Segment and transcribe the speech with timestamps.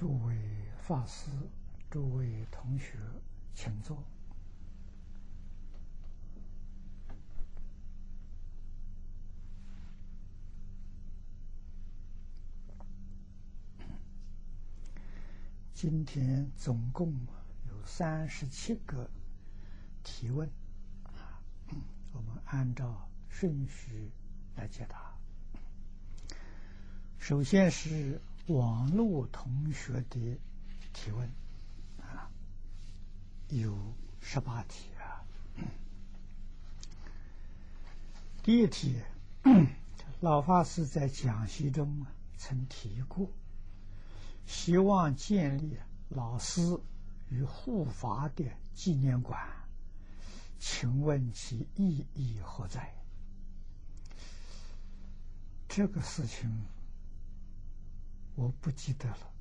[0.00, 0.34] 诸位
[0.78, 1.30] 法师、
[1.90, 2.96] 诸位同学，
[3.52, 4.02] 请坐。
[15.74, 17.12] 今天总共
[17.68, 19.10] 有三十七个
[20.02, 20.48] 提问，
[21.02, 21.44] 啊，
[22.14, 24.10] 我们按照顺序
[24.56, 25.14] 来解答。
[27.18, 28.18] 首先是。
[28.50, 30.38] 网络同学的
[30.92, 31.32] 提问
[32.00, 32.28] 啊，
[33.48, 35.22] 有十八题啊。
[38.42, 39.00] 第一题，
[40.18, 42.04] 老法师在讲习中
[42.36, 43.30] 曾提过，
[44.46, 45.76] 希望建立
[46.08, 46.60] 老师
[47.28, 49.38] 与护法的纪念馆，
[50.58, 52.92] 请问其意义何在？
[55.68, 56.64] 这个事情。
[58.34, 59.32] 我不记得了，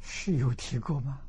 [0.00, 1.20] 是有提过吗？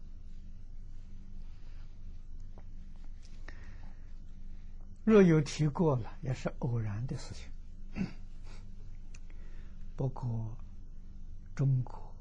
[5.06, 7.50] 若有提过了，也是偶然的事情。
[9.96, 10.58] 不过，
[11.56, 12.14] 中国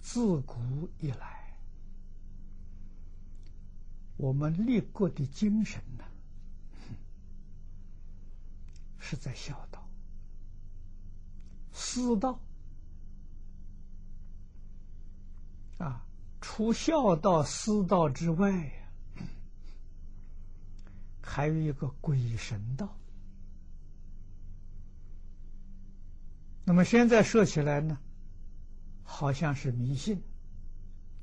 [0.00, 1.56] 自古以来，
[4.16, 6.04] 我们立国的精神呢，
[9.00, 9.88] 是在孝道、
[11.72, 12.38] 师道。
[15.78, 16.04] 啊，
[16.40, 19.24] 除孝道、师道之外呀，
[21.22, 22.96] 还有一个鬼神道。
[26.64, 27.98] 那么现在说起来呢，
[29.02, 30.22] 好像是迷信，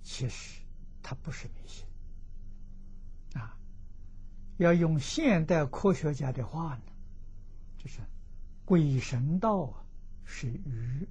[0.01, 0.61] 其实
[1.03, 1.85] 它不是迷信。
[3.33, 3.57] 啊，
[4.57, 6.83] 要用现代科学家的话呢，
[7.77, 7.99] 就是
[8.63, 9.83] 鬼神道啊，
[10.23, 11.07] 是与。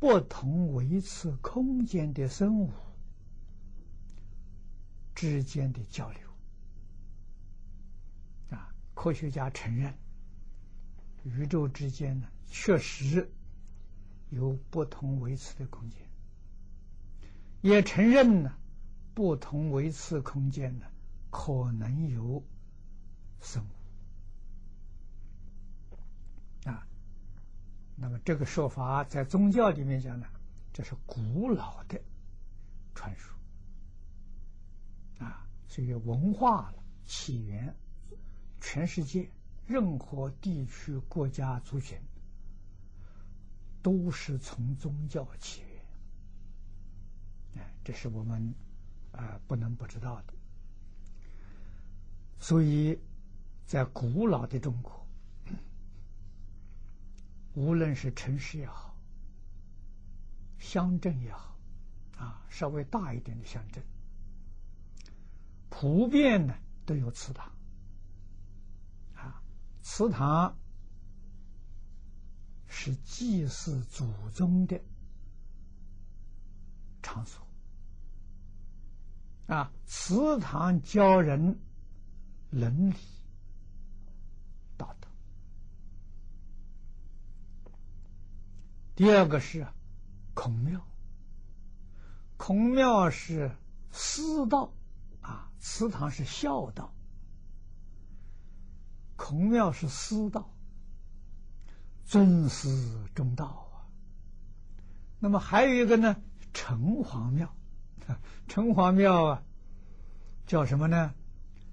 [0.00, 2.70] 不同维持空间的生物
[5.14, 6.20] 之间的交流
[8.50, 9.92] 啊，科学家承认
[11.24, 13.28] 宇宙之间呢确实
[14.30, 15.98] 有不同维持的空间，
[17.60, 18.56] 也承认呢
[19.14, 20.86] 不同维持空间呢
[21.30, 22.44] 可能有
[23.40, 23.77] 生物。
[28.00, 30.26] 那么这个说法在宗教里面讲呢，
[30.72, 32.00] 这是古老的
[32.94, 33.36] 传说
[35.18, 36.72] 啊，所以文化
[37.04, 37.74] 起源，
[38.60, 39.28] 全世界
[39.66, 41.98] 任何地区、国家、族群
[43.82, 45.62] 都是从宗教起
[47.56, 48.54] 源，哎，这是我们
[49.10, 50.34] 啊不能不知道的。
[52.38, 52.96] 所以
[53.66, 55.07] 在古老的中国。
[57.58, 58.96] 无论是城市也好，
[60.58, 61.58] 乡镇也好，
[62.16, 63.82] 啊，稍微大一点的乡镇，
[65.68, 66.54] 普遍呢
[66.86, 67.50] 都有祠堂，
[69.16, 69.42] 啊，
[69.82, 70.56] 祠堂
[72.68, 74.80] 是祭祀祖宗的
[77.02, 77.44] 场所，
[79.48, 81.58] 啊，祠堂教人
[82.50, 83.17] 伦理。
[88.98, 89.64] 第二个是
[90.34, 90.84] 孔庙，
[92.36, 93.52] 孔庙是
[93.92, 94.72] 师道
[95.20, 96.92] 啊，祠堂是孝道，
[99.14, 100.52] 孔庙是师道，
[102.06, 102.68] 尊师
[103.14, 103.86] 重道啊。
[105.20, 106.16] 那么还有一个呢，
[106.52, 107.54] 城隍庙，
[108.48, 109.42] 城隍庙啊，
[110.44, 111.14] 叫什么呢？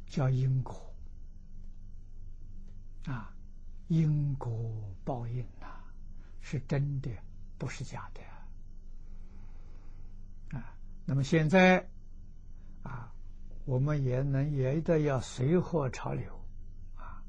[0.05, 0.94] 叫因果
[3.05, 3.33] 啊，
[3.88, 4.53] 因果
[5.03, 5.75] 报应呐。
[6.47, 7.09] 是真的，
[7.57, 8.21] 不是假的
[10.56, 10.77] 啊！
[11.03, 11.89] 那么现在
[12.83, 13.12] 啊，
[13.65, 16.39] 我们也能也得要随和潮流
[16.95, 17.24] 啊。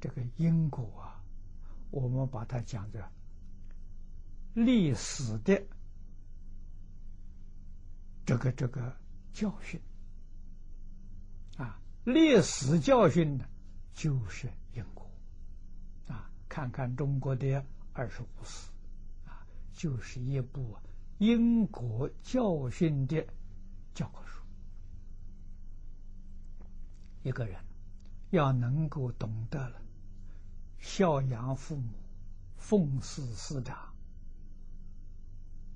[0.00, 1.20] 这个因果啊，
[1.90, 3.10] 我们把它讲的
[4.54, 5.60] 历史的
[8.24, 8.96] 这个这个
[9.32, 9.80] 教训
[11.56, 13.44] 啊，历史教训呢，
[13.94, 15.10] 就是因果
[16.06, 16.30] 啊。
[16.48, 17.66] 看看中国的。
[17.98, 18.70] 二十五史
[19.26, 20.76] 啊，就是一部
[21.18, 23.26] 因果教训的
[23.92, 24.40] 教科书。
[27.24, 27.60] 一个人
[28.30, 29.82] 要能够懂得了
[30.78, 31.92] 孝养父母、
[32.56, 33.76] 奉事师长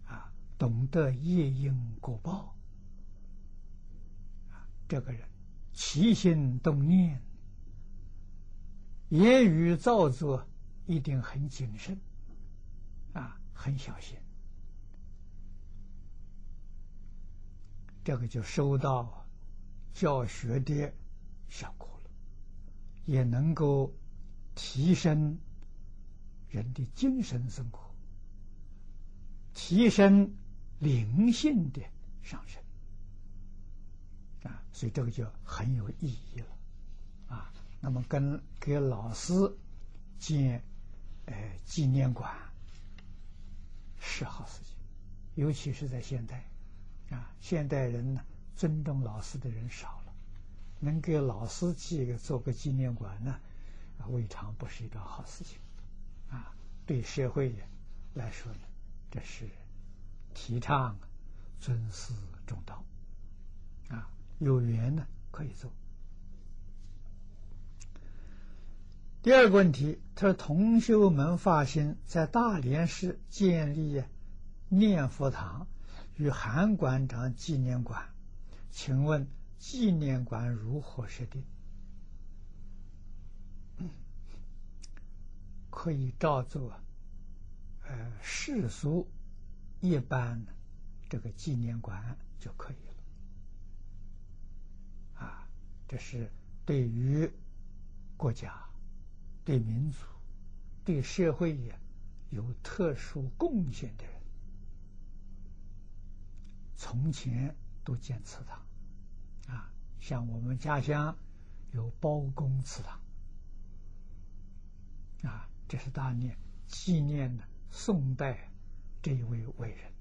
[0.07, 2.55] 啊，懂得业因果报
[4.49, 5.29] 啊，这个人
[5.73, 7.21] 起心动念、
[9.09, 10.47] 言语造作
[10.87, 11.99] 一定很谨慎。
[13.13, 14.17] 啊，很小心
[18.05, 19.27] 这个就收到
[19.93, 20.93] 教学的
[21.49, 22.11] 效果了，
[23.05, 23.93] 也能够
[24.55, 25.39] 提升
[26.49, 27.95] 人的精神生活，
[29.55, 30.35] 提升
[30.79, 31.81] 灵性的
[32.23, 32.63] 上升
[34.43, 36.47] 啊，所以这个就很有意义了
[37.29, 37.53] 啊。
[37.81, 39.33] 那么跟给老师
[40.19, 40.65] 建
[41.27, 41.35] 呃
[41.65, 42.35] 纪念馆
[44.05, 44.77] 是好事情，
[45.37, 46.45] 尤其是在现代。
[47.11, 48.25] 啊，现代人呢，
[48.57, 50.13] 尊重老师的人少了，
[50.81, 53.39] 能给老师记个做个纪念馆呢，
[53.99, 55.59] 啊，未尝不是一桩好事情。
[56.31, 56.53] 啊，
[56.85, 57.55] 对社会
[58.15, 58.61] 来说呢，
[59.11, 59.49] 这是
[60.35, 60.99] 提倡
[61.61, 62.13] 尊师
[62.47, 62.83] 重道。
[63.89, 65.71] 啊，有缘呢可以做。
[69.23, 74.03] 第二个问题，他说同修们发心在大连市建立
[74.69, 75.69] 念佛堂。
[76.17, 78.11] 与韩馆长纪念馆，
[78.71, 79.27] 请问
[79.59, 81.43] 纪念馆如何设定？
[85.71, 86.71] 可以照做，
[87.89, 89.09] 呃，世俗
[89.81, 90.45] 一般
[91.09, 92.77] 这个纪念馆就可以
[95.17, 95.25] 了。
[95.25, 95.49] 啊，
[95.89, 96.31] 这是
[96.67, 97.33] 对于
[98.19, 98.69] 国家、
[99.45, 99.99] 对民族、
[100.85, 101.79] 对社会也
[102.31, 104.13] 有特殊贡献的人。
[106.77, 107.55] 从前
[107.85, 108.59] 都建祠堂，
[109.55, 111.17] 啊，像我们家乡
[111.73, 113.01] 有包公祠堂，
[115.23, 116.37] 啊，这是大念
[116.67, 118.51] 纪念的宋代
[119.01, 119.93] 这一位伟人，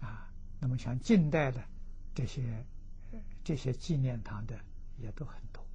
[0.00, 1.64] 啊，那么像近代的
[2.14, 2.64] 这些
[3.42, 4.58] 这些纪念堂的
[4.98, 5.66] 也都很多，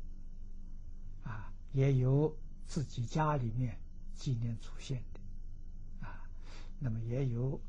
[1.23, 2.37] 啊，也有
[2.67, 3.79] 自己家里面
[4.13, 6.27] 纪念祖先的，啊，
[6.79, 7.59] 那么也有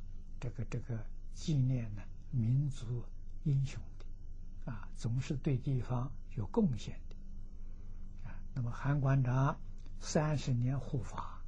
[0.41, 1.05] 这个这个。
[1.33, 3.03] 纪念呢民族
[3.45, 8.37] 英雄的啊，总是对地方有贡献的啊。
[8.53, 9.59] 那么韩馆长
[10.01, 11.41] 三十年护法，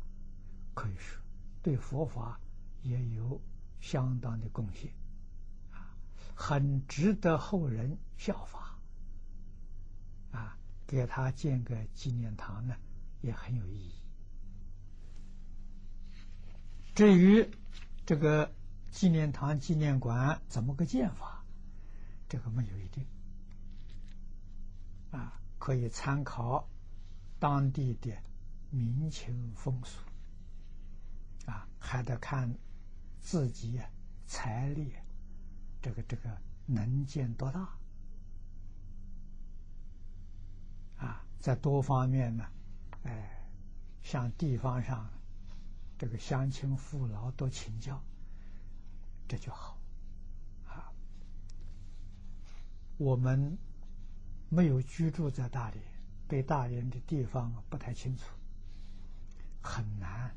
[0.72, 1.20] 可以说
[1.62, 2.40] 对佛法
[2.82, 3.38] 也有
[3.80, 4.90] 相当的贡献
[5.72, 5.92] 啊，
[6.34, 8.71] 很值得后人效法。
[10.92, 12.76] 给他建个纪念堂呢，
[13.22, 13.94] 也很有意义。
[16.94, 17.48] 至于
[18.04, 18.52] 这个。
[18.92, 21.42] 纪念堂、纪念馆怎么个建法？
[22.28, 23.06] 这个没有一定
[25.10, 26.68] 啊，可以参考
[27.38, 28.14] 当地的
[28.68, 29.98] 民情风俗
[31.50, 32.54] 啊，还得看
[33.18, 33.80] 自己
[34.26, 34.92] 财力，
[35.80, 37.66] 这个这个能建多大
[41.02, 42.46] 啊，在多方面呢，
[43.02, 43.44] 哎，
[44.02, 45.10] 向地方上
[45.98, 48.00] 这个乡亲父老多请教。
[49.28, 49.78] 这就好，
[50.66, 50.92] 啊，
[52.98, 53.56] 我们
[54.50, 55.82] 没有居住在大连，
[56.28, 58.24] 对大连的地方不太清楚，
[59.62, 60.34] 很难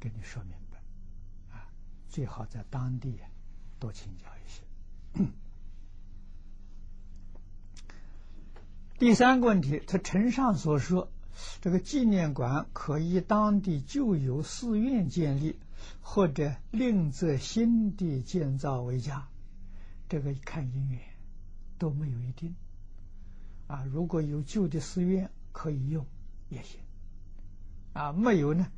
[0.00, 1.70] 跟你说明白，啊，
[2.08, 3.20] 最好在当地
[3.78, 4.62] 多请教一些。
[9.02, 11.10] 第三个问题，他呈上所说，
[11.60, 15.58] 这个纪念馆可以当地旧有寺院建立。
[16.00, 19.28] 或者另择新的建造为佳，
[20.08, 21.00] 这个看因缘
[21.78, 22.54] 都没有一定。
[23.66, 26.06] 啊，如果有旧的寺院可以用
[26.48, 26.78] 也行，
[27.94, 28.70] 啊，没有呢，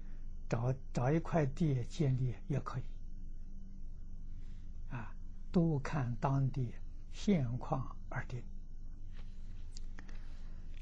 [0.49, 2.83] 找找一块地建立也可以，
[4.89, 5.15] 啊，
[5.53, 6.73] 都看当地
[7.13, 8.43] 现况而定。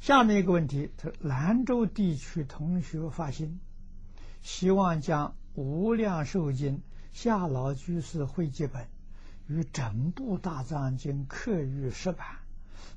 [0.03, 3.61] 下面一个问题，他兰州地区同学发心，
[4.43, 5.29] 希望将。
[5.55, 6.79] 《无量寿经》
[7.13, 8.89] 夏老居士汇集本
[9.47, 12.39] 与整部大藏经刻于石板，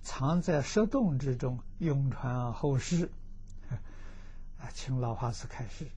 [0.02, 3.12] 藏在石洞之中，永传后世。
[4.58, 5.92] 啊， 请老法师开示。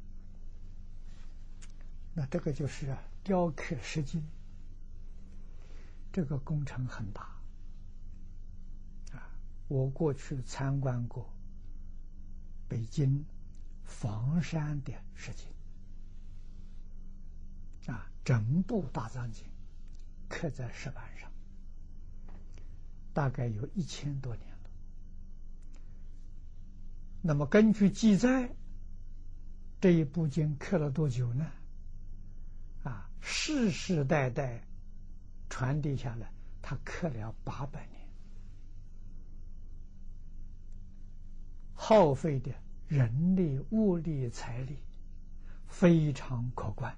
[2.12, 4.26] 那这个就是雕刻石经，
[6.12, 7.37] 这个工程很大。
[9.68, 11.32] 我过去参观过
[12.68, 13.24] 北京
[13.84, 15.46] 房山的石经。
[17.94, 19.44] 啊，整部大藏经
[20.28, 21.30] 刻在石板上，
[23.14, 24.70] 大概有一千多年了。
[27.22, 28.54] 那么根据记载，
[29.80, 31.50] 这一部经刻了多久呢？
[32.84, 34.62] 啊，世世代代
[35.48, 37.97] 传递下来，他刻了八百年，
[41.80, 42.52] 耗费的
[42.88, 44.76] 人力、物力、财力
[45.68, 46.92] 非常可观。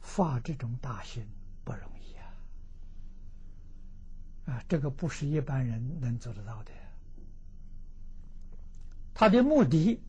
[0.00, 1.24] 发这种大心
[1.64, 2.26] 不容易啊！
[4.46, 6.72] 啊，这个不是一般人能做得到的。
[9.14, 10.02] 他的目的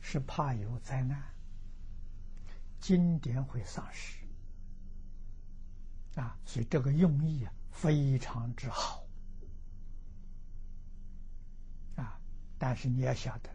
[0.00, 1.22] 是怕有灾难，
[2.80, 4.18] 经典会丧失
[6.16, 8.99] 啊，所以这个用意啊非常之好
[12.60, 13.48] 但是你要晓得，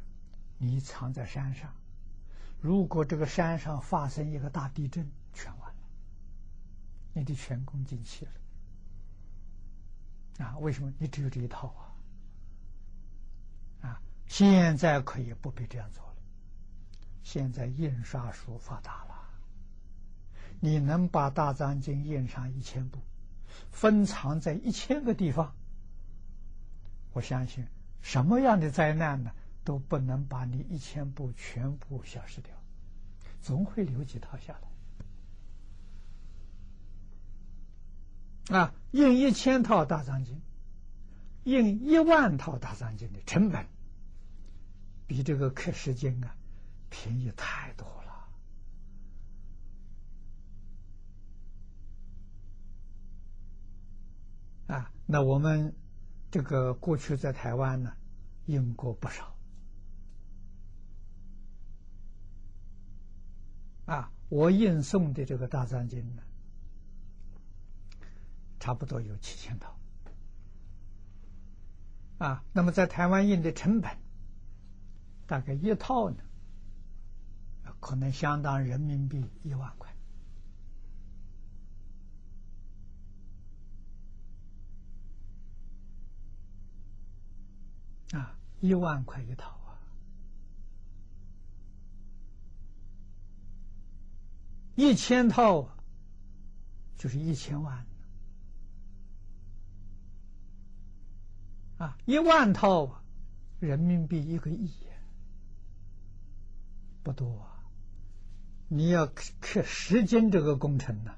[0.58, 1.72] 你藏在山上，
[2.60, 5.76] 如果这个山上发生一个大地震，全完了，
[7.14, 8.32] 你的全功尽弃了
[10.44, 10.58] 啊！
[10.58, 10.92] 为什么？
[10.98, 11.68] 你只有这一套
[13.84, 14.02] 啊！
[14.26, 16.16] 现在可以不必这样做了。
[17.22, 19.30] 现在印刷术发达了，
[20.60, 23.00] 你能把大藏经印上一千部，
[23.70, 25.54] 分藏在一千个地方，
[27.14, 27.68] 我相信
[28.06, 29.32] 什么样的灾难呢，
[29.64, 32.54] 都不能把你一千部全部消失掉，
[33.42, 34.56] 总会留几套下
[38.52, 38.60] 来。
[38.60, 40.40] 啊，印一千套大藏经，
[41.46, 43.66] 印一万套大藏经的成本。
[45.08, 46.36] 比这个刻石经啊
[46.92, 47.88] 便宜太多
[54.68, 54.92] 了啊！
[55.08, 55.76] 那我们
[56.36, 57.94] 这个过去在台湾呢，
[58.48, 59.34] 印过不少
[63.86, 64.12] 啊。
[64.28, 66.22] 我印送的这个大藏经呢，
[68.60, 69.80] 差不多有七千套
[72.18, 72.44] 啊。
[72.52, 73.90] 那么在台湾印的成本。
[75.26, 76.18] 大概一套呢，
[77.80, 79.85] 可能相当人民币一万块
[88.12, 89.80] 啊，一万块一套啊，
[94.76, 95.70] 一千套
[96.98, 97.86] 就是一千万
[101.78, 103.02] 啊，一万套
[103.60, 104.72] 人民币一个亿。
[107.04, 107.70] 不多啊！
[108.68, 111.14] 你要刻十斤这个工程呢，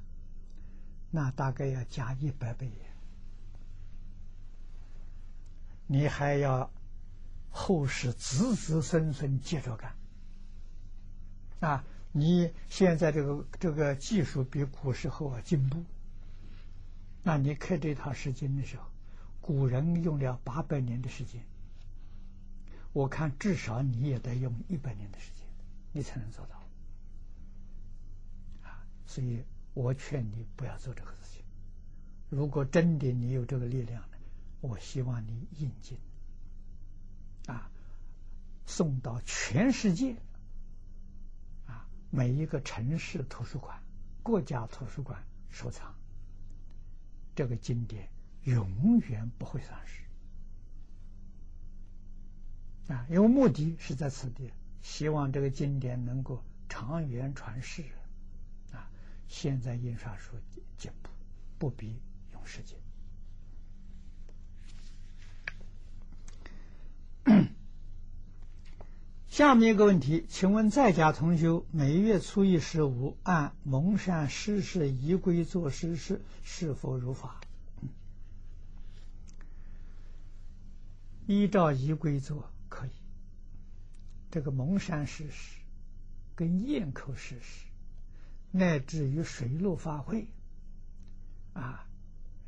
[1.11, 2.69] 那大概要加一百倍。
[5.85, 6.69] 你还要
[7.49, 9.95] 后世子子孙孙接着干
[11.59, 11.83] 啊！
[12.11, 15.83] 你现在这个这个技术比古时候啊进步，
[17.23, 18.83] 那你刻这套十经的时候，
[19.41, 21.43] 古人用了八百年的时间，
[22.93, 25.45] 我看至少你也得用一百年的时间。
[25.93, 26.55] 你才能做到
[28.69, 28.85] 啊！
[29.07, 31.43] 所以我劝你不要做这个事情。
[32.29, 34.17] 如果真的你有这个力量呢，
[34.61, 35.97] 我希望你引进
[37.47, 37.71] 啊，
[38.65, 40.15] 送到全世界
[41.65, 43.81] 啊，每一个城市图书馆、
[44.21, 45.95] 国家图书馆收藏
[47.35, 48.09] 这个经典，
[48.43, 50.03] 永远不会丧失
[52.93, 53.05] 啊！
[53.09, 54.51] 因为目的是在此地。
[54.81, 57.83] 希望这个经典能够长远传世，
[58.71, 58.89] 啊！
[59.27, 60.33] 现在印刷术
[60.77, 61.09] 进步，
[61.57, 61.99] 不必
[62.31, 62.79] 用时间。
[69.27, 77.41] 下面一个问题，请问在家同修每月初一十五按蒙山施事仪规做施事，是否如法？
[81.25, 82.91] 依照仪规做可以。
[84.31, 85.57] 这个蒙山施食，
[86.35, 87.65] 跟堰口施事，
[88.51, 90.27] 乃至于水陆法会，
[91.53, 91.85] 啊，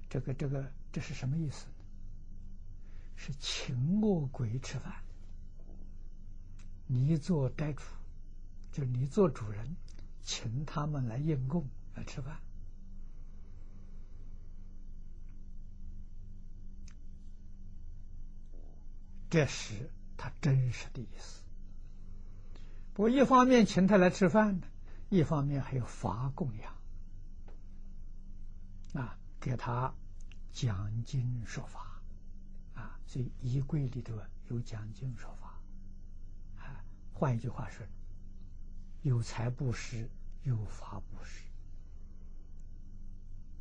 [0.09, 1.65] 这个这个这是什么意思？
[3.21, 5.03] 是请恶鬼吃饭，
[6.87, 7.81] 你做斋主，
[8.71, 9.75] 就你做主人，
[10.23, 12.39] 请他们来应供来吃饭，
[19.29, 21.43] 这是他真实的意思。
[22.95, 24.67] 我一方面请他来吃饭呢，
[25.09, 26.73] 一方面还有法供养，
[28.93, 29.93] 啊，给他
[30.53, 31.98] 讲经说法，
[33.09, 34.13] 所以衣柜里头
[34.49, 35.59] 有讲经说法，
[36.59, 37.83] 啊，换一句话说，
[39.01, 40.07] 有财布施，
[40.43, 41.41] 有法布施，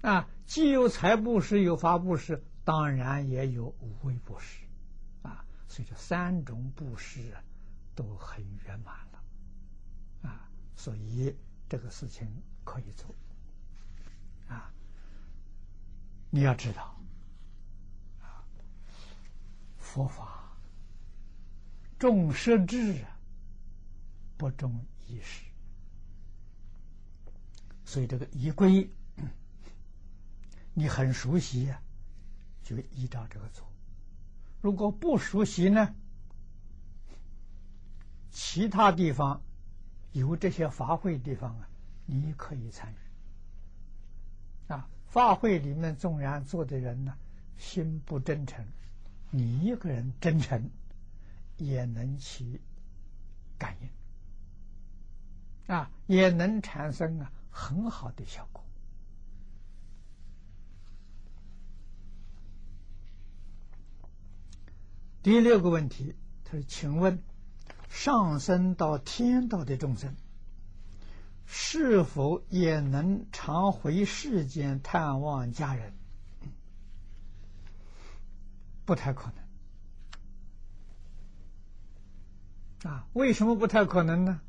[0.07, 4.67] 啊，既有财布施，有法布施，当然也有无为布施，
[5.23, 7.43] 啊，所以这三种布施啊
[7.95, 10.29] 都很圆满了。
[10.29, 11.35] 啊，所以
[11.71, 12.29] 这个事情
[12.65, 13.15] 可以做
[14.47, 14.71] 啊！
[16.29, 16.95] 你要知道，
[18.21, 18.45] 啊，
[19.99, 20.57] 佛法
[21.99, 23.05] 重实质，
[24.37, 25.45] 不重仪式，
[27.85, 28.89] 所以这个仪规
[30.73, 31.83] 你很熟悉啊，
[32.63, 33.67] 就依照这个做。
[34.61, 35.93] 如果不熟悉呢，
[38.31, 39.43] 其他地方
[40.13, 41.69] 有这些法会地方啊，
[42.07, 44.73] 你可以参与。
[44.73, 47.19] 啊，法会里面纵然做的人呢，
[47.57, 48.65] 心不真诚，
[49.31, 50.71] 你一个人真诚，
[51.57, 52.61] 也能起
[53.59, 53.89] 感应。
[55.75, 58.65] 啊，也能产生啊很好的效果。
[65.23, 67.23] 第六个问题，他说：“请问，
[67.91, 70.15] 上升到天道的众生，
[71.45, 75.93] 是否也能常回世间探望家人？”
[78.89, 79.31] 不太可
[82.83, 82.91] 能。
[82.91, 84.41] 啊，为什么不太可能呢？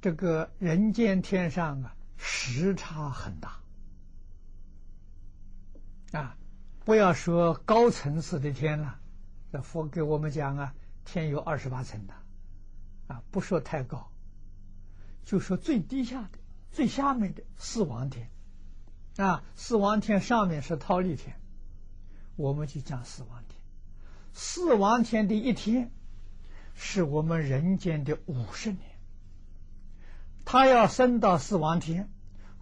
[0.00, 3.58] 这个人间天上啊，时差很大
[6.12, 6.36] 啊！
[6.84, 9.00] 不要说高层次的天了，
[9.50, 10.74] 这佛给我们讲啊，
[11.04, 12.14] 天有二十八层的
[13.08, 14.12] 啊，不说太高，
[15.24, 16.38] 就说最低下的、
[16.70, 18.30] 最下面的四王天
[19.16, 21.41] 啊，四王天上面是忉利天，
[22.36, 23.60] 我们就讲四王天。
[24.32, 25.90] 四王天的一天，
[26.74, 28.80] 是我们人间的五十年。
[30.44, 32.10] 他要升到四王天，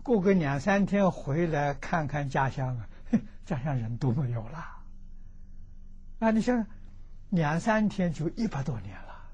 [0.02, 2.88] 过个两三天回来看看家乡啊，
[3.46, 4.82] 家乡人都没有了。
[6.18, 6.66] 啊，你想
[7.30, 9.30] 两三天就一百多年了，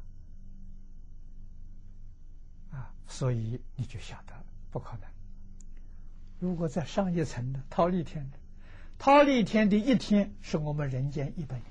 [2.70, 4.34] 啊，所以你就晓得
[4.70, 5.10] 不可能。
[6.38, 8.38] 如果在上一层的忉利天的，
[8.98, 11.66] 忉利天的一天是我们人间一百年。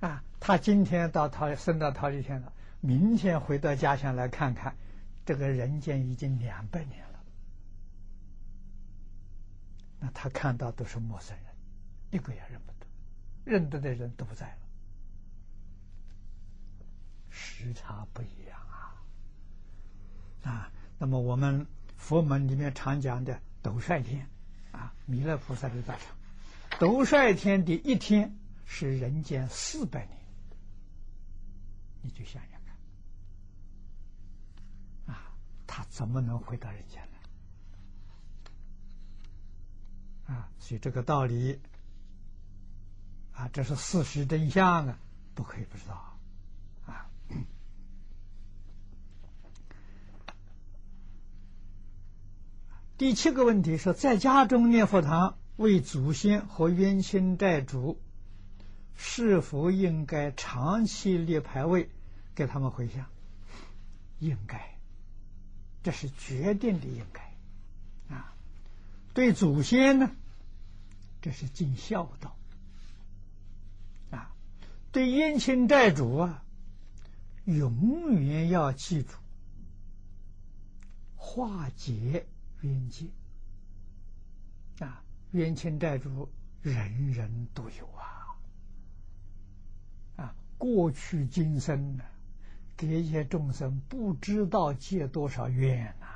[0.00, 2.52] 啊，他今天到忉升到忉利天了。
[2.80, 4.76] 明天回到家乡来看看，
[5.24, 7.20] 这个人间已经两百年了。
[9.98, 11.46] 那他看到都是陌生人，
[12.10, 12.86] 一个也认不得，
[13.44, 14.58] 认得的人都不在了，
[17.30, 19.02] 时差不一样啊！
[20.44, 24.28] 啊，那么我们佛门里面常讲的斗率天
[24.70, 26.06] 啊，弥勒菩萨的大场，
[26.78, 30.16] 斗率天的一天是人间四百年，
[32.00, 32.60] 你就想想
[35.04, 35.32] 看，啊。
[35.66, 37.02] 他怎么能回到人间
[40.28, 40.32] 来？
[40.36, 41.60] 啊，所以这个道理
[43.32, 44.96] 啊，这是事实真相啊，
[45.34, 46.16] 不可以不知道
[46.86, 47.10] 啊。
[52.98, 58.00] 第七个问题是在家中念佛堂为祖先和冤亲债主，
[58.94, 61.90] 是否应该长期列牌位
[62.34, 63.04] 给他们回向？
[64.18, 64.78] 应该。
[65.82, 68.34] 这是决定的应该啊！
[69.12, 70.10] 对祖先呢，
[71.20, 72.34] 这是尽孝道
[74.10, 74.32] 啊；
[74.90, 76.42] 对冤亲债主啊，
[77.44, 79.12] 永远要记住
[81.14, 82.26] 化解
[82.62, 83.06] 冤结
[84.80, 85.02] 啊！
[85.32, 86.28] 冤亲债主
[86.62, 88.36] 人人都有啊
[90.16, 90.34] 啊！
[90.58, 92.04] 过去今生呢？
[92.76, 96.06] 给一些众生不知道借多少怨呐！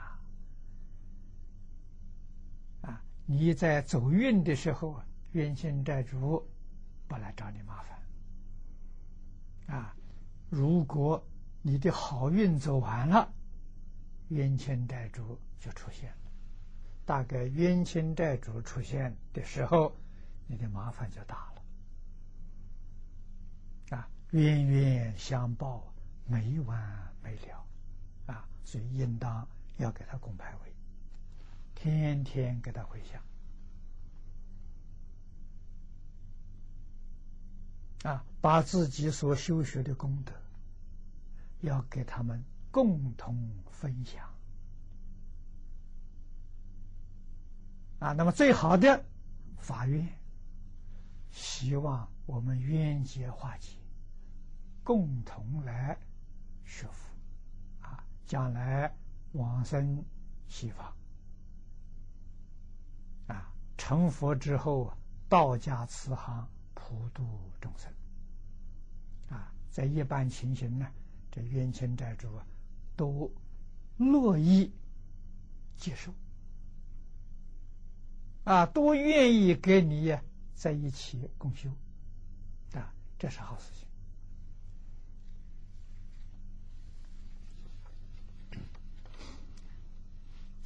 [2.88, 6.48] 啊，你在走运的时候，冤亲债主
[7.08, 9.76] 不来找你麻烦。
[9.76, 9.96] 啊，
[10.50, 11.24] 如果
[11.62, 13.32] 你的好运走完了，
[14.28, 16.19] 冤亲债主就出现了。
[17.10, 19.96] 大概冤亲债主出现的时候，
[20.46, 21.52] 你的麻烦就大
[23.90, 23.96] 了。
[23.98, 25.92] 啊，冤冤相报。
[26.26, 27.66] 没完没了，
[28.26, 28.48] 啊！
[28.64, 30.72] 所以应当要给他供牌位，
[31.74, 33.20] 天天给他回向，
[38.12, 38.24] 啊！
[38.40, 40.32] 把自己所修学的功德，
[41.62, 44.32] 要给他们共同分享，
[48.00, 48.12] 啊！
[48.12, 49.04] 那么最好的
[49.58, 50.08] 法院，
[51.30, 53.76] 希望我们冤结化解，
[54.82, 55.96] 共同来。
[56.64, 57.10] 学佛
[57.86, 58.94] 啊，将来
[59.32, 60.04] 往生
[60.46, 60.94] 西方
[63.26, 64.92] 啊，成佛之后，
[65.28, 67.24] 道家慈航，普度
[67.60, 67.92] 众生
[69.30, 69.52] 啊。
[69.68, 70.86] 在一般情形呢，
[71.30, 72.46] 这冤亲债主啊，
[72.96, 73.28] 都
[73.96, 74.72] 乐意
[75.76, 76.14] 接受
[78.44, 80.18] 啊，都愿意跟你
[80.54, 81.68] 在一起共修
[82.74, 83.86] 啊，这是好事情。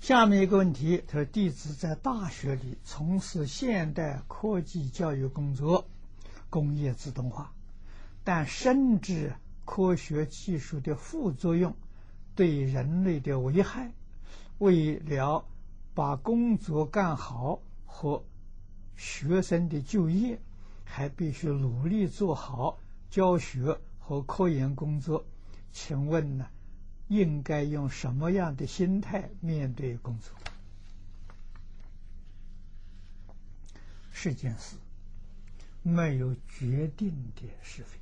[0.00, 5.86] 下面一个问题，他说：“弟子在大学里从事现代科技教育工作，
[6.50, 7.54] 工业自动化，
[8.22, 9.32] 但深知
[9.64, 11.74] 科学技术的副作用
[12.36, 13.92] 对人类的危害。
[14.58, 15.46] 为了
[15.94, 18.24] 把工作干好和
[18.96, 20.40] 学生的就业，
[20.84, 22.78] 还必须努力做好
[23.10, 25.24] 教学和科研工作。
[25.72, 26.48] 请问呢？”
[27.08, 30.32] 应该用什么样的心态面对工作？
[34.10, 34.76] 是件事，
[35.82, 37.98] 没有决定的是非，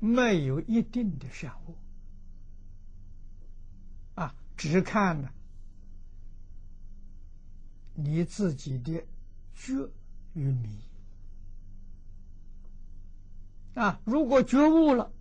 [0.00, 1.74] 没有一定的善恶，
[4.20, 5.30] 啊，只看呢
[8.02, 9.04] 你自己的
[9.54, 9.88] 觉
[10.34, 10.78] 与迷
[13.74, 15.12] 啊，如果觉悟了。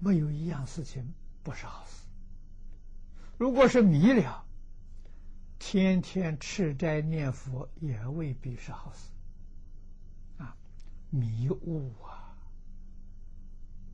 [0.00, 2.06] 没有一样事情不是好事。
[3.36, 4.44] 如果是迷了，
[5.58, 9.10] 天天吃斋念佛也未必是好事。
[10.42, 10.56] 啊，
[11.10, 12.38] 迷雾啊！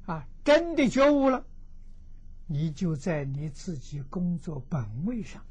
[0.05, 1.47] 啊，真的觉悟了，
[2.47, 5.43] 你就在你自己工作本位上，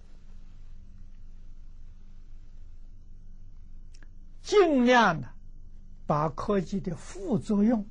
[4.44, 5.28] 尽量的
[6.06, 7.88] 把科技的副作用。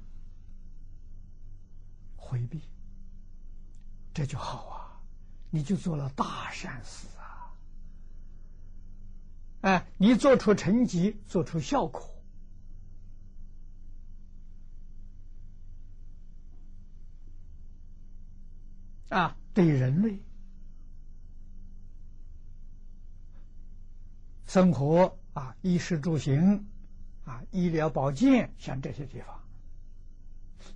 [2.17, 2.63] 回避，
[4.15, 5.03] 这就好啊！
[5.51, 7.53] 你就做了大善事啊！
[9.61, 12.09] 哎，你做出成绩，做出效果
[19.11, 20.19] 啊，对人类
[24.47, 26.67] 生活啊，衣食住行
[27.25, 29.41] 啊，医疗保健，像这些地方，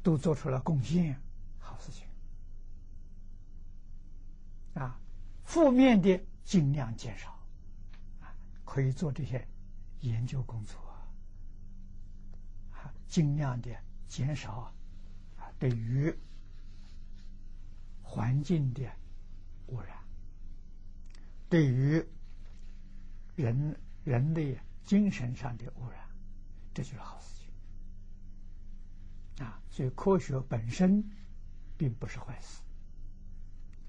[0.03, 1.21] 都做出了贡献。
[1.59, 2.07] 好事情
[4.75, 4.99] 啊，
[5.45, 7.31] 负面的尽量减少
[8.21, 8.33] 啊，
[8.65, 9.47] 可以做这些
[10.01, 10.79] 研究工作
[12.73, 13.71] 啊，尽量的
[14.09, 14.73] 减少
[15.37, 16.15] 啊对于
[18.03, 18.83] 环境的
[19.67, 19.99] 污染，
[21.49, 22.03] 对于
[23.35, 26.01] 人人类精神上的污染，
[26.73, 27.27] 这就是好事
[29.37, 29.61] 情啊。
[29.69, 31.05] 所以科学本身。
[31.79, 32.63] 并不是坏事，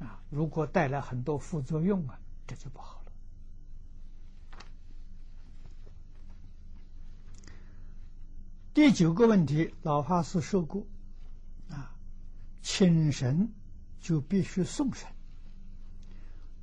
[0.04, 0.22] 啊！
[0.30, 3.12] 如果带来很多副作用啊，这就不好了。
[8.74, 10.86] 第九个问题，老法师说过，
[11.70, 11.96] 啊，
[12.62, 13.54] 请神
[14.02, 15.08] 就必须送神，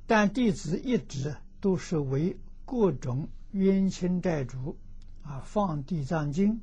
[0.05, 4.77] 但弟子一直都是为各种冤亲债主，
[5.23, 6.61] 啊，放地藏经、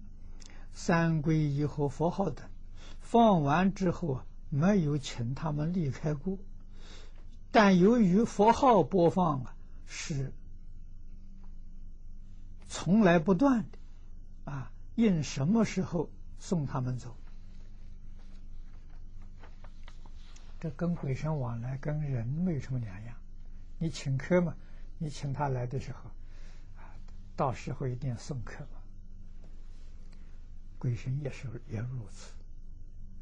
[0.75, 2.49] 三皈依和佛号等，
[3.01, 4.27] 放完之后啊。
[4.55, 6.37] 没有请他们离开过，
[7.51, 10.31] 但由于佛号播放啊是
[12.69, 13.79] 从来不断的，
[14.53, 17.17] 啊，应什么时候送他们走？
[20.61, 23.17] 这跟鬼神往来跟人没有什么两样。
[23.79, 24.55] 你请客嘛，
[24.99, 26.11] 你请他来的时候，
[27.37, 28.81] 到时候一定送客嘛。
[30.79, 32.33] 鬼神也是也如此，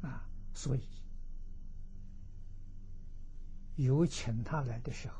[0.01, 0.81] 啊，所以。
[3.77, 5.15] 有请他来的时候，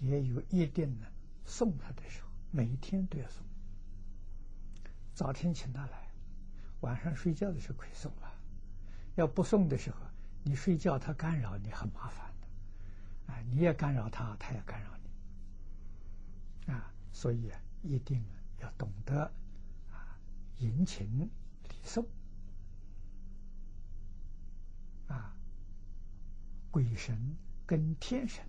[0.00, 1.06] 也有一定的
[1.44, 3.44] 送他的时候，每一天都要送。
[5.14, 6.08] 早晨请他来，
[6.80, 8.32] 晚上睡觉的时候可以送了。
[9.14, 9.98] 要不送的时候，
[10.42, 13.32] 你睡觉他干扰你，很麻烦的。
[13.32, 14.90] 啊，你也干扰他，他也干扰
[16.66, 16.72] 你。
[16.72, 17.48] 啊，所以
[17.84, 18.24] 一定
[18.60, 19.32] 要懂得
[19.92, 20.18] 啊，
[20.58, 21.30] 迎请礼
[21.84, 22.04] 送。
[25.06, 25.36] 啊，
[26.70, 27.36] 鬼神。
[27.66, 28.44] 跟天神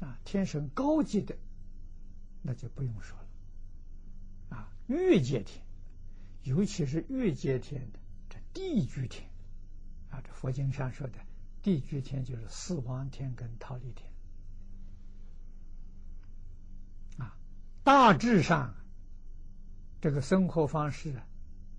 [0.00, 1.36] 啊，天神高级的，
[2.42, 4.72] 那就不用说了啊。
[4.88, 5.64] 越界天，
[6.42, 9.30] 尤其是越界天的这地居天
[10.10, 11.20] 啊，这佛经上说的
[11.62, 14.09] 地居天就是四王天跟忉利天
[17.92, 18.72] 大致上，
[20.00, 21.26] 这个生活方式啊，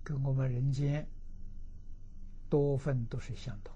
[0.04, 1.08] 跟我们人间
[2.50, 3.74] 多分都是相同。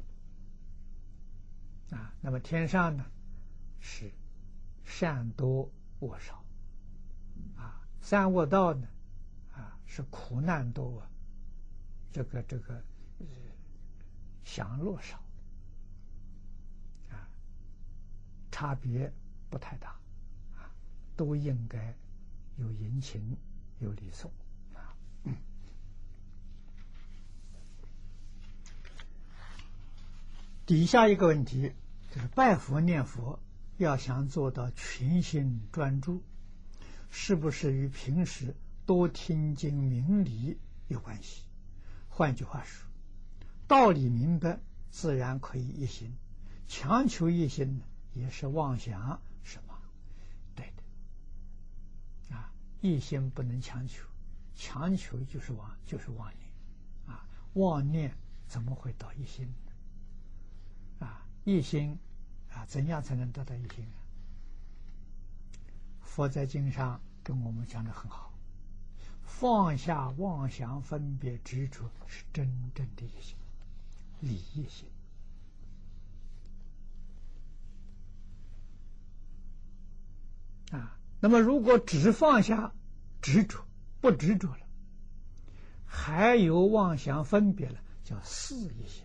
[1.96, 3.06] 啊，那么天上呢，
[3.80, 4.12] 是
[4.84, 6.44] 善多恶少，
[7.56, 8.86] 啊，善恶道呢，
[9.54, 11.02] 啊，是苦难多，
[12.12, 12.84] 这个这个
[14.44, 15.16] 享乐少，
[17.08, 17.16] 啊，
[18.50, 19.10] 差别
[19.48, 19.88] 不太大，
[20.54, 20.68] 啊，
[21.16, 21.96] 都应该
[22.56, 23.36] 有人情
[23.78, 24.30] 有礼送。
[30.64, 31.72] 底下一个问题
[32.10, 33.38] 就是拜佛念佛
[33.76, 36.22] 要想做到全心专注，
[37.08, 41.42] 是不是与平时多听经明理有关系？
[42.08, 42.84] 换句话说，
[43.68, 44.58] 道理明白，
[44.90, 46.10] 自然可以一心；
[46.66, 49.20] 强求一心呢，也是妄想，
[52.86, 54.04] 一心不能强求，
[54.54, 56.48] 强求就是妄，就是妄念。
[57.06, 59.72] 啊，妄念怎么会到一心呢？
[61.06, 61.98] 啊，一心。
[62.52, 63.98] 啊，怎样才能得到一心啊？
[66.00, 68.32] 佛在经上跟我们讲的很好，
[69.22, 73.36] 放下妄想、分别、执着，是真正的一心，
[74.20, 74.88] 理一心。
[80.70, 82.72] 啊，那么如果只放下
[83.20, 83.66] 执着，
[84.00, 84.66] 不执着了，
[85.84, 89.04] 还有妄想、分别了，叫四一心。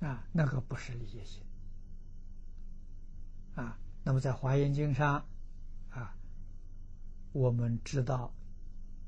[0.00, 1.42] 啊，那个不是理业心
[3.54, 3.78] 啊。
[4.02, 5.26] 那么在《华严经》上
[5.90, 6.16] 啊，
[7.32, 8.32] 我们知道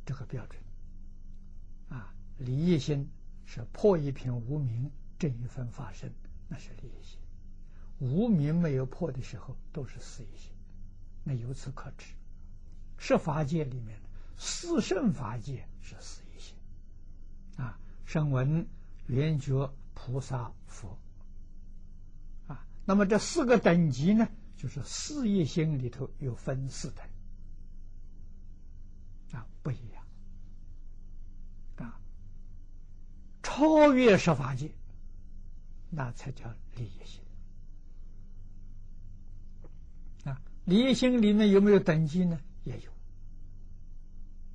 [0.04, 0.62] 这个标准
[1.88, 3.08] 啊，理业心
[3.46, 6.12] 是破一品无名，这一分法身，
[6.48, 7.18] 那是理业心。
[8.02, 10.50] 无名没有破的时候，都是四一心。
[11.22, 12.06] 那由此可知，
[12.98, 16.56] 十法界里面的四圣法界是四一心
[17.56, 18.66] 啊，声闻、
[19.06, 19.72] 缘觉。
[19.94, 20.98] 菩萨、佛，
[22.48, 27.06] 啊，那么这四个等级呢，就是四业心里头有分四等，
[29.38, 30.04] 啊，不一样，
[31.76, 32.00] 啊，
[33.44, 34.72] 超越十法界，
[35.88, 37.21] 那才叫利益心。
[40.64, 42.40] 离，心里面有没有等级呢？
[42.64, 42.90] 也有。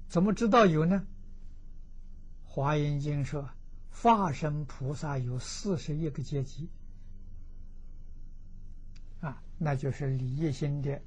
[0.07, 1.05] 怎么知道有呢？
[2.49, 3.49] 《华严经》说。
[3.99, 6.69] 化身菩萨有四十一个阶级，
[9.21, 11.01] 啊，那就是理业心的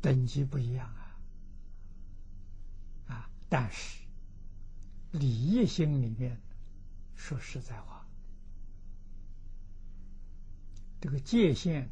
[0.00, 1.16] 等级不一样啊，
[3.06, 4.00] 啊，但是
[5.12, 6.36] 理业心里面，
[7.14, 7.93] 说实在话，
[11.04, 11.90] 这个界限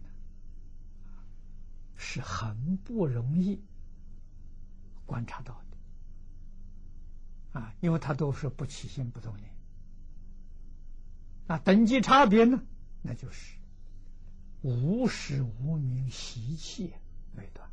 [1.96, 3.61] 是很不容易。
[5.05, 9.51] 观察到的啊，因为它都是不起心不动念
[11.46, 12.62] 那，等级差别呢，
[13.03, 13.59] 那就是
[14.62, 16.94] 无始无明习气
[17.37, 17.68] 未断，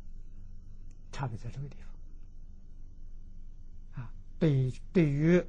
[1.10, 1.76] 差别在这个地
[3.94, 4.12] 方啊。
[4.38, 5.42] 对对于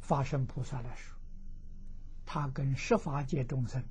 [0.00, 1.16] 发生菩萨来说，
[2.26, 3.84] 他跟十法界众生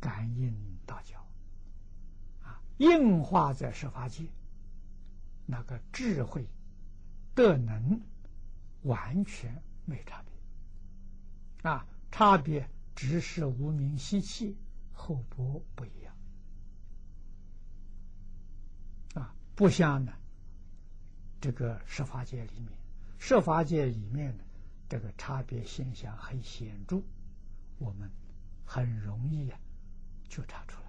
[0.00, 0.52] 感应
[0.86, 1.18] 道教
[2.42, 4.24] 啊，应化在十法界。
[5.46, 6.46] 那个智慧
[7.34, 8.00] 的能
[8.82, 14.56] 完全没差别啊，差别只是无名习气
[14.92, 16.14] 厚薄不一样
[19.14, 20.12] 啊，不像呢
[21.40, 22.78] 这个设法界里面，
[23.18, 24.44] 设法界里面的
[24.88, 27.02] 这个差别现象很显著，
[27.78, 28.08] 我们
[28.64, 29.58] 很容易呀
[30.30, 30.80] 就查出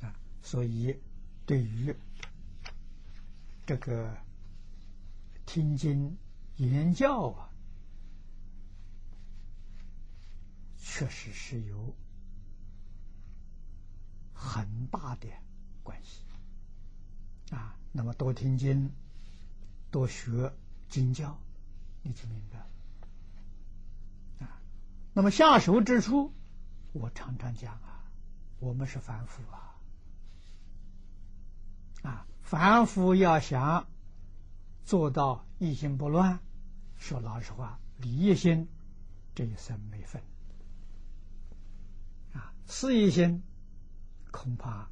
[0.00, 0.96] 来啊，所以。
[1.46, 1.96] 对于
[3.66, 4.16] 这个
[5.46, 6.16] 听经
[6.58, 7.50] 言教啊，
[10.78, 11.92] 确实是有
[14.32, 15.28] 很大的
[15.82, 16.22] 关系
[17.52, 17.76] 啊。
[17.90, 18.92] 那么多听经，
[19.90, 20.52] 多学
[20.88, 21.36] 经教，
[22.04, 22.66] 你就明白了。
[25.12, 26.32] 那么下手之初，
[26.92, 28.04] 我常常讲啊，
[28.58, 29.76] 我们是凡夫啊。
[32.02, 33.86] 啊，凡夫要想
[34.84, 36.40] 做到一心不乱，
[36.96, 38.68] 说老实话，理一心
[39.34, 40.22] 这一生没分。
[42.32, 43.42] 啊，事一心
[44.30, 44.88] 恐怕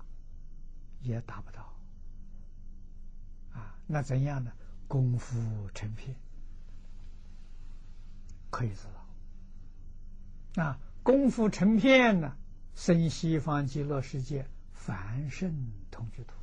[1.00, 1.62] 也达不到。
[3.52, 4.52] 啊，那怎样呢？
[4.86, 6.16] 功夫成片，
[8.50, 8.84] 可以知
[10.54, 10.64] 道。
[10.64, 12.36] 啊，功夫成片呢，
[12.74, 16.34] 生西方极乐世界，凡圣同居土。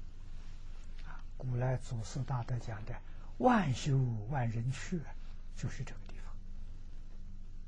[1.07, 2.95] 啊古来祖师大德讲的
[3.37, 3.95] “万修
[4.31, 4.99] 万人去”，
[5.55, 6.15] 就是这个地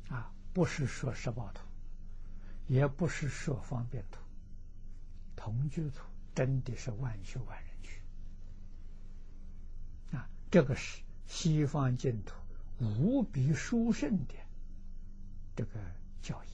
[0.09, 0.17] 方。
[0.17, 1.61] 啊，不是说十报图，
[2.65, 4.19] 也不是说方便图，
[5.35, 6.01] 同居图
[6.33, 8.01] 真的是万修万人去。
[10.17, 12.33] 啊，这个是西方净土
[12.79, 14.33] 无比殊胜的
[15.55, 15.79] 这个
[16.23, 16.47] 教义。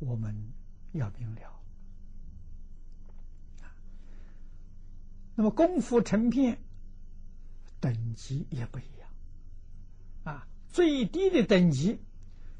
[0.00, 0.52] 我们
[0.92, 1.62] 要明了。
[5.36, 6.58] 那么功夫成片，
[7.80, 9.08] 等级也不一样。
[10.24, 11.98] 啊，最低的等级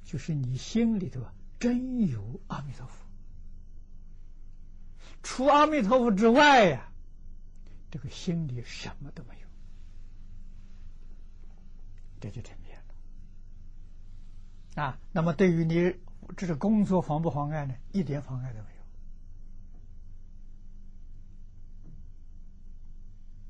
[0.05, 1.21] 就是你心里头
[1.59, 2.95] 真有阿弥陀佛，
[5.23, 6.91] 除阿弥陀佛之外呀，
[7.91, 9.47] 这个心里什么都没有，
[12.19, 12.79] 这就成片
[14.75, 14.83] 了。
[14.83, 15.95] 啊，那么对于你
[16.37, 17.75] 这个工作妨不妨碍呢？
[17.93, 18.67] 一点妨碍都没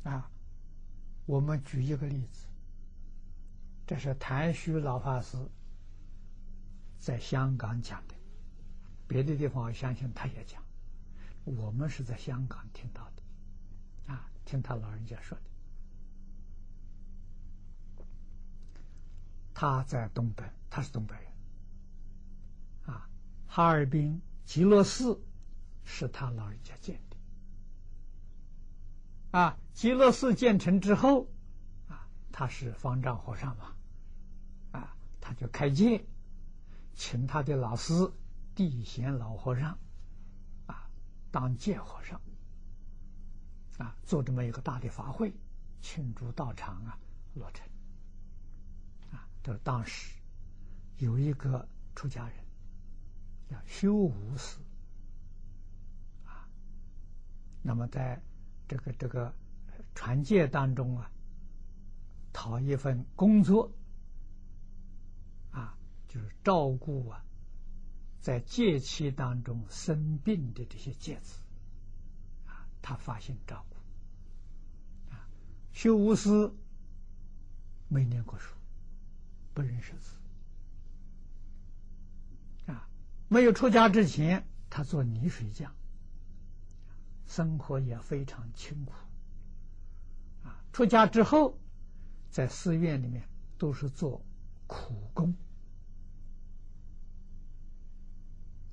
[0.05, 0.11] 有。
[0.11, 0.31] 啊，
[1.27, 2.47] 我们举一个例子。
[3.87, 5.37] 这是谭旭老法师
[6.99, 8.15] 在香港讲的，
[9.09, 10.63] 别的地方我相信他也讲。
[11.45, 13.23] 我们是在香港听到的，
[14.13, 15.45] 啊，听他老人家说的。
[19.53, 21.30] 他在东北，他是东北人，
[23.53, 25.21] 哈尔滨极乐寺
[25.83, 27.17] 是他老人家建的，
[29.37, 31.27] 啊，极乐寺建成之后，
[31.89, 33.75] 啊，他是方丈和尚嘛。
[34.71, 36.07] 啊他就开戒，
[36.95, 37.93] 请他的老师
[38.55, 39.77] 地贤老和尚
[40.67, 40.89] 啊
[41.33, 42.21] 当戒和尚
[43.79, 45.35] 啊，做这么一个大的法会
[45.83, 46.97] 庆祝道场啊
[47.35, 47.67] 落成
[49.11, 49.27] 啊。
[49.43, 50.17] 这当时
[50.99, 52.37] 有一个出家人
[53.51, 54.61] 叫修无私
[56.25, 56.49] 啊，
[57.63, 58.23] 那么在
[58.69, 59.35] 这个这个
[59.95, 61.11] 传戒当中啊，
[62.33, 63.73] 讨一份工作。
[65.51, 67.25] 啊就是照顾啊，
[68.21, 71.41] 在戒期当中生病的这些戒子，
[72.47, 73.77] 啊，他发心照顾。
[75.13, 75.27] 啊，
[75.73, 76.55] 修无私
[77.89, 78.55] 没念过书，
[79.55, 80.17] 不认识字。
[83.33, 85.73] 没有出家之前，他做泥水匠，
[87.29, 88.93] 生活也非常清苦。
[90.43, 91.57] 啊，出家之后，
[92.29, 93.23] 在寺院里面
[93.57, 94.21] 都是做
[94.67, 95.33] 苦工。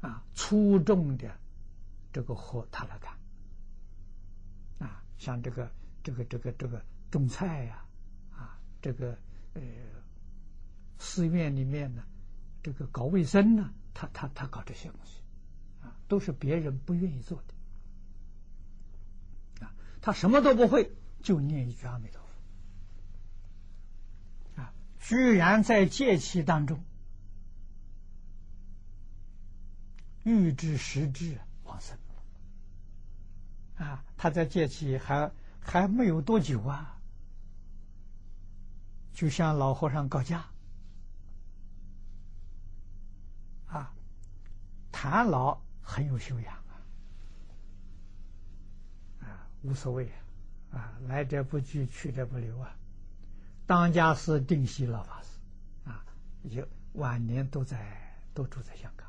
[0.02, 1.40] 啊，粗重的
[2.12, 3.14] 这个活他来干，
[4.80, 7.86] 啊，像这个这个这个这个种菜呀，
[8.32, 9.16] 啊，这个
[9.54, 9.62] 呃
[10.98, 12.04] 寺院里面呢，
[12.64, 15.22] 这个搞卫生呢，他他他搞这些东西，
[15.82, 17.56] 啊，都是别人不愿意做的，
[19.66, 20.92] 啊，他什么都不会，
[21.24, 22.22] 就念一句阿弥陀
[24.54, 26.80] 佛，啊，居然在戒期当中。
[30.24, 31.98] 欲知实质往生
[33.78, 34.06] 啊！
[34.18, 35.32] 他在戒期还
[35.62, 37.00] 还没有多久啊，
[39.14, 40.46] 就向老和尚告假
[43.68, 43.94] 啊。
[45.00, 46.74] 谭老很有修养啊，
[49.22, 50.12] 啊，无所谓
[50.72, 52.76] 啊，啊，来者不拒，去者不留啊。
[53.68, 55.30] 当家是定西老法师
[55.88, 56.04] 啊，
[56.42, 57.78] 也晚年都在
[58.34, 59.08] 都住在香港。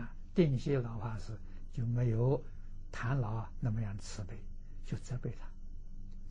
[0.00, 1.36] 啊定西老法师
[1.72, 2.40] 就没有
[2.92, 4.38] 谭老那么样慈悲，
[4.86, 5.48] 就责备他：“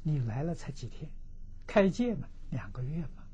[0.03, 1.11] 你来了才几天，
[1.67, 3.25] 开戒嘛，两个月嘛，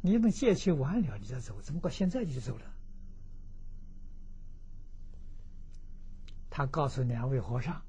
[0.00, 2.64] 你等戒期完了你再走，怎么过现在就走了？”
[6.56, 7.82] 他告诉两位和尚：“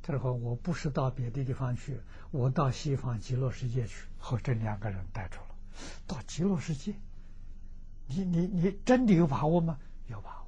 [0.00, 5.48] 他说我不是到别的地方去，我到西方极乐世界去。”和这两个人带出了，
[6.06, 6.94] 到极乐世界，
[8.06, 9.76] 你你你真的有把握吗？
[10.06, 10.46] 有把握。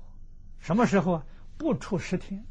[0.61, 1.20] 什么时候？
[1.59, 2.47] 不出十天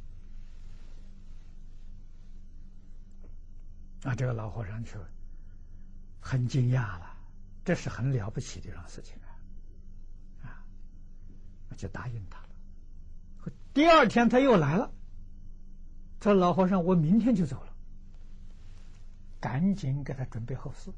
[4.03, 4.13] 啊！
[4.13, 4.91] 这个老和尚就
[6.19, 7.15] 很惊讶了，
[7.63, 9.31] 这是很了不起的一桩事情啊！
[10.43, 10.65] 啊，
[11.69, 12.41] 那就答应他。
[13.74, 14.91] 第二天他又来了，
[16.19, 17.74] 这老和尚，我明天就走了，
[19.39, 20.91] 赶紧给他准备后事。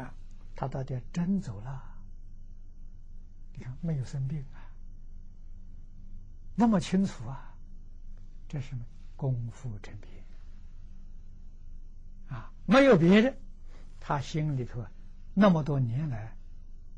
[0.00, 0.14] 啊！
[0.54, 1.82] 他到底真走了，
[3.54, 4.66] 你看没有生病啊。
[6.54, 7.54] 那么清楚啊，
[8.48, 8.74] 这是
[9.14, 10.10] 功夫成品
[12.28, 13.36] 啊，没有别的，
[14.00, 14.84] 他心里头
[15.34, 16.36] 那么多年来，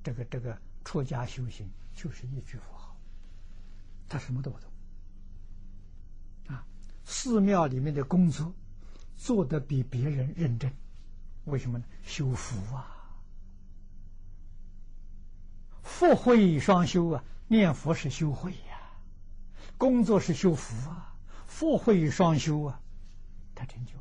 [0.03, 2.80] 这个这个出家修行就是一句佛号，
[4.11, 4.71] 他什么都不懂
[6.49, 6.67] 啊。
[7.05, 8.53] 寺庙里面的工作
[9.17, 10.71] 做得比别人认真，
[11.45, 11.85] 为什么呢？
[12.03, 13.23] 修福啊，
[15.83, 18.81] 福慧双修啊，念佛是修慧呀。
[19.79, 21.15] 工作是修福啊，
[21.47, 22.81] 福慧双修啊，
[23.55, 24.01] 他成就了。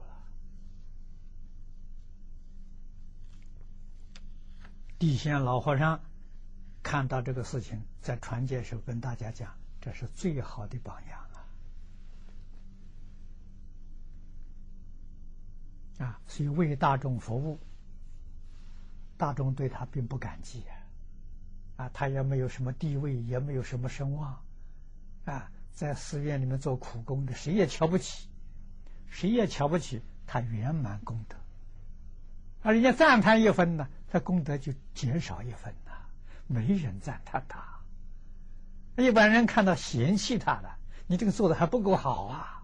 [4.98, 6.02] 地仙老和尚
[6.84, 11.20] 看到这个事情，在传戒时候跟大家讲，这是最好的榜样
[16.00, 17.60] 啊，啊所以为大众服务，
[19.18, 20.64] 大众对他并不感激
[21.78, 24.42] 啊，啊，他也没有什么地位，也没有什么声望，
[25.26, 28.28] 啊，在寺院里面做苦工的，谁也瞧不起，
[29.10, 31.38] 谁也瞧不起他圆满功德，
[32.64, 35.92] 啊，人家赞叹一分呢，他功德就减少一分呐，
[36.48, 37.79] 没人赞叹他，
[39.02, 40.70] 一般人看到嫌弃他的，
[41.08, 42.64] 你这个做的还不够好啊，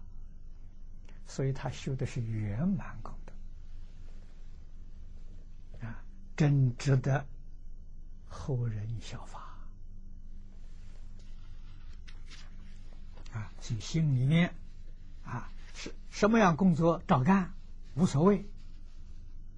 [1.26, 3.12] 所以他修的是圆满功
[5.80, 6.02] 德啊。
[6.36, 7.26] 真值得
[8.28, 9.40] 后人效法
[13.32, 13.50] 啊！
[13.60, 14.54] 所以心里面
[15.24, 17.54] 啊，是什么样工作照干，
[17.94, 18.44] 无所谓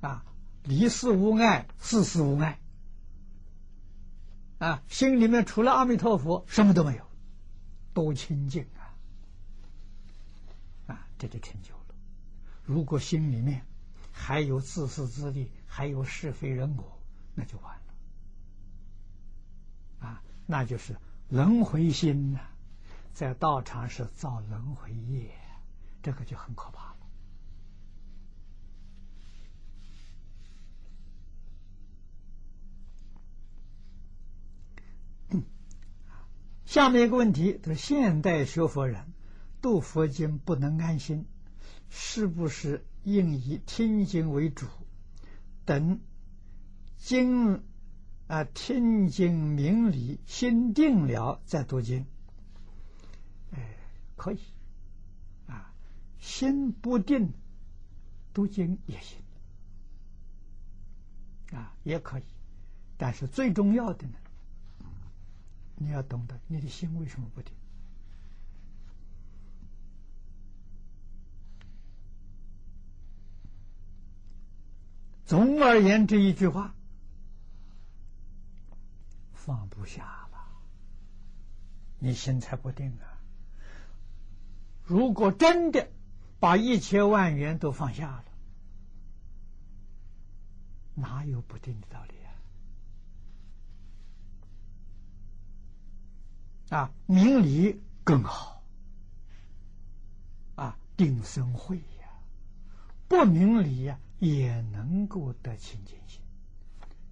[0.00, 0.24] 啊，
[0.62, 2.58] 离世无碍，事事无碍
[4.58, 4.82] 啊！
[4.88, 7.04] 心里面除了阿弥陀佛，什么都没有，
[7.94, 8.94] 多清净啊！
[10.92, 11.94] 啊，这就成就了。
[12.64, 13.64] 如果心里面
[14.10, 17.00] 还有自私自利，还有是非人我，
[17.34, 17.76] 那就完
[20.00, 20.22] 了啊！
[20.46, 20.96] 那就是
[21.28, 22.40] 轮回心呐，
[23.14, 25.30] 在道场是造轮回业，
[26.02, 26.97] 这个就很可怕了。
[36.68, 39.06] 下面一个问题就是：现代学佛人
[39.62, 41.24] 读佛经不能安心，
[41.88, 44.66] 是不是应以听经为主？
[45.64, 45.98] 等
[46.98, 47.62] 经
[48.26, 52.04] 啊，听经明理，心定了再读经，
[53.52, 53.76] 哎，
[54.14, 54.40] 可以
[55.46, 55.72] 啊，
[56.18, 57.32] 心不定
[58.34, 59.22] 读经也行
[61.58, 62.24] 啊，也可以，
[62.98, 64.18] 但是最重要的呢，
[65.78, 67.52] 你要懂得你的心为什么不定。
[75.24, 76.74] 总而言之，一句话，
[79.34, 80.38] 放不下了，
[81.98, 83.20] 你心才不定啊！
[84.84, 85.90] 如果真的
[86.40, 88.24] 把一千万元都放下了，
[90.94, 92.27] 哪有不定的道理啊？
[96.70, 98.62] 啊，明理更好，
[100.56, 102.08] 啊，定生慧呀，
[103.08, 103.98] 不明理呀。
[104.20, 106.20] 也能够得清净心，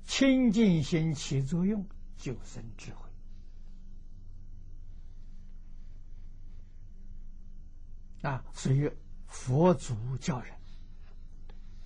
[0.05, 1.87] 清净心起作用，
[2.17, 3.09] 就生智慧
[8.29, 8.45] 啊！
[8.53, 8.91] 所以
[9.29, 10.53] 佛祖教人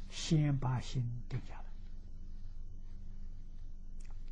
[0.08, 1.64] 先把心定下来，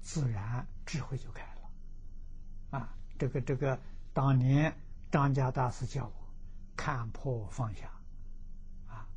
[0.00, 2.96] 自然智慧就开了啊！
[3.18, 3.78] 这个这个，
[4.12, 4.76] 当年
[5.10, 6.12] 张家大师教我
[6.76, 7.90] 看破放下。
[8.88, 9.08] 啊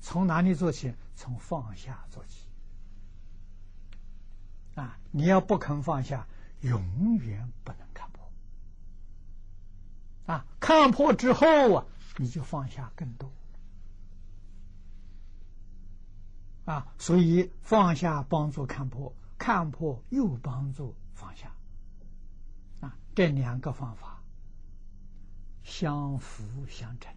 [0.00, 0.94] 从哪里做起？
[1.14, 2.48] 从放下做起。
[4.74, 6.26] 啊，你要不肯放下，
[6.62, 8.32] 永远不能看破。
[10.34, 11.86] 啊，看破之后啊，
[12.16, 13.30] 你就放下更多。
[16.64, 21.52] 啊，所以放下帮助看破，看破又帮助放下。
[23.14, 24.22] 这两个方法
[25.64, 27.14] 相辅相成。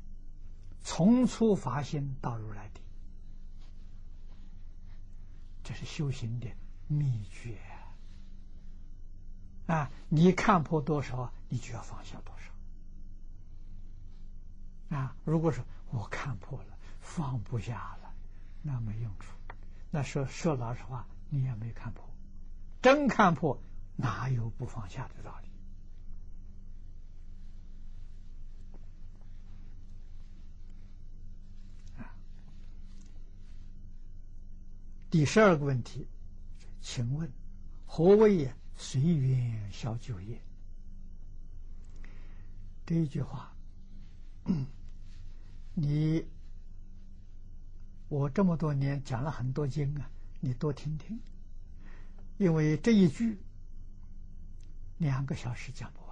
[0.82, 2.82] 从初发心到如来地，
[5.64, 6.48] 这是修行的
[6.88, 7.58] 秘诀
[9.66, 9.90] 啊！
[10.10, 12.52] 你看破多少，你就要放下多少
[14.96, 15.16] 啊！
[15.24, 18.14] 如果说我看破了，放不下了，
[18.62, 19.36] 那没用处。
[19.90, 22.08] 那说说老实话，你也没看破。
[22.84, 23.60] 真看破，
[23.96, 25.45] 哪有不放下的道理？
[35.16, 36.06] 第十二个问题，
[36.82, 37.32] 请问
[37.86, 40.38] 何谓随缘消旧业？
[42.86, 43.56] 这一句话，
[45.74, 46.26] 你
[48.10, 50.12] 我这么多年讲了很多经啊，
[50.42, 51.18] 你多听听，
[52.38, 53.38] 因为这一句
[54.98, 56.05] 两个小时讲不完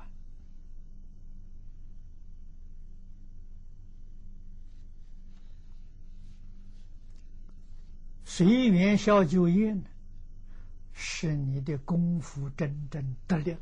[8.35, 9.83] 随缘消旧业呢，
[10.91, 13.59] 是你的功夫真正得力了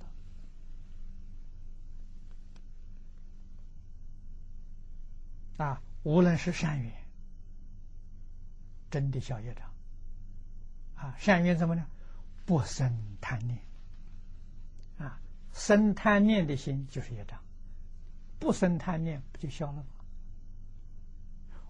[5.58, 5.82] 啊！
[6.04, 6.90] 无论是善缘，
[8.90, 9.70] 真的消业障
[10.96, 11.18] 啊！
[11.20, 11.86] 善缘怎么呢？
[12.46, 13.60] 不生贪念
[15.00, 15.20] 啊！
[15.52, 17.42] 生贪念的心就是业障，
[18.40, 19.90] 不生贪念不就消了吗？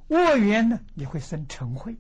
[0.10, 0.80] 恶缘呢？
[0.94, 1.98] 你会生嗔恚。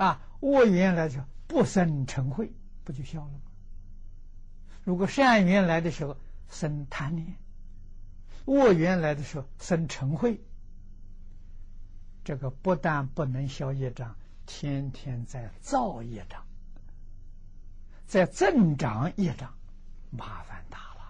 [0.00, 2.48] 啊，恶缘来说不生嗔恚，
[2.84, 3.40] 不就消了吗？
[4.82, 6.16] 如果善缘来的时候
[6.48, 7.36] 生贪念，
[8.46, 10.38] 恶缘来的时候生嗔恚，
[12.24, 16.42] 这个不但不能消业障，天天在造业障，
[18.06, 19.52] 在增长业障，
[20.08, 21.00] 麻烦大了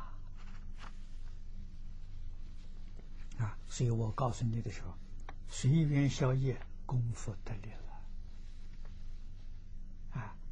[3.47, 3.57] 啊！
[3.69, 4.93] 所以我告诉你的时候，
[5.49, 7.90] 随缘消业，功夫得力了。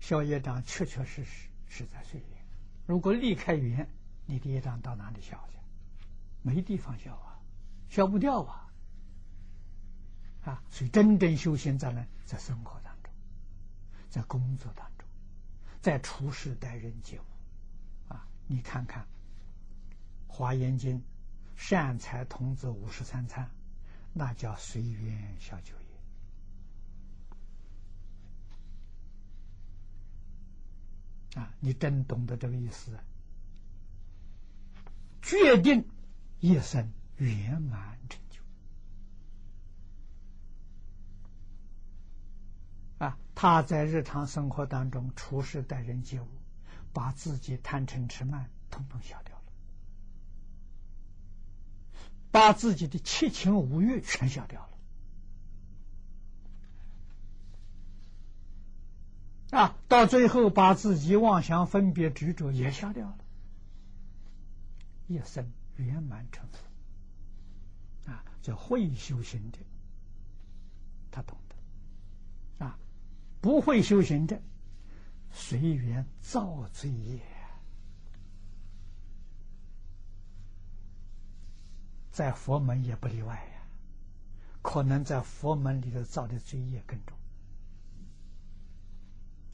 [0.01, 2.29] 消业障确确实实是在随缘。
[2.87, 3.89] 如果离开缘，
[4.27, 5.59] 你的业障到哪里消去？
[6.43, 7.41] 没地方消啊，
[7.89, 8.73] 消不掉啊！
[10.45, 13.13] 啊，所以真正修行在呢，在生活当中，
[14.09, 15.07] 在工作当中，
[15.81, 17.25] 在处事待人接物
[18.13, 18.27] 啊！
[18.47, 19.03] 你看看
[20.27, 20.99] 《华严经》，
[21.57, 23.51] 善财童子五十三参，
[24.15, 25.88] 那叫随缘消九业。
[31.35, 32.99] 啊，你真懂得这个意思，
[35.23, 35.87] 决定
[36.41, 38.41] 一生圆满成就。
[43.05, 46.29] 啊，他在日常生活当中处事待人接物，
[46.93, 49.43] 把自己贪嗔痴慢统统消掉了，
[52.31, 54.78] 把自己的七情五欲全消掉了。
[59.51, 63.19] 啊，到最后把自己妄想、分别、执着也消掉了，
[65.07, 68.11] 一生圆满成佛。
[68.13, 69.59] 啊，叫会修行的，
[71.11, 72.79] 他懂得；啊，
[73.41, 74.41] 不会修行的，
[75.33, 77.21] 随缘造罪业，
[82.11, 83.63] 在佛门也不例外呀。
[84.61, 87.18] 可能在佛门里头造的罪业更重。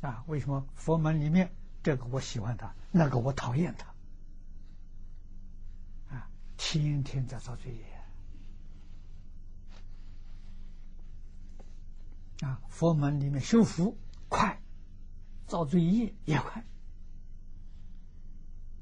[0.04, 1.50] 啊，为什么佛门里面
[1.82, 3.94] 这个我喜欢他，那个我讨厌他？
[6.14, 6.28] 啊，
[6.58, 7.82] 天天在造罪业。
[12.46, 13.96] 啊，佛门里面修福
[14.28, 14.60] 快，
[15.46, 16.62] 造罪业也快，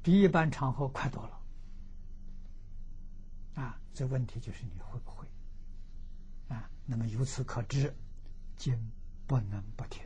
[0.01, 1.39] 比一般场合快多了。
[3.55, 5.25] 啊，这问题就是你会不会？
[6.49, 7.95] 啊，那么由此可知，
[8.57, 8.91] 经
[9.25, 10.05] 不能不听。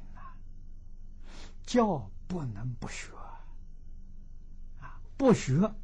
[1.67, 3.11] 教不能不学
[4.79, 5.01] 啊！
[5.17, 5.75] 不学，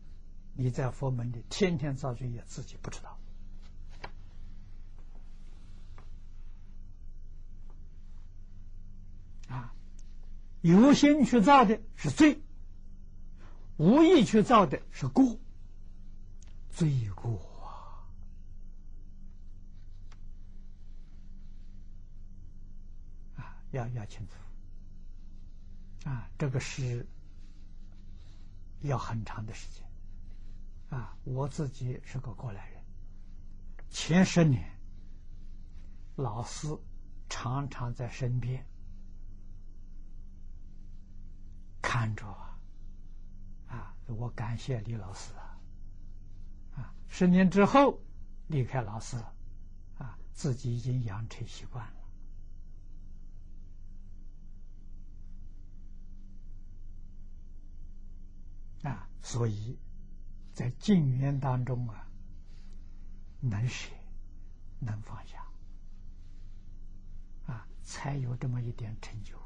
[0.53, 3.19] 你在佛门里天天造罪业，自己不知道
[9.49, 9.75] 啊！
[10.61, 12.41] 有心去造的是罪，
[13.75, 15.37] 无意去造的是过，
[16.71, 17.37] 罪过
[23.35, 23.61] 啊！
[23.71, 24.42] 要要清楚。
[26.05, 27.07] 啊，这个是
[28.81, 29.83] 要很长的时间。
[30.89, 32.83] 啊，我自己是个过来人，
[33.89, 34.79] 前十年
[36.15, 36.67] 老师
[37.27, 38.63] 常常在身边
[41.81, 42.59] 看着啊，
[43.67, 45.59] 啊，我感谢李老师啊，
[46.75, 47.99] 啊，十年之后
[48.47, 49.17] 离开老师，
[49.97, 52.02] 啊，自己已经养成习惯了。
[58.83, 59.79] 啊，所以，
[60.53, 62.05] 在静缘当中啊，
[63.39, 63.89] 能舍，
[64.79, 65.47] 能放下，
[67.45, 69.37] 啊，才有这么一点成就。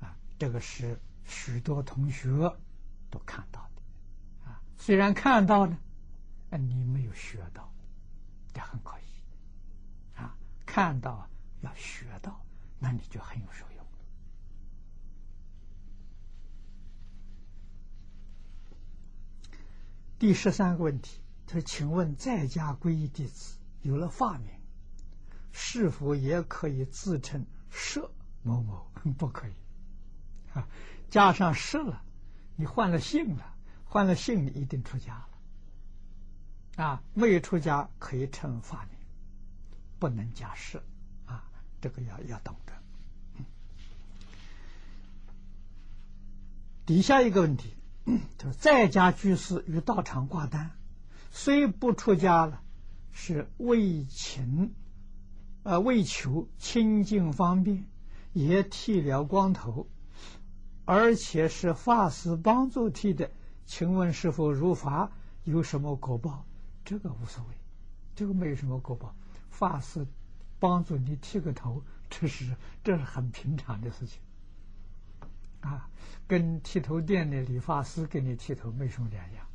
[0.00, 2.28] 啊，这个是许多同学
[3.10, 3.82] 都看到的，
[4.50, 5.78] 啊，虽然看到呢，
[6.50, 7.72] 啊，你没有学到，
[8.52, 9.24] 这很可惜，
[10.14, 10.36] 啊，
[10.66, 11.26] 看到
[11.62, 12.44] 要学到，
[12.78, 13.80] 那你就很有受用。
[20.20, 24.50] 第十三个问题，他说：“请问在家皈依弟子有了法名，
[25.50, 28.10] 是否也可以自称舍
[28.42, 28.86] 某某？
[29.16, 29.52] 不可以
[30.52, 30.68] 啊！
[31.08, 32.02] 加上舍了，
[32.54, 33.54] 你换了姓了，
[33.86, 35.14] 换了姓你一定出家
[36.76, 37.02] 了啊！
[37.14, 38.98] 未出家可以称法名，
[39.98, 40.84] 不能加舍
[41.24, 41.50] 啊！
[41.80, 43.44] 这个要要懂得。
[46.84, 47.74] 底下一个问题。”
[48.06, 50.70] 他说：“在家居士与道场挂单，
[51.30, 52.62] 虽不出家了，
[53.12, 54.74] 是为情，
[55.62, 57.84] 呃，为求清净方便，
[58.32, 59.88] 也剃了光头，
[60.84, 63.30] 而且是法师帮助剃的。
[63.66, 65.12] 请问是否如法？
[65.44, 66.44] 有什么果报？
[66.84, 67.54] 这个无所谓，
[68.16, 69.14] 这个没有什么果报。
[69.50, 70.06] 法师
[70.58, 74.20] 帮助你剃个头，这是这是很平常的事情，
[75.60, 75.90] 啊，
[76.26, 79.46] 跟剃头店的理发师给你剃头没什么两样，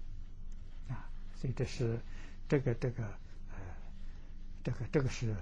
[0.88, 2.00] 啊，所以这是
[2.48, 3.04] 这个这个
[3.50, 3.58] 呃，
[4.64, 5.36] 这个这个是，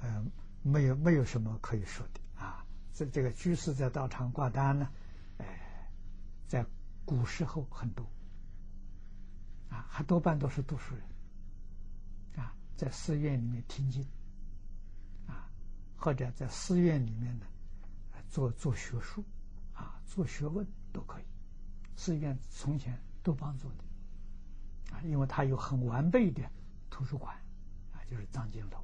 [0.00, 0.24] 呃，
[0.62, 2.64] 没有没有什么可以说的啊。
[2.94, 4.90] 这这个居士在道场挂单呢，
[5.38, 5.90] 哎，
[6.48, 6.64] 在
[7.04, 8.06] 古时候很多，
[9.68, 14.02] 啊，还多半都是读书人，啊，在寺院里面听经
[15.26, 15.50] 啊。
[15.96, 17.46] 或者在寺院里面呢，
[18.32, 19.22] 做做学术，
[19.74, 21.22] 啊，做学问都可以。
[21.96, 26.42] 寺院从前都帮助的，啊，因为它有很完备的
[26.88, 27.36] 图书馆，
[27.92, 28.82] 啊，就是藏经楼。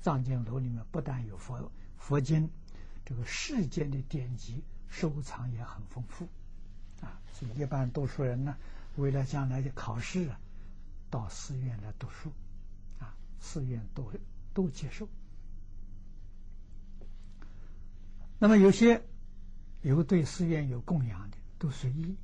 [0.00, 2.50] 藏经楼里面不但有佛佛经，
[3.04, 6.28] 这个世间的典籍收藏也很丰富，
[7.00, 8.56] 啊，所以一般读书人呢，
[8.96, 10.40] 为了将来的考试啊，
[11.10, 12.32] 到寺院来读书，
[12.98, 14.12] 啊，寺院都
[14.52, 15.08] 都接受。
[18.44, 19.02] 那么有些
[19.80, 22.14] 有对寺院有供养的，都随意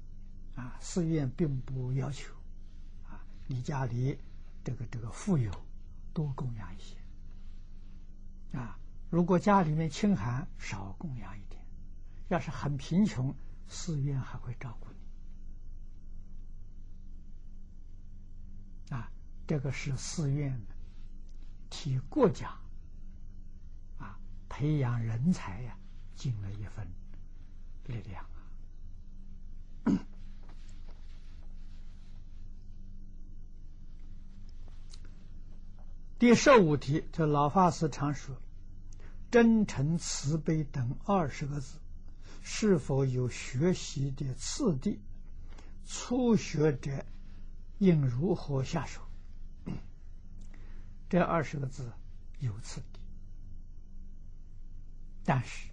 [0.54, 0.76] 啊。
[0.78, 2.34] 寺院并不要求
[3.08, 4.18] 啊，你家里
[4.62, 5.50] 这个这个富有，
[6.12, 6.94] 多供养一些
[8.58, 8.78] 啊。
[9.08, 11.62] 如果家里面清寒，少供养一点。
[12.28, 13.34] 要是很贫穷，
[13.66, 14.88] 寺院还会照顾
[18.90, 19.10] 你啊。
[19.46, 20.60] 这个是寺院
[21.70, 22.50] 替国家
[23.96, 25.78] 啊培养人才呀。
[26.20, 26.86] 尽了一份
[27.86, 28.22] 力量
[29.84, 29.96] 啊！
[36.20, 38.36] 第十五题，这老法师常说
[39.32, 41.78] “真诚慈悲”等二十个字，
[42.42, 45.00] 是否有学习的次第？
[45.86, 47.06] 初学者
[47.78, 49.00] 应如何下手？
[51.08, 51.90] 这二十个字
[52.40, 53.00] 有次第，
[55.24, 55.69] 但是。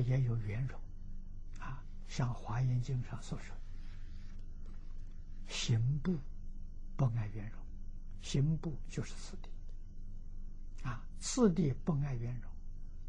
[0.00, 0.78] 也有圆融，
[1.60, 3.54] 啊，像《华严经》上所说
[5.48, 6.16] ：“行部
[6.96, 7.58] 不爱圆融，
[8.20, 9.48] 行部就是次第，
[10.86, 12.50] 啊，次第不爱圆融，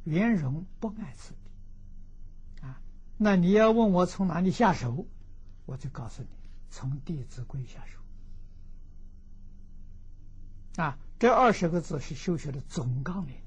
[0.06, 2.82] 圆融不爱次第，啊，
[3.18, 5.06] 那你要问我从哪里下手，
[5.66, 6.30] 我就告诉你，
[6.70, 8.00] 从《弟子规》下手，
[10.84, 13.36] 啊，这二十个字是修学的总纲领，《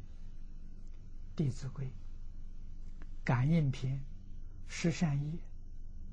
[1.36, 1.86] 弟子规》。”
[3.24, 4.02] 感应篇、
[4.66, 5.38] 十善业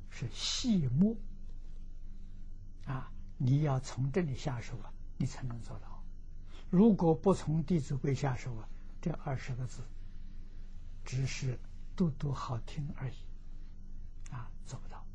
[0.09, 1.15] 是细末
[2.85, 3.11] 啊！
[3.37, 6.03] 你要从这里下手啊，你才能做到。
[6.69, 8.67] 如果不从《弟子规》下手啊，
[9.01, 9.81] 这二十个字
[11.05, 11.57] 只是
[11.95, 13.13] 读读好听而已
[14.31, 15.05] 啊，做不到。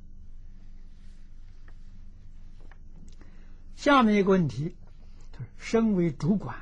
[3.77, 4.75] 下面一个问题，
[5.33, 6.57] 就是身为主管，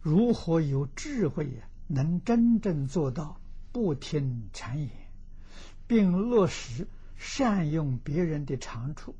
[0.00, 3.40] 如何有智慧呀，能真正做到？
[3.76, 4.88] 不听谗言，
[5.86, 9.14] 并落实善用别人的长处，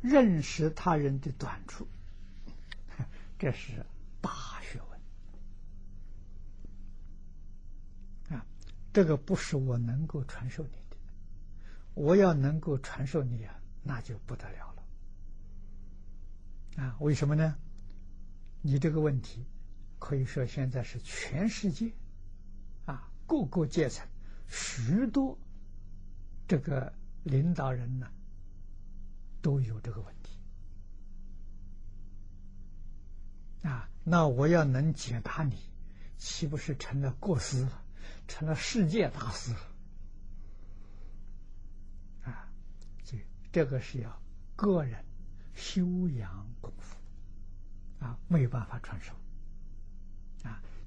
[0.00, 1.88] 认识他人的短处，
[3.40, 3.84] 这是
[4.20, 4.30] 大
[4.62, 4.80] 学
[8.28, 8.46] 问啊！
[8.92, 10.96] 这个不是我能够传授你的，
[11.94, 14.72] 我要能够传授你啊，那就不得了
[16.76, 16.96] 了啊！
[17.00, 17.56] 为什么呢？
[18.60, 19.44] 你这个问题
[19.98, 21.90] 可以说现在是全世界。
[23.26, 24.06] 各个阶层，
[24.48, 25.38] 许多
[26.46, 26.92] 这个
[27.22, 28.10] 领导人呢，
[29.40, 30.38] 都有这个问题
[33.66, 33.88] 啊。
[34.04, 35.56] 那我要能解答你，
[36.18, 37.82] 岂不是成了过失了，
[38.26, 39.60] 成了世界大师了？
[42.24, 42.52] 啊，
[43.04, 43.16] 这
[43.52, 44.22] 这个是要
[44.56, 45.04] 个人
[45.54, 46.96] 修养功夫
[48.04, 49.14] 啊，没有办法传授。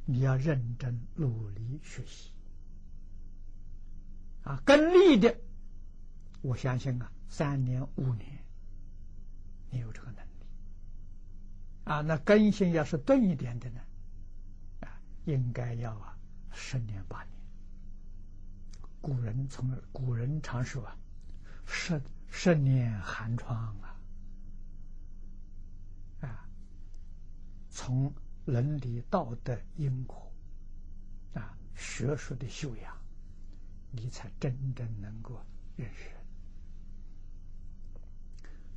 [0.07, 2.31] 你要认真努力学习
[4.43, 4.61] 啊！
[4.63, 5.35] 跟力的，
[6.43, 8.43] 我相信啊，三年五年，
[9.71, 10.45] 你有这个能力
[11.85, 12.01] 啊。
[12.01, 13.81] 那根性要是钝一点的呢，
[14.81, 16.15] 啊，应该要啊
[16.51, 17.31] 十年八年。
[19.01, 20.95] 古人从古人常说啊，
[21.65, 21.99] 十
[22.29, 23.97] 十年寒窗啊，
[26.21, 26.47] 啊，
[27.71, 28.13] 从。
[28.45, 30.31] 伦理道德因果
[31.33, 32.95] 啊，学术的修养，
[33.91, 35.41] 你才真正能够
[35.75, 36.11] 认识。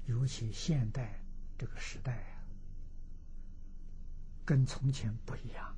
[0.06, 1.20] 尤其现代
[1.58, 2.40] 这个时代啊，
[4.46, 5.76] 跟从前不一样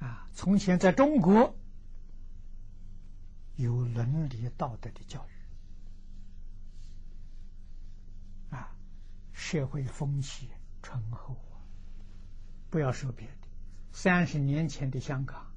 [0.00, 0.06] 啊！
[0.06, 1.54] 啊，从前在中国
[3.56, 5.32] 有伦理道德的教育
[8.54, 8.74] 啊，
[9.34, 10.48] 社会风气。
[10.86, 11.36] 醇厚
[12.70, 13.48] 不要说别的，
[13.90, 15.52] 三十年前的香港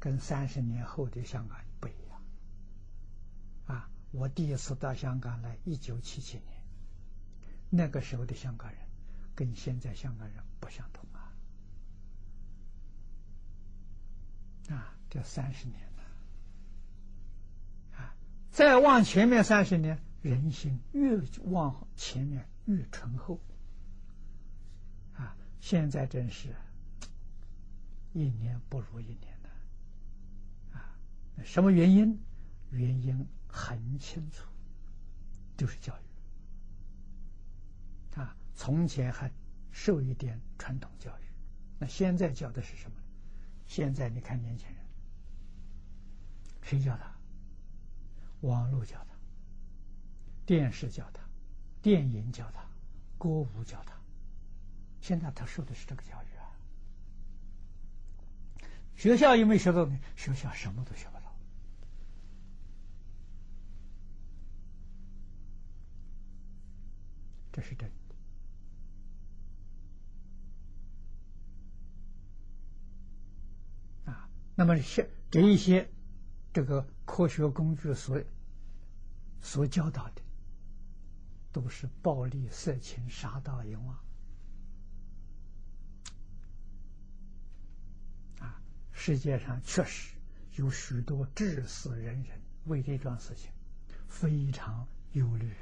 [0.00, 2.20] 跟三十年后的香港不一样。
[3.66, 6.60] 啊，我第一次到香港来，一九七七年，
[7.70, 8.80] 那个时候的香港人
[9.36, 11.30] 跟现在香港人不相同啊！
[14.74, 16.02] 啊，这三十年了，
[17.96, 18.16] 啊，
[18.50, 23.38] 再往前面三十年，人心越往前面越醇厚。
[25.64, 26.54] 现在真是
[28.12, 29.48] 一年不如一年的
[30.78, 30.94] 啊！
[31.42, 32.20] 什么原因？
[32.70, 34.46] 原因很清楚，
[35.56, 36.02] 就是教育
[38.20, 38.36] 啊。
[38.54, 39.32] 从前还
[39.70, 41.22] 受一点传统教育，
[41.78, 42.96] 那现在教的是什么？
[43.66, 44.76] 现在你看年轻人，
[46.60, 47.10] 谁教他？
[48.42, 49.16] 网络教他，
[50.44, 51.22] 电视教他，
[51.80, 52.68] 电影教他，
[53.16, 53.94] 歌舞教他。
[55.04, 56.48] 现在他受的是这个教育啊，
[58.96, 60.00] 学校有没有学到呢？
[60.16, 61.36] 学校什么都学不到
[67.52, 67.86] 这是真
[74.06, 74.26] 的啊。
[74.54, 75.90] 那么，些给一些
[76.54, 78.18] 这个科学工具所
[79.42, 80.22] 所教导的，
[81.52, 84.03] 都是暴力、色情、杀盗、淫妄。
[88.94, 90.14] 世界上确实
[90.52, 93.50] 有许多至死人人为这桩事情
[94.08, 95.52] 非常忧虑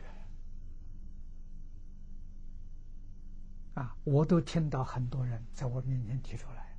[3.74, 3.96] 啊！
[4.04, 6.76] 我都听到很多人在我面前提出来：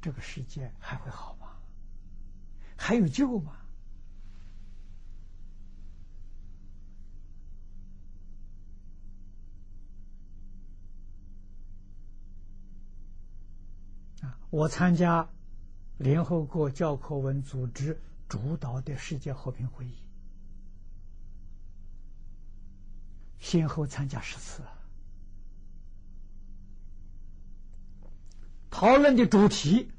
[0.00, 1.48] 这个世界还会好吗？
[2.76, 3.58] 还有救吗？
[14.56, 15.28] 我参加。
[15.98, 17.98] 联合国教科文组织
[18.28, 19.94] 主导的世界和平会议，
[23.38, 24.62] 先后参加十次，
[28.68, 29.90] 讨论的主题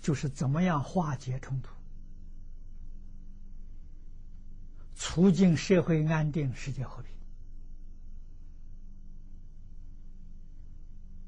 [0.00, 1.72] 就是怎么样化解冲突，
[4.96, 7.12] 促进社会安定、世界和平。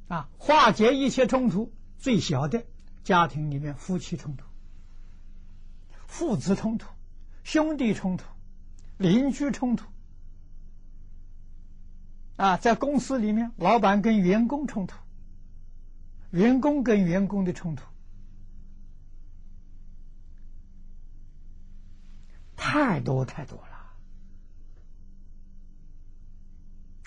[0.08, 1.72] 啊，化解一切冲突，
[2.04, 2.66] 最小的。
[3.02, 4.46] 家庭里面夫妻冲突、
[6.06, 6.88] 父子冲突、
[7.42, 8.24] 兄弟冲突、
[8.96, 9.86] 邻居冲突，
[12.36, 14.96] 啊，在公司里面，老板跟员工冲突，
[16.30, 17.84] 员工跟员工的冲突，
[22.56, 23.58] 太多太多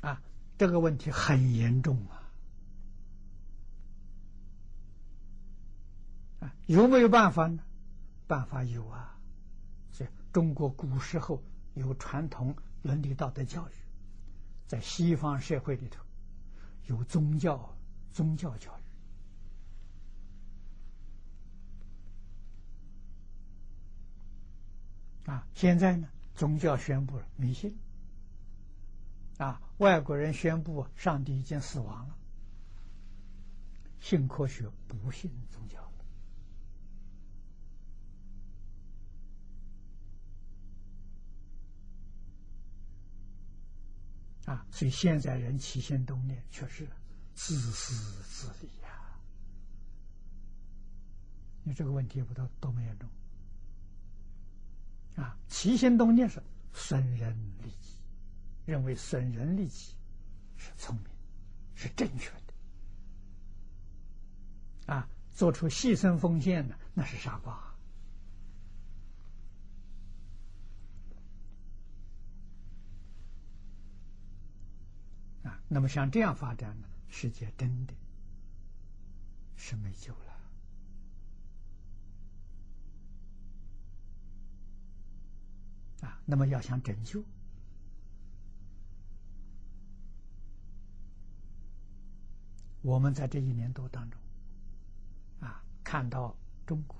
[0.02, 0.22] 了，啊，
[0.60, 2.27] 这个问题很严重啊。
[6.40, 7.64] 啊，有没有办法呢？
[8.28, 9.18] 办法有啊！
[9.92, 11.42] 所以中国古时候
[11.76, 13.72] 有传统伦理道德教育，
[14.68, 16.04] 在西方社会里头
[16.88, 17.74] 有宗教
[18.12, 18.78] 宗教教
[25.26, 25.48] 育啊。
[25.54, 27.78] 现在呢，宗教宣布了迷信
[29.38, 32.16] 啊，外国人宣布上帝已经死亡了，
[34.02, 35.87] 信科学不信宗教。
[44.48, 46.88] 啊，所以现在人起心动念，确实
[47.36, 48.88] 自私自利呀。
[51.64, 53.10] 你这个问题不知道多么严重
[55.18, 55.38] 啊！
[55.50, 56.42] 起心动念是
[56.72, 57.92] 损人利己，
[58.66, 59.94] 认为损人利己
[60.56, 61.08] 是聪明，
[61.76, 62.54] 是正确的。
[64.94, 67.76] 啊，做出牺牲奉献的那是傻瓜。
[75.70, 77.94] 那么像这样发展呢，世界真的
[79.56, 80.34] 是没救了
[86.08, 86.22] 啊！
[86.26, 87.22] 那么要想拯救，
[92.82, 94.22] 我们在这一年多当中
[95.42, 96.98] 啊，看到中国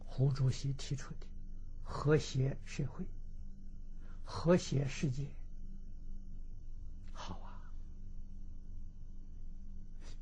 [0.00, 1.26] 胡主席提出的
[1.84, 3.06] 和谐社会、
[4.24, 5.28] 和谐世界。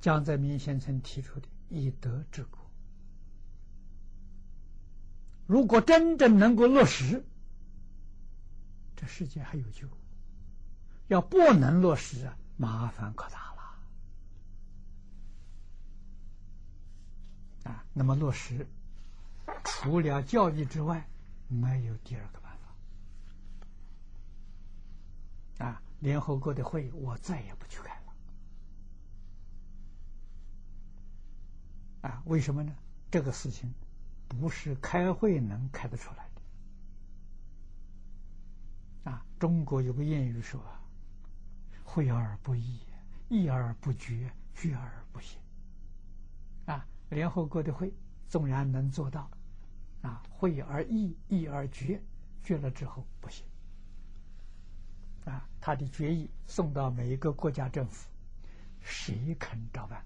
[0.00, 2.58] 江泽民先生提出的以德治国，
[5.46, 7.24] 如果真正能够落实，
[8.94, 9.88] 这世界还有救；
[11.08, 13.62] 要不能落实啊，麻烦可大了。
[17.64, 18.66] 啊，那么落实，
[19.64, 21.08] 除了教育之外，
[21.48, 22.56] 没有第二个办
[25.58, 25.64] 法。
[25.64, 27.97] 啊，联合国的会我再也不去开。
[32.08, 32.74] 啊，为什么呢？
[33.10, 33.70] 这个事情
[34.26, 36.26] 不是开会能开得出来
[39.04, 39.10] 的。
[39.10, 40.58] 啊，中国有个谚语说
[41.84, 42.80] ：“会而不议，
[43.28, 45.38] 议而不决，决而不行。”
[46.64, 47.92] 啊，联合国的会
[48.26, 49.30] 纵然能做到，
[50.00, 52.02] 啊，会而议，议而决，
[52.42, 53.44] 决了之后不行。
[55.26, 58.08] 啊，他的决议送到每一个国家政府，
[58.80, 60.02] 谁肯照办？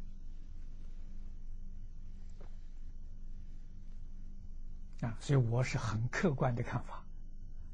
[5.03, 7.05] 啊，所以我是很客观的看法，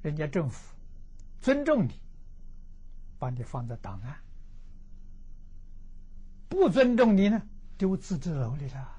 [0.03, 0.75] 人家政府
[1.41, 2.01] 尊重你，
[3.19, 4.15] 把你放在档案；
[6.49, 7.43] 不尊重你呢？
[7.77, 8.97] 丢自治楼里了，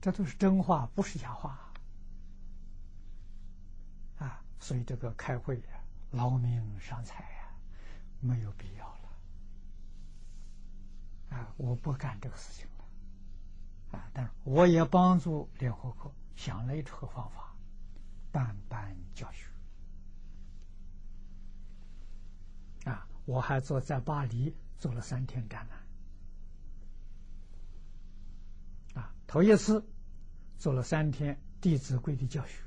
[0.00, 1.58] 这都是真话，不是假话
[4.18, 4.40] 啊！
[4.60, 7.48] 所以这个开会呀，劳民伤财呀，
[8.20, 9.08] 没有必要了
[11.38, 11.52] 啊！
[11.56, 12.64] 我不干这个事情
[13.90, 14.10] 啊！
[14.12, 17.54] 但是我也帮助联合国想了一个方法，
[18.30, 19.46] 办班教学
[22.90, 23.06] 啊！
[23.24, 25.78] 我还做在巴黎做了三天展览。
[29.02, 29.84] 啊头一次
[30.58, 32.62] 做了三天《弟子规》的教学，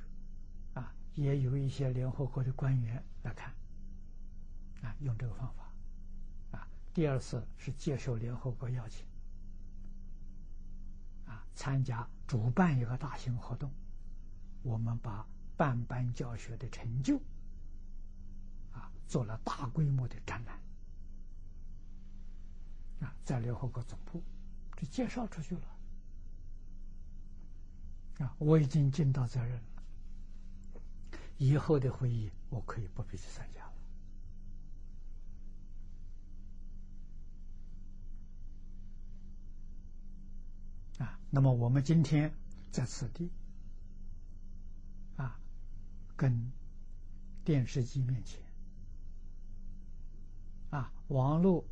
[0.73, 3.53] 啊，也有一些联合国的官员来看，
[4.81, 9.05] 啊，用这个方法，啊，第二次是接受联合国邀请，
[11.55, 13.71] 参加主办一个大型活动，
[14.63, 17.17] 我们把办班教学的成就，
[18.71, 20.59] 啊，做了大规模的展览，
[23.01, 24.23] 啊，在联合国总部
[24.77, 25.61] 就介绍出去了。
[28.25, 29.63] 啊，我已经尽到责任了。
[31.37, 33.70] 以后的会议，我可以不必去参加
[41.33, 42.33] 那么我们今天
[42.71, 43.31] 在此地，
[45.15, 45.39] 啊，
[46.17, 46.51] 跟
[47.45, 48.39] 电视机面前，
[50.69, 51.65] 啊，网络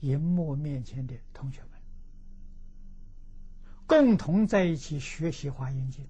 [0.00, 1.70] 荧幕面前的同学们。
[3.86, 6.08] 共同在一起学习华严经，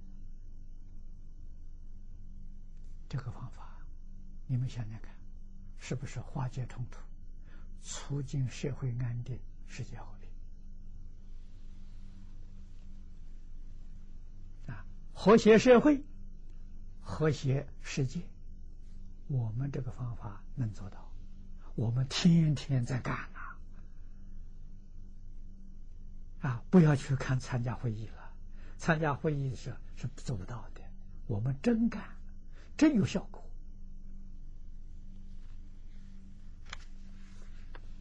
[3.09, 3.77] 这个方法，
[4.47, 5.13] 你们想想看，
[5.79, 7.01] 是不是化解冲突，
[7.83, 10.31] 促进社会安定、世界和平？
[14.75, 14.85] 啊，
[15.23, 16.03] 和谐社会，
[17.03, 18.23] 和谐世界，
[19.29, 21.13] 我们这个方法能做到，
[21.75, 23.59] 我们天天在干啊。
[26.41, 28.33] 啊，不要去看参加会议了，
[28.79, 30.81] 参加会议是是做不到的。
[31.27, 32.03] 我们真干，
[32.79, 33.45] 真有效果。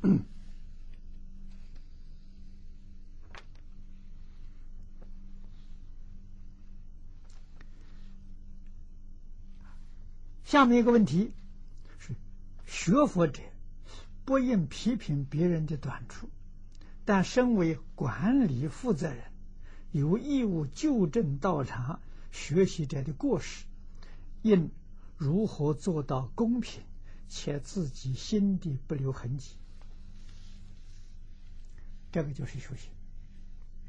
[0.04, 0.24] 嗯
[10.50, 11.32] 下面一个问题
[12.00, 12.16] 是：
[12.66, 13.44] 学佛者
[14.26, 16.28] 不应批评别人的短处。
[17.06, 19.32] 但身为管理负责人，
[19.92, 23.66] 有义务纠正道场学习者的过失，
[24.42, 24.72] 应
[25.18, 26.82] 如何做到公平
[27.28, 29.52] 且自己心底不留痕迹？
[32.12, 32.90] 这个就是修行。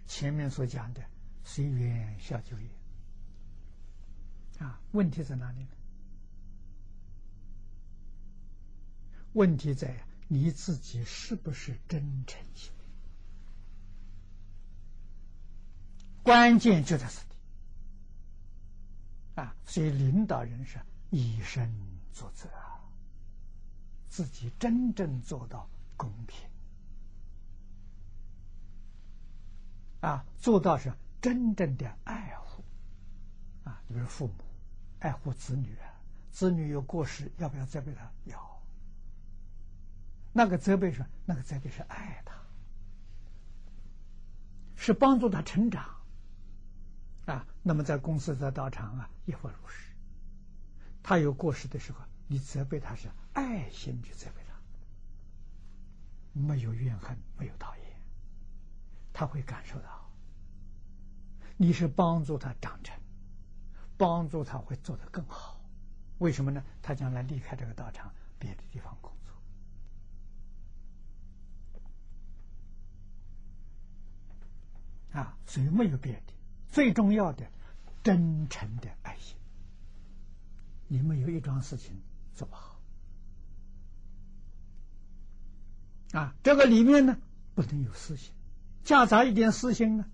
[0.07, 1.01] 前面所讲的
[1.43, 2.69] 随缘下就业
[4.59, 5.69] 啊，问题在哪里呢？
[9.33, 9.95] 问题在
[10.29, 12.73] 你自己是不是真诚心？
[16.23, 17.37] 关键就在此地
[19.41, 19.57] 啊！
[19.65, 20.79] 所以领导人是
[21.11, 21.73] 以身
[22.13, 22.79] 作则啊，
[24.09, 26.39] 自己真正做到公平
[30.01, 32.63] 啊，做到是真正的爱护
[33.65, 33.83] 啊。
[33.89, 34.35] 比如父母
[34.99, 35.95] 爱护子女啊，
[36.31, 38.13] 子女有过失，要不要责备他？
[38.27, 38.60] 要。
[40.33, 42.35] 那个责备是那个责备是爱他，
[44.77, 45.97] 是帮助他成长。
[47.27, 49.93] 啊，那么在公司在道场啊，也会如是。
[51.03, 54.55] 他有过失的时候，你责备他是爱心去责备他，
[56.33, 57.85] 没有怨恨，没有讨厌，
[59.13, 60.11] 他会感受到
[61.57, 62.99] 你是帮助他长成，
[63.97, 65.61] 帮助他会做得更好。
[66.19, 66.63] 为什么呢？
[66.83, 69.35] 他将来离开这个道场，别的地方工作。
[75.13, 76.33] 啊，所以没有别的，
[76.69, 77.51] 最重要的，
[78.03, 79.37] 真诚的爱心。
[80.87, 82.01] 你们有一桩事情
[82.37, 82.81] 做不好，
[86.13, 87.17] 啊，这个里面呢
[87.55, 88.33] 不能有私心，
[88.85, 90.07] 夹杂一点私心呢，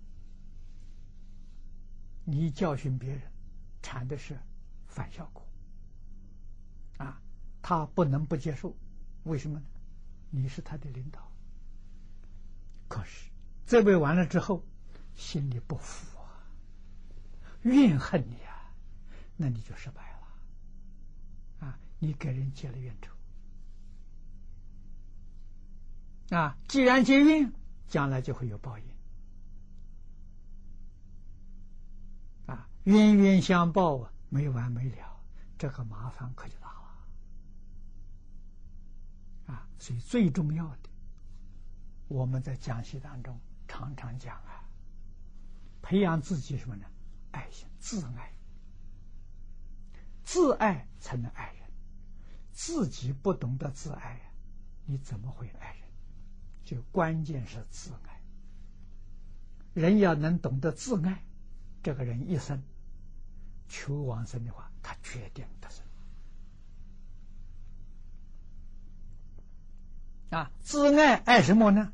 [2.25, 3.21] 你教训别人，
[3.83, 4.39] 产的是
[4.87, 5.45] 反效果，
[6.97, 7.21] 啊，
[7.61, 8.75] 他不能不接受，
[9.25, 9.65] 为什么呢？
[10.31, 11.31] 你是他的领导，
[12.87, 13.29] 可是
[13.67, 14.63] 这位完了之后。
[15.17, 16.29] 心里不服啊，
[17.63, 18.71] 怨恨你啊，
[19.35, 23.11] 那你就失败了，啊，你给人结了怨仇，
[26.37, 27.51] 啊，既然结怨，
[27.87, 28.85] 将来就会有报应，
[32.45, 35.19] 啊，冤冤相报啊，没完没了，
[35.57, 36.67] 这个麻烦可就大
[39.47, 40.89] 了，啊，所以最重要的，
[42.07, 44.65] 我们在讲习当中常常讲啊。
[45.87, 46.85] 培养自己什么呢？
[47.31, 48.33] 爱心、自爱，
[50.25, 51.63] 自爱才能爱人。
[52.51, 54.31] 自己不懂得自爱呀，
[54.85, 55.83] 你怎么会爱人？
[56.65, 58.21] 就关键是自爱。
[59.73, 61.23] 人要能懂得自爱，
[61.81, 62.61] 这个人一生
[63.69, 65.85] 求往生的话，他决定得生。
[70.31, 71.93] 啊，自爱爱什么呢？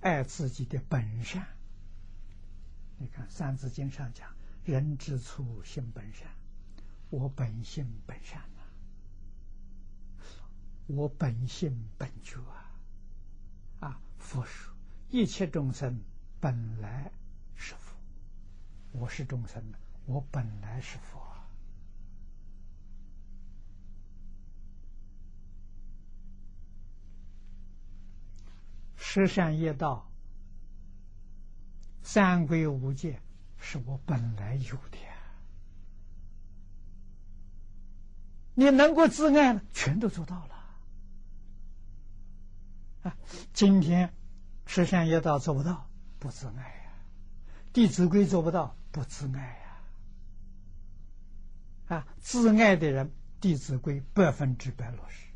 [0.00, 1.46] 爱自己的本善。
[2.98, 4.28] 你看《三字经》上讲
[4.64, 6.28] ：“人之初，性本善。”
[7.10, 8.62] 我本性本善呐，
[10.88, 12.74] 我本性本觉啊！
[13.78, 14.74] 啊，佛说
[15.10, 16.00] 一切众生
[16.40, 17.12] 本来
[17.54, 17.94] 是佛，
[18.90, 19.62] 我是众生，
[20.06, 21.22] 我本来是佛。
[28.96, 30.10] 十善业道。
[32.04, 33.20] 三归五戒
[33.56, 34.98] 是我本来有的，
[38.54, 40.54] 你能够自爱了，全都做到了。
[43.04, 43.16] 啊，
[43.54, 44.12] 今天
[44.66, 45.88] 十善业道做不到，
[46.18, 46.92] 不自爱呀；
[47.72, 49.40] 弟子规做不到，不自爱
[51.88, 51.96] 呀。
[51.96, 55.26] 啊，自爱的人，弟子规百分之百落实。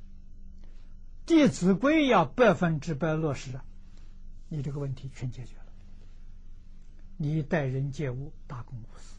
[1.24, 3.64] 弟子规要百分之百落实了，
[4.48, 5.67] 你这个问题全解决了。
[7.20, 9.18] 你待人接物大公无私，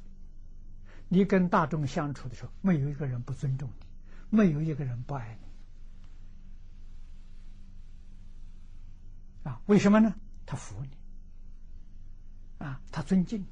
[1.09, 3.85] 你跟大众相处的时候，没有一个人不尊重你，
[4.37, 5.37] 没有一个人不爱
[9.43, 9.49] 你。
[9.49, 10.15] 啊，为什么呢？
[10.45, 10.97] 他服你，
[12.65, 13.47] 啊，他尊敬你，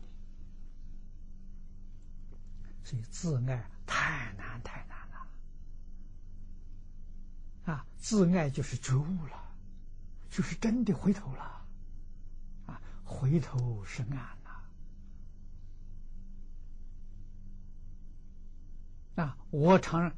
[2.86, 5.28] 所以自爱太难太难了。
[7.74, 9.52] 啊，自爱就是觉悟了，
[10.30, 11.66] 就是真的回头了，
[12.66, 14.37] 啊，回头是岸。
[19.18, 20.14] 啊，我常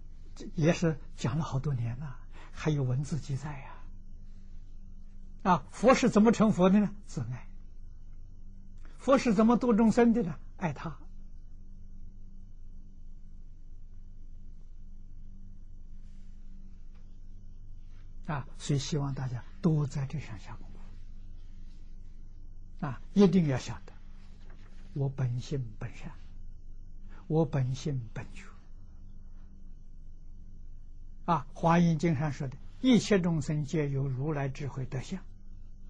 [0.56, 2.20] 也是讲了好多年了，
[2.52, 3.72] 还有文字记载呀。
[5.44, 6.94] 啊，佛是怎么成佛的呢？
[7.08, 7.48] 自爱。
[8.98, 10.38] 佛是怎么度众生的呢？
[10.58, 10.98] 爱他。
[18.26, 20.68] 啊，所以希望大家多在这上下功
[22.82, 22.86] 夫。
[22.86, 23.94] 啊，一定要晓得，
[24.94, 26.12] 我本性本善，
[27.28, 28.44] 我本性本觉。
[31.30, 35.24] 啊，《华严经》上说的一切众生皆有如来智慧德相，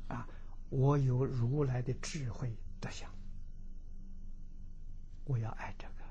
[0.10, 0.28] 啊，
[0.70, 3.10] 我有如来的智慧德相，
[5.24, 6.04] 我要爱这个，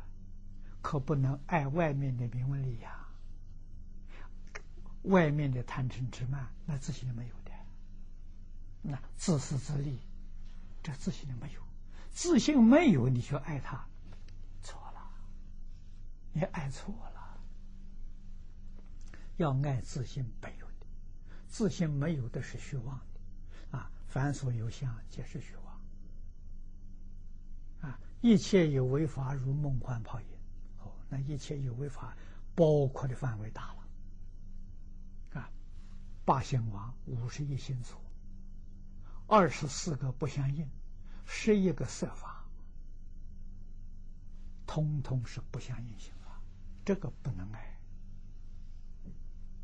[0.81, 2.91] 可不能爱外面的名利养，
[5.03, 7.53] 外面的贪嗔痴慢，那自信没有的，
[8.81, 9.99] 那自私自利，
[10.83, 11.61] 这自信没有，
[12.13, 13.87] 自信没有，你就爱他，
[14.63, 15.11] 错了，
[16.33, 17.18] 你爱错了。
[19.39, 20.87] 要爱自信本有的，
[21.47, 25.81] 自信没有的是虚妄的，啊，凡所有相皆是虚妄，
[27.89, 30.27] 啊，一切有为法如梦幻泡影，
[30.81, 32.17] 哦，那一切有为法
[32.57, 35.51] 包括的范围大了，啊，
[36.25, 37.97] 八心王五十一心所，
[39.29, 40.69] 二十四个不相应，
[41.25, 42.45] 十一个色法，
[44.67, 46.43] 通通是不相应性法，
[46.85, 47.78] 这个不能爱。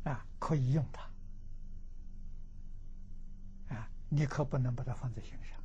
[0.05, 1.03] 啊，可以用它，
[3.75, 5.59] 啊，你可不能把它放在心上，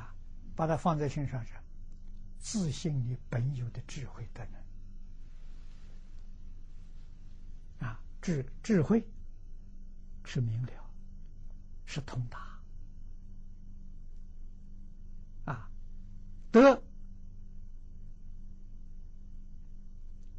[0.00, 0.14] 啊，
[0.56, 1.52] 把它放在心上是
[2.38, 4.46] 自信你本有的智慧的
[7.78, 9.06] 能，啊，智智慧
[10.24, 10.90] 是明了，
[11.84, 12.58] 是通达，
[15.44, 15.70] 啊
[16.50, 16.82] 德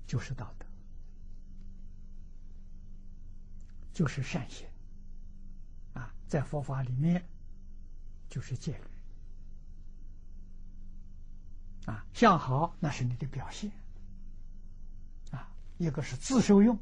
[0.06, 0.67] 就是道德，
[3.98, 4.68] 就是善行。
[5.96, 7.28] 啊，在佛法里面
[8.30, 8.84] 就是戒律。
[11.92, 13.72] 啊，相好那是你的表现。
[15.32, 16.78] 啊，一个是自受用，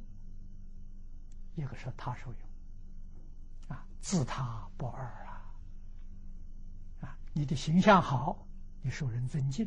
[1.55, 2.41] 一个是他受用。
[3.70, 5.55] 啊，自他不二啊。
[6.99, 8.45] 啊，你的形象好，
[8.82, 9.66] 你受人尊敬。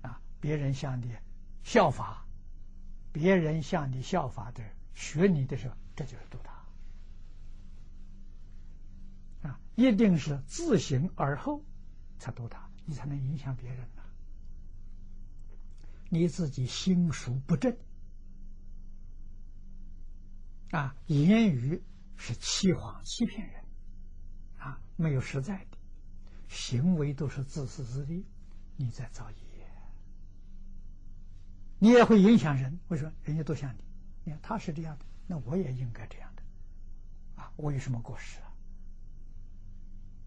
[0.00, 1.14] 啊，别人向你
[1.62, 2.24] 效法。
[3.12, 6.52] 别人向你效法的、学你的时候，这就是度他
[9.48, 9.58] 啊！
[9.74, 11.64] 一定是自行而后
[12.18, 14.02] 才度他，你才能影响别人呢。
[16.10, 17.76] 你自己心术不正
[20.70, 21.82] 啊，言语
[22.16, 23.64] 是欺谎、欺骗人
[24.58, 25.78] 啊，没有实在的
[26.48, 28.24] 行为，都是自私自利，
[28.76, 29.36] 你在造业。
[31.78, 32.78] 你也会影响人。
[32.88, 33.84] 我说，人家都像你，
[34.24, 36.42] 你看他是这样的，那我也应该这样的，
[37.42, 38.52] 啊，我有什么过失啊？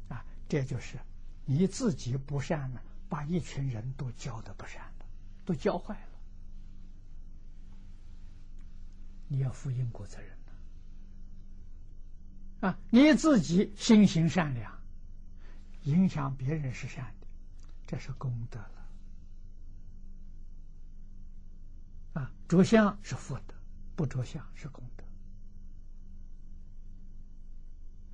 [0.10, 0.97] 啊，这就是
[1.45, 5.06] 你自己不善呢，把一群人都教的不善了，
[5.45, 6.10] 都教坏了。
[9.28, 10.38] 你要负因果责任
[12.62, 14.78] 啊，你自己心行善良，
[15.84, 17.28] 影响别人是善的，
[17.88, 18.89] 这是功德了。
[22.22, 23.56] 啊，着相是福德，
[24.00, 25.04] 不着相是功德。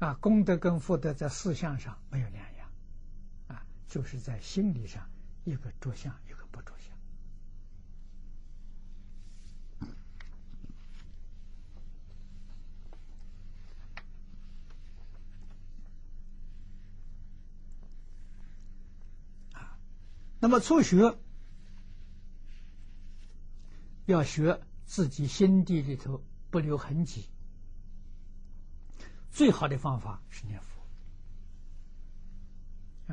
[0.08, 2.68] 啊，功德跟福德在思想上没有两样，
[3.50, 5.08] 啊，就是在心理上，
[5.44, 6.92] 一个着相，一个不着相。
[19.62, 19.78] 啊，
[20.40, 21.16] 那么初学。
[24.08, 27.26] 要学自己心地里头不留痕迹，
[29.32, 30.82] 最好的方法是念佛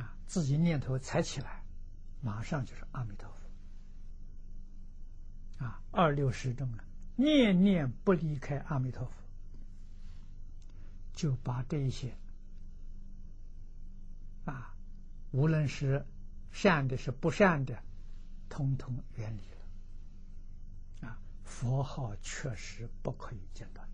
[0.01, 0.17] 啊！
[0.27, 1.65] 自己念头才起来，
[2.21, 3.29] 马上就是阿弥陀
[5.59, 5.83] 佛啊！
[5.91, 6.85] 二六十中啊，
[7.17, 9.15] 念念不离开阿弥陀佛，
[11.15, 12.17] 就把这一些
[14.45, 14.75] 啊，
[15.31, 16.07] 无论是
[16.51, 17.83] 善的，是不善的，
[18.49, 19.43] 通通远离。
[21.53, 23.87] 佛号确实不可以间断，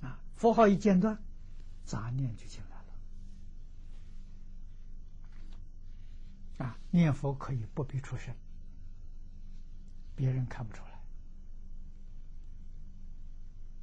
[0.00, 0.18] 啊！
[0.34, 1.16] 佛号一间断，
[1.84, 2.76] 杂念就进来
[6.58, 6.76] 了，啊！
[6.90, 8.34] 念佛可以不必出声，
[10.16, 10.82] 别人看不出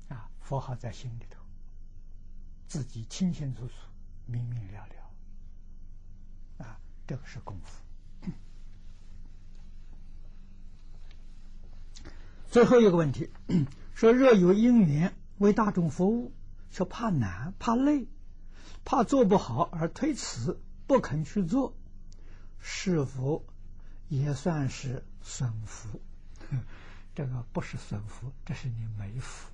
[0.09, 0.29] 来，啊！
[0.41, 1.39] 佛号在心里头，
[2.67, 3.73] 自己清清楚楚、
[4.25, 6.77] 明明了了，啊！
[7.07, 7.81] 这个是功夫。
[12.51, 13.29] 最后一个问题，
[13.95, 16.33] 说若有因缘为大众服务，
[16.69, 18.07] 说怕难、怕累、
[18.83, 21.73] 怕做不好而推辞不肯去做，
[22.59, 23.45] 是否
[24.09, 26.01] 也算是损福？
[27.15, 29.49] 这个不是损福，这是你没福。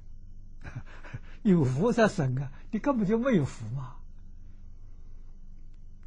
[1.44, 3.96] 有福才损啊，你根本就没有福嘛！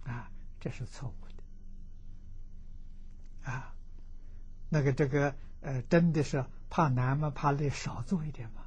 [0.03, 1.15] 啊，这是错误
[3.45, 3.53] 的。
[3.53, 3.73] 啊，
[4.69, 6.45] 那个这个呃，真的是。
[6.71, 7.31] 怕难嘛？
[7.31, 8.63] 怕累，少做一点嘛，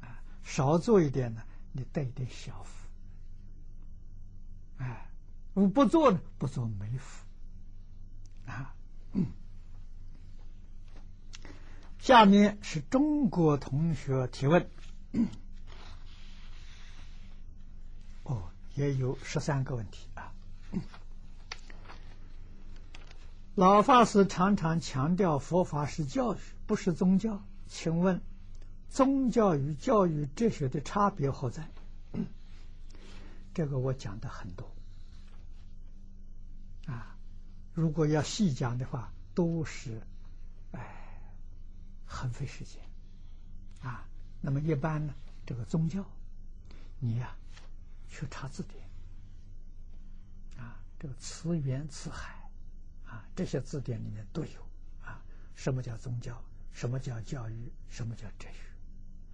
[0.00, 1.42] 啊，少做一点呢，
[1.72, 2.88] 你得一点小福，
[4.78, 5.08] 哎，
[5.54, 7.24] 我不做呢，不做没福，
[8.46, 8.74] 啊。
[12.00, 14.68] 下面是中国同学提问，
[18.24, 20.32] 哦，也有十三个问题啊。
[23.54, 26.38] 老法师常常强调佛法是教育。
[26.66, 28.20] 不是宗教，请问
[28.90, 31.68] 宗教与教育哲学的差别何在？
[33.52, 34.70] 这个我讲的很多
[36.86, 37.16] 啊，
[37.74, 40.00] 如果要细讲的话，都是
[40.70, 40.80] 哎
[42.06, 42.80] 很费时间
[43.82, 44.06] 啊。
[44.40, 45.12] 那么一般呢，
[45.44, 46.04] 这个宗教，
[47.00, 47.34] 你呀
[48.08, 48.84] 去查字典
[50.56, 52.39] 啊，这个词源词海
[53.10, 54.60] 啊，这些字典里面都有
[55.04, 55.20] 啊。
[55.56, 56.40] 什么叫宗教？
[56.72, 57.72] 什么叫教育？
[57.88, 58.60] 什么叫哲学？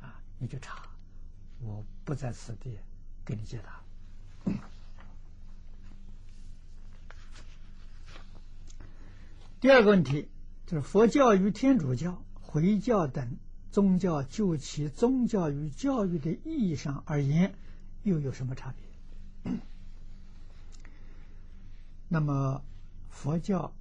[0.04, 0.88] 啊，你去查，
[1.60, 2.78] 我不在此地
[3.24, 3.82] 给你解答。
[9.60, 10.28] 第二个问题
[10.66, 13.36] 就是佛教与天主教、回教等
[13.70, 17.54] 宗教，就其宗教与教育的意义上而言，
[18.02, 18.74] 又有什么差
[19.44, 19.52] 别？
[22.08, 22.64] 那么
[23.16, 23.74] 佛教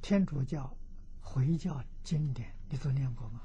[0.00, 0.74] 天主教、
[1.20, 3.42] 回教经典，你都念过吗？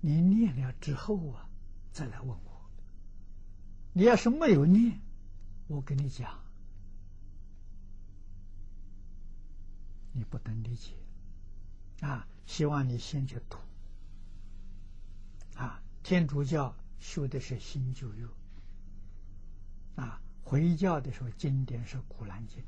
[0.00, 1.50] 你念了之后啊，
[1.92, 2.70] 再来问我。
[3.92, 5.00] 你要是没有念，
[5.66, 6.38] 我跟你讲，
[10.12, 10.94] 你不能理解。
[12.00, 13.58] 啊，希望你先去读。
[15.56, 18.24] 啊，天主教修的是新旧约，
[19.98, 22.62] 啊，回教的时候经典是古兰经，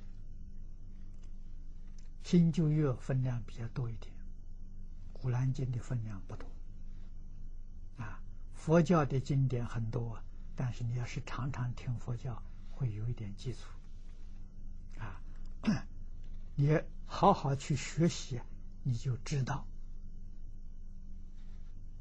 [2.25, 4.13] 新旧约分量比较多一点，
[5.13, 6.49] 古兰经的分量不多。
[7.99, 8.21] 啊，
[8.53, 10.19] 佛教的经典很多，
[10.57, 12.43] 但是你要是常常听佛教，
[12.73, 13.61] 会有一点基础。
[14.99, 15.23] 啊，
[16.57, 18.41] 你好好去学习，
[18.83, 19.65] 你就知道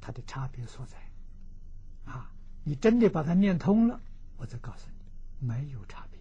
[0.01, 0.97] 它的差别所在。
[2.11, 2.31] 啊，
[2.63, 4.01] 你真的把它念通了，
[4.37, 4.98] 我再告诉你，
[5.39, 6.19] 没有差别。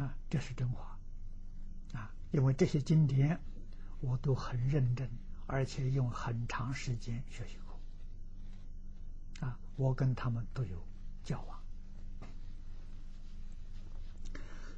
[0.00, 0.98] 啊，这是真话。
[1.92, 3.40] 啊，因为这些经典
[4.00, 5.10] 我都很认真。
[5.48, 10.84] 而且用很长时间学习过，啊，我跟他们都有
[11.22, 11.60] 交往。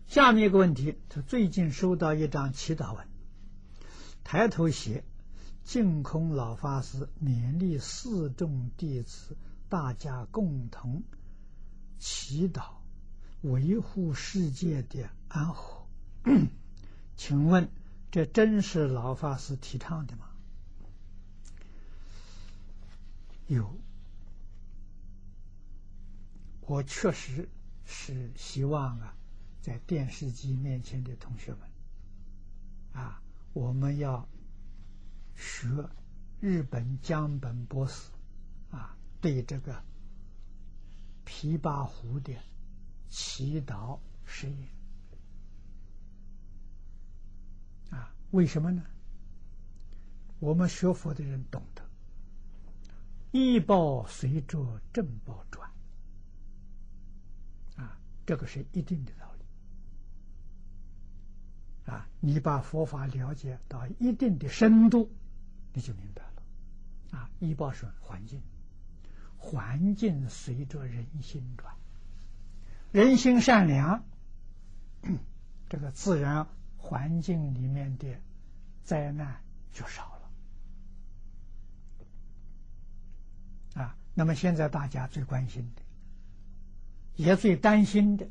[0.06, 3.08] 下面一个问题，他最近收到一张祈祷文，
[4.24, 5.04] 抬头写
[5.64, 9.38] ：“净空老法师勉励四众弟子，
[9.70, 11.02] 大家共同
[11.98, 12.74] 祈祷，
[13.42, 15.86] 维护世界的安和。
[17.16, 17.68] ”请问，
[18.10, 20.26] 这真是老法师提倡的吗？
[23.48, 23.74] 有，
[26.60, 27.48] 我确实
[27.86, 29.14] 是希望啊，
[29.60, 31.60] 在电视机面前的同学们，
[32.92, 33.22] 啊，
[33.54, 34.28] 我们要
[35.34, 35.66] 学
[36.40, 38.10] 日本江本博士
[38.70, 39.82] 啊对这个
[41.28, 42.32] 琵琶湖的
[43.10, 44.68] 祈祷实验
[47.90, 48.82] 啊，为什么呢？
[50.38, 51.86] 我们学佛的人懂得。
[53.30, 55.70] 一报随着正报转，
[57.76, 59.44] 啊，这个是一定的道理。
[61.92, 65.10] 啊，你把佛法了解到一定的深度，
[65.74, 67.18] 你就明白了。
[67.18, 68.40] 啊，一报是环境，
[69.38, 71.74] 环境随着人心转，
[72.92, 74.04] 人心善良，
[75.70, 76.46] 这个自然
[76.76, 78.20] 环境里面的
[78.84, 79.40] 灾难
[79.72, 80.18] 就少
[83.74, 83.82] 了。
[83.82, 85.82] 啊，那么现在大家最关心的，
[87.16, 88.28] 也最担心的，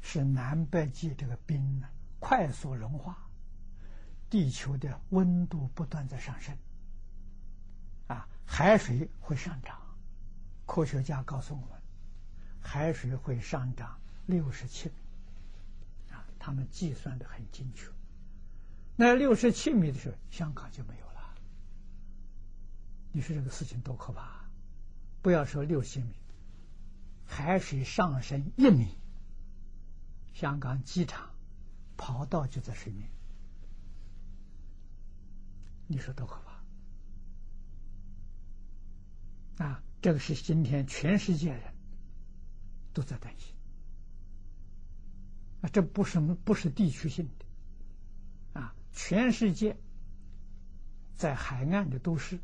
[0.00, 1.88] 是南北极这个冰呢
[2.18, 3.16] 快速融化，
[4.28, 6.56] 地球的温度不断在上升，
[8.08, 9.78] 啊，海水会上涨，
[10.66, 11.70] 科学家告诉我们，
[12.60, 14.94] 海水会上涨六十七米，
[16.12, 17.88] 啊，他们计算的很精确，
[18.96, 21.34] 那六十七米的时候，香港就没有了。
[23.12, 24.44] 你说这个事情多可怕！
[25.22, 26.14] 不要说六千米，
[27.26, 28.88] 海水上升一米，
[30.32, 31.30] 香港机场
[31.96, 33.08] 跑道就在水面，
[35.86, 36.40] 你说多可
[39.56, 39.64] 怕！
[39.64, 41.62] 啊，这个是今天全世界人
[42.92, 43.54] 都在担心
[45.62, 49.78] 啊，这不是不是地区性的啊，全世界
[51.16, 52.38] 在海岸的都市。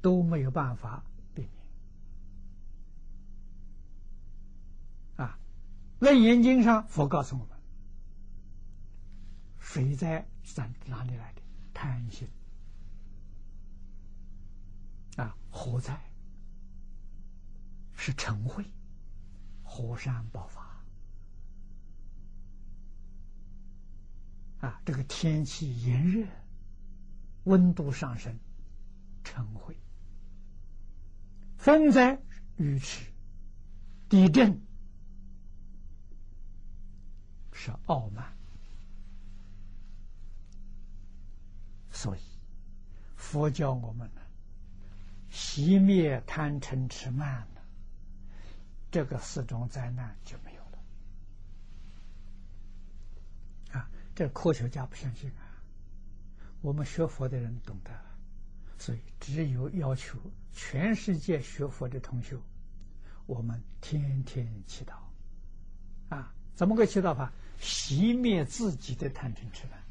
[0.00, 1.02] 都没有办法
[1.34, 1.52] 避免
[5.16, 5.38] 啊！
[6.04, 7.58] 《楞严经》上佛告诉我们：
[9.58, 11.42] 水灾是哪里来的？
[11.72, 12.28] 贪心
[15.16, 15.36] 啊！
[15.50, 15.98] 火灾
[17.94, 18.64] 是尘秽，
[19.62, 20.62] 火山爆发
[24.66, 24.80] 啊！
[24.84, 26.26] 这个天气炎热，
[27.44, 28.36] 温度上升，
[29.22, 29.74] 尘秽。
[31.56, 32.20] 风灾、
[32.56, 33.06] 雨池、
[34.08, 34.60] 地震
[37.52, 38.36] 是傲慢，
[41.90, 42.20] 所以
[43.16, 44.20] 佛教我们呢，
[45.34, 47.62] 熄灭贪嗔痴慢了，
[48.92, 50.78] 这个四种灾难就没有了。
[53.72, 55.58] 啊，这科学家不相信啊，
[56.60, 57.90] 我们学佛的人懂得。
[58.78, 60.18] 所以，只有要求
[60.52, 62.36] 全世界学佛的同学，
[63.26, 64.94] 我们天天祈祷，
[66.14, 67.32] 啊，怎么个祈祷法？
[67.60, 69.82] 熄灭自己的贪嗔痴慢，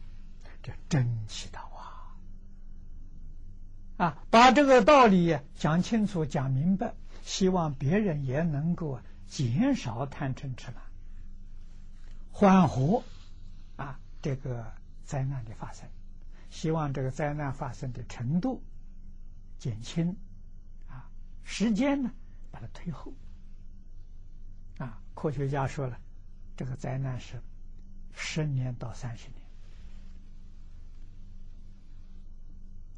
[0.61, 1.59] 这真祈祷
[3.97, 4.17] 啊！
[4.31, 6.93] 把这个道理讲清楚、讲明白，
[7.23, 10.83] 希望别人也能够减少贪嗔痴慢，
[12.31, 13.03] 缓和
[13.75, 14.73] 啊这个
[15.05, 15.87] 灾难的发生，
[16.49, 18.63] 希望这个灾难发生的程度
[19.59, 20.17] 减轻，
[20.89, 21.09] 啊，
[21.43, 22.11] 时间呢
[22.51, 23.13] 把它推后，
[24.79, 25.99] 啊，科学家说了，
[26.57, 27.41] 这个灾难是
[28.11, 29.42] 十年到三十年。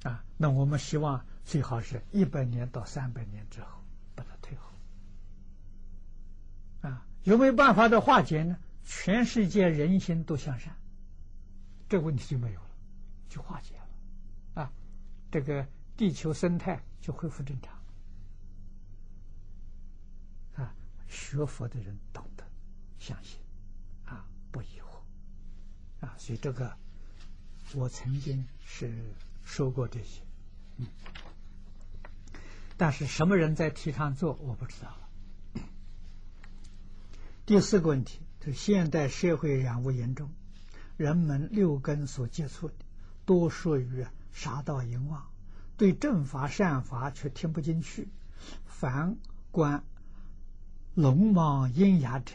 [0.05, 3.67] 啊，那我们希望最好是一百年到三百年之后
[4.13, 4.69] 把它退后。
[6.87, 8.59] 啊，有没有办法的化解呢？
[8.83, 10.75] 全世界人心都向善，
[11.89, 12.69] 这个问题就没有了，
[13.29, 14.61] 就化解了。
[14.61, 14.71] 啊，
[15.31, 15.67] 这个
[15.97, 17.73] 地球生态就恢复正常。
[20.63, 20.75] 啊，
[21.07, 22.43] 学佛的人懂得，
[22.99, 23.39] 相信，
[24.05, 26.05] 啊，不疑惑。
[26.05, 26.77] 啊，所以这个
[27.73, 28.93] 我曾经是。
[29.45, 30.21] 说过这些，
[30.77, 30.87] 嗯，
[32.75, 35.61] 但是什么人在提倡做，我不知道了。
[37.45, 40.31] 第四个问题，是现代社会染污严重，
[40.97, 42.73] 人们六根所接触的
[43.25, 45.29] 多属于杀盗淫妄，
[45.77, 48.09] 对正法善法却听不进去，
[48.65, 49.15] 反
[49.51, 49.83] 观
[50.95, 52.33] 龙王阴雅者，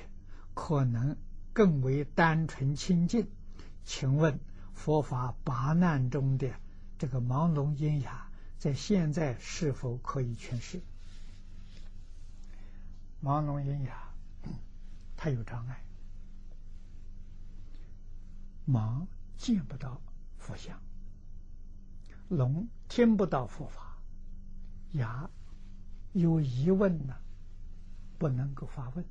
[0.54, 1.16] 可能
[1.52, 3.28] 更为单纯清净。
[3.84, 4.38] 请问
[4.72, 6.54] 佛法八难中的？
[7.00, 8.28] 这个盲聋喑哑
[8.58, 10.82] 在现在是否可以诠释？
[13.24, 14.12] 盲聋喑哑，
[15.16, 15.82] 他有障碍，
[18.68, 19.06] 盲
[19.38, 19.98] 见不到
[20.38, 20.78] 佛像，
[22.28, 23.96] 聋听不到佛法，
[24.92, 25.30] 哑
[26.12, 27.16] 有疑问呢，
[28.18, 29.02] 不能够发问，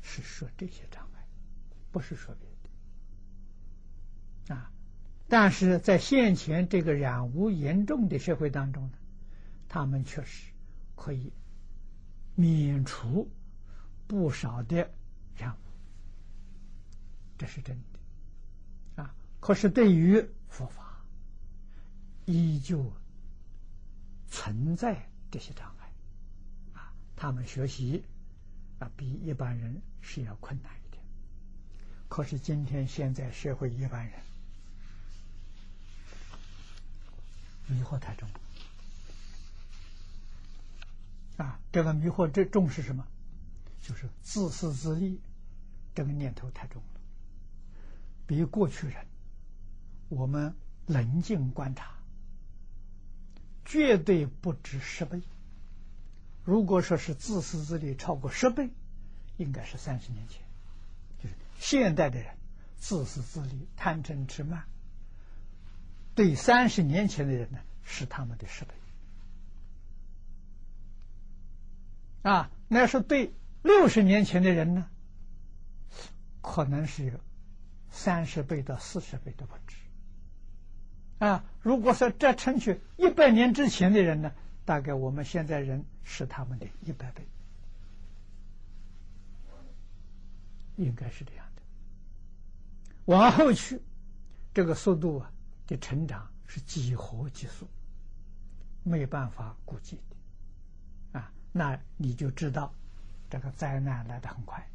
[0.00, 1.28] 是说这些障碍，
[1.92, 2.48] 不是说别
[4.48, 4.72] 的啊。
[5.30, 8.92] 但是在现前这个染污严重的社会当中呢，
[9.68, 10.50] 他们确实
[10.96, 11.30] 可以
[12.34, 13.30] 免除
[14.06, 14.90] 不少的
[15.36, 15.58] 染污，
[17.36, 19.14] 这是真的啊。
[19.38, 21.04] 可是对于佛法，
[22.24, 22.90] 依旧
[24.30, 25.92] 存在这些障碍
[26.72, 26.90] 啊。
[27.16, 28.02] 他们学习
[28.78, 31.02] 啊，比一般人是要困难一点。
[32.08, 34.27] 可是今天现在社会一般人。
[37.68, 38.28] 迷惑太重
[41.36, 41.60] 啊！
[41.70, 43.06] 这个迷惑这重是什么？
[43.80, 45.20] 就是自私自利，
[45.94, 47.00] 这个念头太重了。
[48.26, 49.06] 比过去人，
[50.08, 50.54] 我们
[50.86, 51.92] 冷静观察，
[53.64, 55.22] 绝对不止十倍。
[56.44, 58.70] 如果说是自私自利超过十倍，
[59.36, 60.42] 应该是三十年前，
[61.22, 62.34] 就是现代的人
[62.78, 64.64] 自私自利、贪嗔痴慢。
[66.18, 68.74] 对三十年前的人呢，是他们的十倍
[72.22, 73.32] 啊；那是对
[73.62, 74.90] 六十年前的人呢，
[76.42, 77.20] 可能是
[77.88, 79.76] 三十倍到四十倍都不止
[81.20, 81.44] 啊。
[81.60, 84.32] 如果说这称去一百年之前的人呢，
[84.64, 87.24] 大概我们现在人是他们的一百倍，
[90.74, 91.62] 应该是这样的。
[93.04, 93.80] 往后去，
[94.52, 95.32] 这个速度啊。
[95.68, 97.68] 的成长是几何级数，
[98.82, 100.00] 没办法估计
[101.12, 102.72] 的，啊，那你就知道
[103.28, 104.66] 这个灾难来的很快，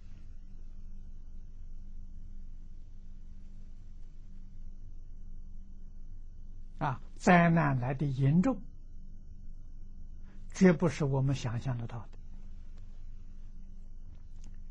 [6.78, 8.62] 啊，灾难来的严重，
[10.54, 12.20] 绝不是我们想象得到的，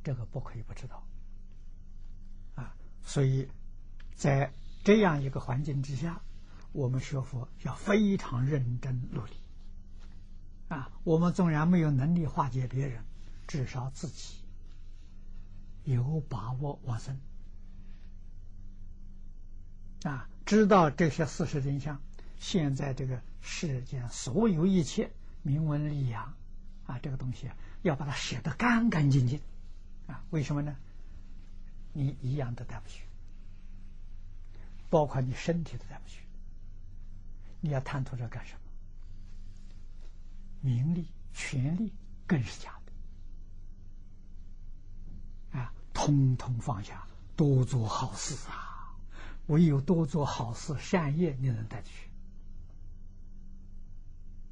[0.04, 1.04] 这个不可以不知道，
[2.54, 2.72] 啊，
[3.02, 3.48] 所以
[4.14, 4.48] 在。
[4.84, 6.20] 这样一个环境之下，
[6.72, 9.32] 我们学佛要非常认真努力。
[10.68, 13.04] 啊，我们纵然没有能力化解别人，
[13.46, 14.34] 至少自己
[15.84, 17.20] 有把握往生。
[20.04, 22.00] 啊，知道这些事实真相。
[22.40, 26.34] 现在这个世间所有一切名闻利养，
[26.86, 27.50] 啊，这个东西
[27.82, 29.40] 要把它写得干干净净。
[30.08, 30.74] 啊，为什么呢？
[31.92, 33.04] 你一样都带不去。
[34.92, 36.20] 包括你身体都带不去，
[37.62, 38.60] 你要贪图这干什么？
[40.60, 41.90] 名利、权利
[42.26, 42.78] 更是假
[45.50, 45.72] 的啊！
[45.94, 48.94] 通通放下，多做好事啊！
[49.46, 52.10] 唯有多做好事、善业，你能带得去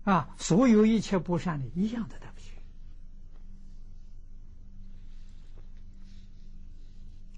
[0.04, 0.34] 啊！
[0.38, 2.54] 所有一切不善的，一样的带不去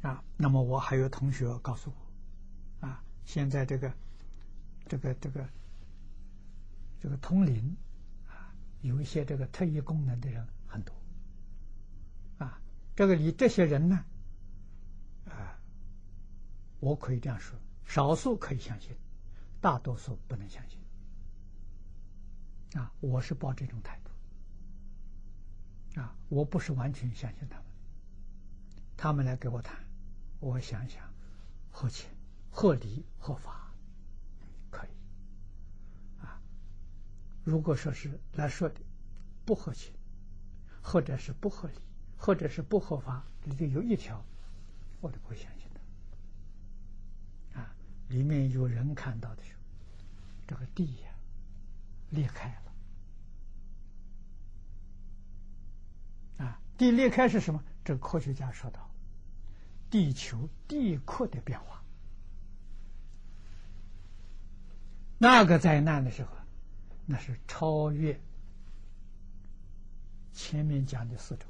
[0.07, 0.23] 啊！
[0.37, 2.02] 那么我还有同学告诉我。
[3.24, 3.93] 现在这个，
[4.89, 5.49] 这个这个，
[7.01, 7.77] 这个通灵
[8.28, 10.94] 啊，有一些这个特异功能的人很多，
[12.39, 12.61] 啊，
[12.94, 14.05] 这个你这些人呢，
[15.27, 15.59] 啊，
[16.81, 18.94] 我可以这样说，少数可以相信，
[19.61, 20.78] 大多数不能相信，
[22.81, 23.99] 啊，我是抱这种态
[25.94, 27.66] 度，啊，我不是完全相信他们，
[28.97, 29.77] 他们来给我谈，
[30.40, 31.03] 我想想，
[31.70, 32.11] 合情、
[32.53, 33.73] 合理、合法。
[34.70, 34.91] 可以，
[36.20, 36.39] 啊
[37.43, 38.81] 如果说是来说的
[39.45, 39.93] 不合情，
[40.83, 41.74] 或者是不合理，
[42.16, 44.23] 或者是不合法，里头有一条，
[45.01, 47.61] 我都不会相信的。
[47.61, 47.74] 啊，
[48.09, 49.61] 里面有人看到的时候，
[50.47, 51.11] 这个地呀
[52.11, 52.49] 裂开
[56.39, 56.45] 了。
[56.45, 57.65] 啊，地裂开是什么？
[57.85, 58.89] 这个科学家说到，
[59.91, 61.82] 地球地壳的变化。
[65.23, 66.36] 那个灾难的时候。
[67.07, 68.20] 那是超越
[70.32, 71.49] 前面讲的四种，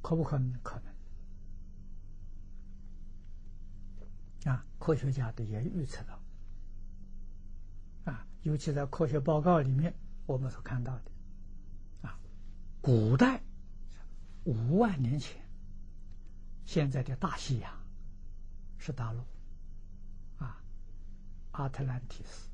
[0.00, 0.52] 可不可能？
[0.62, 0.80] 可
[4.44, 4.64] 能啊！
[4.78, 6.20] 科学家的也预测到
[8.12, 9.92] 啊，尤其在科学报告里面，
[10.26, 11.12] 我们所看到的
[12.08, 12.18] 啊，
[12.80, 13.42] 古代
[14.44, 15.40] 五万年前，
[16.64, 17.72] 现在的大西洋
[18.78, 19.22] 是大陆，
[21.52, 22.48] 阿特兰蒂斯。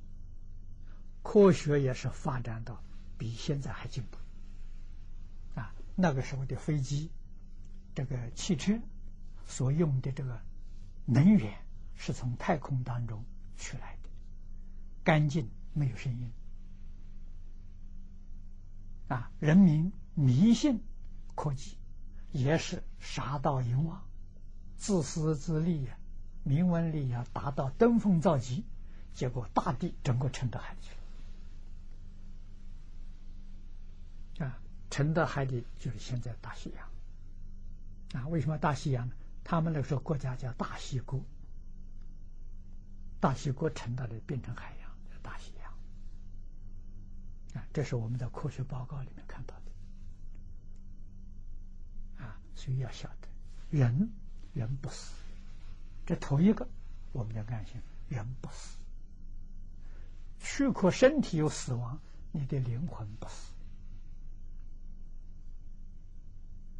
[1.22, 2.82] 科学也是发展到
[3.18, 4.16] 比现在还进步
[5.60, 5.74] 啊！
[5.94, 7.10] 那个时候的飞机、
[7.94, 8.78] 这个汽车
[9.46, 10.40] 所用的这个
[11.04, 11.58] 能源
[11.96, 13.24] 是从太空当中
[13.56, 14.08] 取来的，
[15.04, 16.32] 干净没有声音
[19.08, 19.30] 啊！
[19.38, 20.82] 人民迷信
[21.34, 21.76] 科技，
[22.32, 24.02] 也是杀盗淫妄、
[24.76, 25.98] 自私自利呀，
[26.42, 28.64] 名闻利养达到登峰造极，
[29.18, 30.94] 结果大地整个沉到海里去
[34.38, 34.46] 了。
[34.46, 34.60] 啊。
[34.90, 36.88] 沉到海底就是现在大西洋，
[38.22, 39.14] 啊，为什么大西洋呢？
[39.42, 41.20] 他们那时候国家叫大西国，
[43.18, 44.88] 大西国沉到了变成海洋，
[45.20, 45.72] 大西洋，
[47.60, 49.62] 啊，这是我们在科学报告里面看到的，
[52.24, 53.26] 啊，所以要晓得，
[53.70, 54.12] 人
[54.54, 55.12] 人不死，
[56.06, 56.68] 这头一个
[57.12, 58.78] 我们要安心，人不死，
[60.40, 62.00] 躯壳身体有死亡，
[62.32, 63.52] 你的灵魂不死。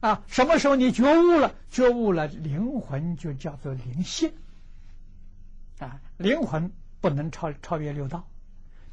[0.01, 1.55] 啊，什么时候你觉悟了？
[1.71, 4.33] 觉悟了，灵魂就叫做灵性。
[5.79, 8.29] 啊，灵魂不能超超越六道，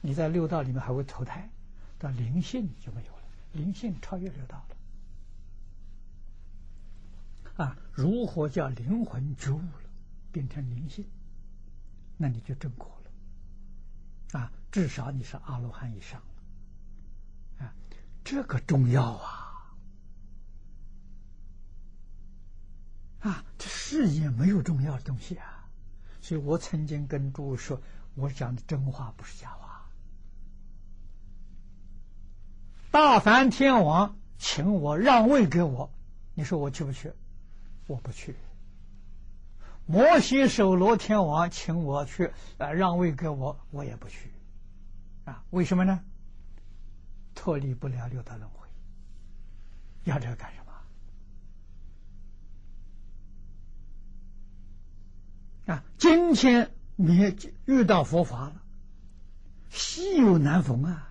[0.02, 1.50] 你在六道里面还会投胎，
[2.00, 3.22] 到灵性就没有了。
[3.54, 4.64] 灵性超越六道
[7.58, 7.66] 了。
[7.66, 9.90] 啊，如何叫灵魂觉悟了，
[10.32, 11.06] 变成灵性？
[12.18, 12.95] 那你就正果。
[14.38, 16.22] 啊，至少你是阿罗汉以上。
[17.58, 17.74] 啊，
[18.24, 19.42] 这个重要啊。
[23.22, 25.68] 啊，这世界没有重要的东西啊！
[26.22, 27.82] 所以我曾经跟诸位说，
[28.14, 29.90] 我讲的真话不是假话。
[32.92, 35.92] 大梵天王请我让位给我，
[36.34, 37.14] 你说我去不去？
[37.88, 38.36] 我不去。
[39.88, 44.32] 摩西守罗天王请我去，呃，让位给我，我也不去。
[45.26, 46.02] 啊，为什么呢？
[47.36, 48.68] 脱离不了六道轮回，
[50.06, 50.58] 要这个干什
[55.68, 55.74] 么？
[55.74, 57.36] 啊，今天你
[57.66, 58.62] 遇到佛法了，
[59.70, 61.10] 稀有难逢啊！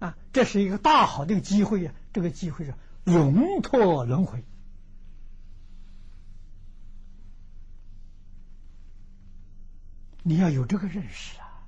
[0.00, 1.92] 啊，这是一个大好的机会呀！
[2.12, 2.74] 这个机会是
[3.04, 4.44] 永脱轮回，
[10.22, 11.66] 你要有这个认识啊！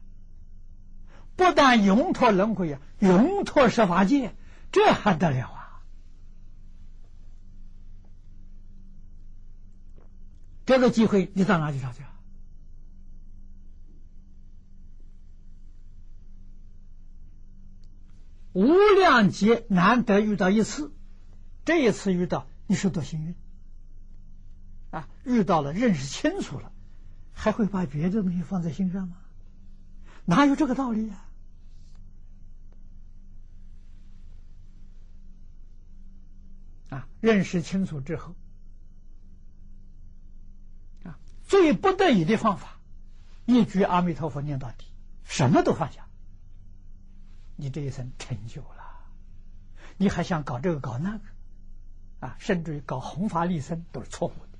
[1.37, 4.35] 不但永脱轮回呀，永脱十法界，
[4.71, 5.83] 这还得了啊！
[10.65, 12.05] 这个机会你到哪去找去？
[18.53, 20.95] 无量劫难得遇到一次，
[21.65, 23.35] 这一次遇到你是多幸运
[24.91, 25.09] 啊！
[25.25, 26.71] 遇到了认识清楚了，
[27.35, 29.17] 还会把别的东西放在心上吗？
[30.25, 31.25] 哪有这个道理呀？
[36.89, 38.35] 啊，认识清楚之后。
[41.47, 42.81] 最不得已的方法，
[43.45, 44.87] 一句阿弥陀佛念到底，
[45.25, 46.09] 什么都放下，
[47.55, 48.85] 你这一生成就了。
[49.99, 51.25] 你还想搞这个搞那个，
[52.27, 54.54] 啊，甚至于搞弘法利生都是错误的。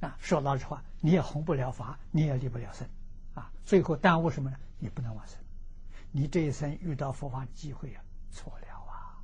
[0.00, 2.88] 啊，说老实话，你也弘不了法，你也立不了身，
[3.34, 4.56] 啊，最后耽误什么呢？
[4.78, 5.36] 你不能往生，
[6.12, 9.18] 你这一生遇到佛法机会啊，错了啊！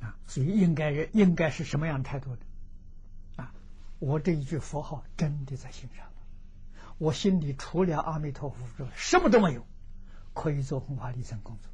[0.00, 2.42] 啊，所以应该应该是什么样态度的？
[3.36, 3.54] 啊，
[3.98, 6.12] 我这一句佛号真的在心上了，
[6.98, 9.66] 我心里除了阿弥陀佛之外，什么都没有，
[10.34, 11.70] 可以做弘法利生工作。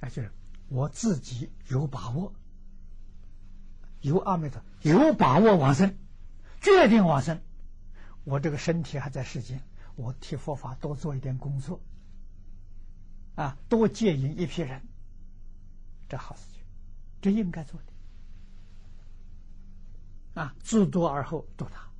[0.00, 0.30] 啊，就是
[0.70, 2.32] 我自己有把握。
[4.00, 5.94] 有阿弥陀，有把握往生，
[6.62, 7.42] 决定往生。
[8.24, 9.62] 我这个身体还在世间，
[9.94, 11.80] 我替佛法多做一点工作，
[13.34, 14.80] 啊，多接引一批人，
[16.08, 16.62] 这好事情，
[17.20, 17.78] 这应该做
[20.34, 20.40] 的。
[20.40, 21.90] 啊，自多而后多他。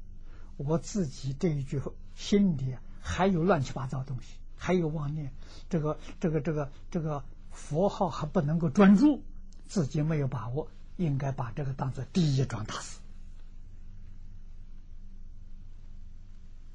[0.57, 1.83] 我自己这一句
[2.15, 5.35] 心里还有乱七八糟东西，还有妄念，
[5.69, 7.25] 这个这个这个这个
[7.69, 9.23] 佛号还不能够专注，
[9.69, 10.69] 自己没有把握。
[10.97, 12.99] 应该把这个当做第一桩大事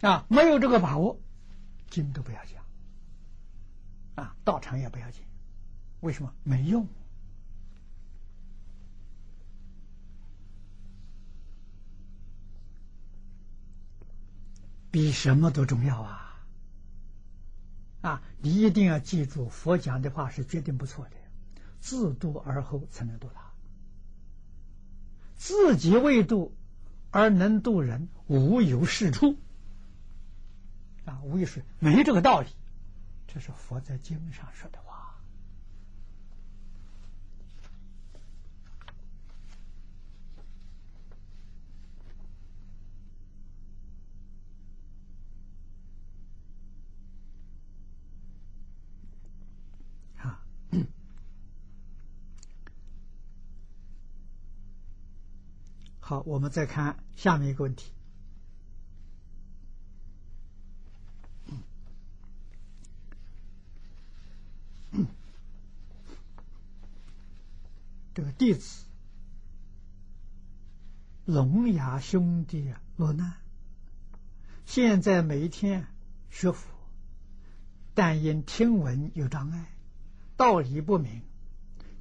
[0.01, 0.25] 啊！
[0.29, 1.19] 没有这个把握，
[1.91, 2.63] 经都不要讲
[4.15, 5.21] 啊，道场也不要紧。
[5.99, 6.33] 为什么？
[6.41, 6.87] 没用，
[14.89, 16.24] 比什么都重要啊！
[18.05, 21.15] 啊，你一定要记住，佛讲的话是绝对不错的，
[21.79, 23.41] 自度而后才能度他。
[25.35, 26.55] 自己未度，
[27.09, 29.35] 而能度人，无有是处。
[31.05, 32.49] 啊，无有是没这个道理。
[33.25, 34.93] 这是佛在经上说的话。
[56.25, 57.91] 我们再看下面一个问题。
[68.13, 68.85] 这个弟子
[71.25, 73.33] 聋哑兄弟落难，
[74.65, 75.87] 现在每一天
[76.29, 76.65] 学佛，
[77.93, 79.65] 但因听闻有障碍，
[80.37, 81.23] 道理不明，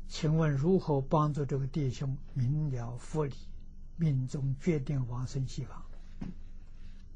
[0.06, 3.34] 请问如何帮助这个弟兄明了佛理？
[3.96, 5.82] 命中决定往生西方，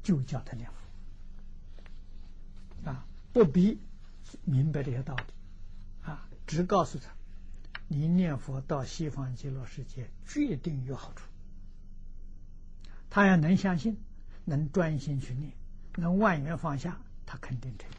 [0.01, 0.69] 就叫他念
[2.83, 3.05] 佛啊！
[3.33, 3.79] 不必
[4.45, 5.23] 明白这些道理
[6.09, 7.09] 啊，只告诉他：
[7.87, 11.25] 你念佛到西方极乐世界，决定有好处。
[13.09, 13.97] 他要能相信，
[14.45, 15.51] 能专心去念，
[15.95, 17.89] 能万缘放下，他肯定成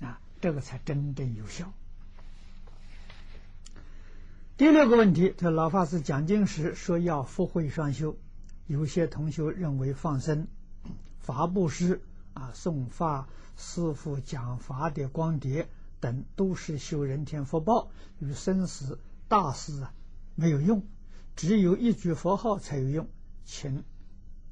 [0.00, 0.20] 就啊！
[0.40, 1.72] 这个才真正有效。
[4.56, 8.16] 第六个问题，这老法师讲经时说要福慧双修，
[8.68, 10.46] 有些同学认为放生、
[11.18, 12.00] 法布施
[12.34, 15.68] 啊、送发师傅讲法的光碟
[15.98, 17.90] 等都是修人天福报，
[18.20, 19.92] 与生死大事啊
[20.36, 20.84] 没有用，
[21.34, 23.08] 只有一句佛号才有用。
[23.44, 23.82] 请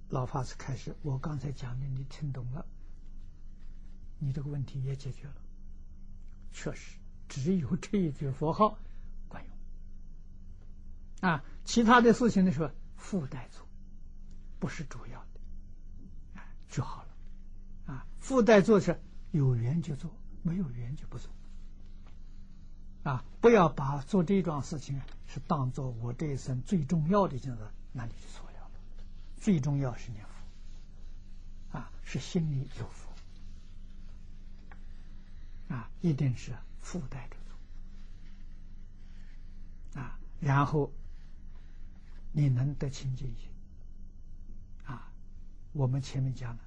[0.09, 2.67] 老法师开始，我刚才讲的你听懂了，
[4.19, 5.35] 你这个问题也解决了。
[6.53, 6.97] 确实，
[7.29, 8.77] 只有这一句佛号。
[11.23, 13.65] 啊，其他的事情呢，说附带做，
[14.59, 17.09] 不是主要的，啊就好了。
[17.87, 19.01] 啊，附带做是
[19.31, 20.11] 有缘就做，
[20.43, 21.31] 没有缘就不做。
[23.05, 28.69] 啊，不要把做这桩事情是当做我这一生最重要的一件事，那你就错了。
[29.37, 30.25] 最重要是念
[31.71, 33.13] 佛，啊，是心里有佛，
[35.73, 37.37] 啊，一定是附带着
[39.95, 40.93] 做，啊，然后。
[42.33, 43.49] 你能得清净心
[44.85, 45.13] 啊？
[45.73, 46.61] 我们前面讲了，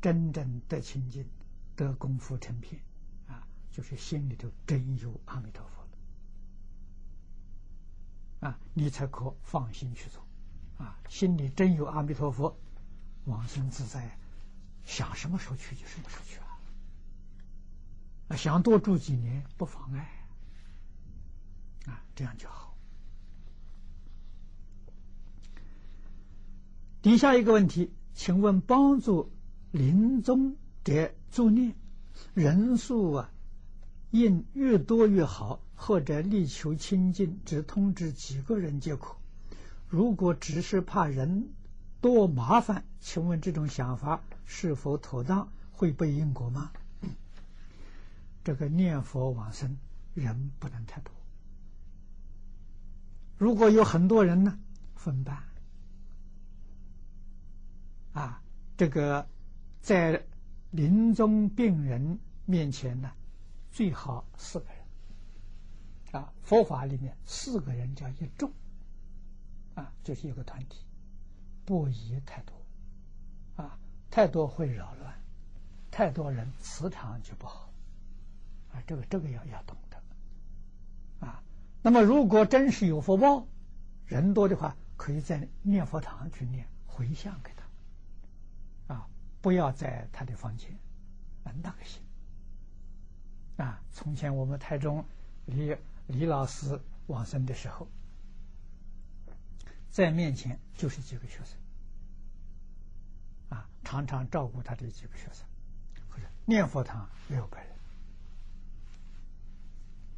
[0.00, 1.28] 真正得清净、
[1.76, 2.80] 得功夫成片
[3.26, 5.82] 啊，就是心里头真有阿弥陀佛
[8.40, 10.24] 了啊，你才可放心去做
[10.78, 10.98] 啊。
[11.08, 12.56] 心里真有阿弥陀佛，
[13.24, 14.18] 往生自在，
[14.84, 16.38] 想什么时候去就什么时候去。
[18.28, 20.08] 啊，想多住几年不妨碍
[21.86, 22.67] 啊，这样就好。
[27.00, 29.30] 底下一个问题，请问帮助
[29.70, 31.74] 临终者助念
[32.34, 33.30] 人数啊，
[34.10, 39.16] 应越多越好，或者力求清净，只通知几个人皆可。
[39.88, 41.50] 如果只是怕人
[42.00, 45.52] 多麻烦，请问这种想法是否妥当？
[45.70, 46.72] 会背因果吗？
[48.42, 49.78] 这个念佛往生
[50.14, 51.12] 人不能太多，
[53.36, 54.58] 如果有很多人呢，
[54.96, 55.47] 分班。
[58.12, 58.42] 啊，
[58.76, 59.28] 这个
[59.80, 60.24] 在
[60.70, 63.12] 临终病人面前呢，
[63.70, 64.78] 最好四个人。
[66.10, 68.50] 啊，佛法里面四个人叫一众，
[69.74, 70.78] 啊，就是一个团体，
[71.66, 72.54] 不宜太多，
[73.56, 73.78] 啊，
[74.10, 75.12] 太多会扰乱，
[75.90, 77.70] 太多人磁场就不好，
[78.72, 81.42] 啊，这个这个要要懂得，啊，
[81.82, 83.46] 那么如果真是有福报，
[84.06, 87.57] 人多的话，可以在念佛堂去念回向给他，
[89.40, 90.70] 不要在他的房间，
[91.44, 92.02] 啊，那个行，
[93.56, 95.04] 啊，从前我们台中
[95.46, 95.76] 李。
[96.08, 97.86] 李老师往生的时候，
[99.90, 101.54] 在面前就是几个学生，
[103.50, 105.44] 啊，常常照顾他的几个学生，
[106.08, 107.76] 或者念佛堂六百人，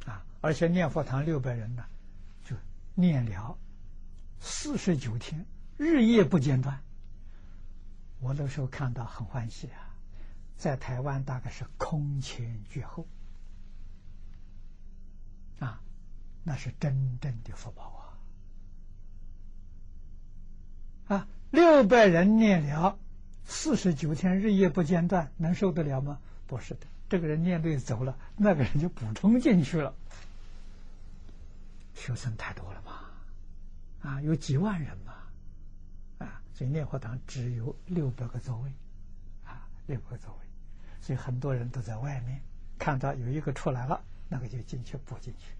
[0.05, 1.83] 啊，而且念佛堂六百人呢，
[2.45, 2.55] 就
[2.95, 3.57] 念了
[4.39, 5.45] 四十九天，
[5.75, 6.81] 日夜不间断。
[8.21, 9.93] 我那时候看到很欢喜啊，
[10.57, 13.05] 在台湾大概是空前绝后。
[15.59, 15.81] 啊
[16.43, 18.17] 那是真正的福报
[21.07, 21.13] 啊！
[21.15, 22.97] 啊，六百人念了
[23.45, 26.19] 四十九天，日夜不间断，能受得了吗？
[26.47, 29.93] 不是的，这个人念对走了，那个人就补充进去了。
[31.93, 35.20] 学生太多了嘛，啊，有几万人嘛，啊，
[36.61, 38.71] 所以念佛堂只有六百个座位，
[39.43, 40.45] 啊，六百个座位，
[41.01, 42.39] 所以很多人都在外面
[42.77, 45.55] 看到有一个出来了，那个就进去补进去。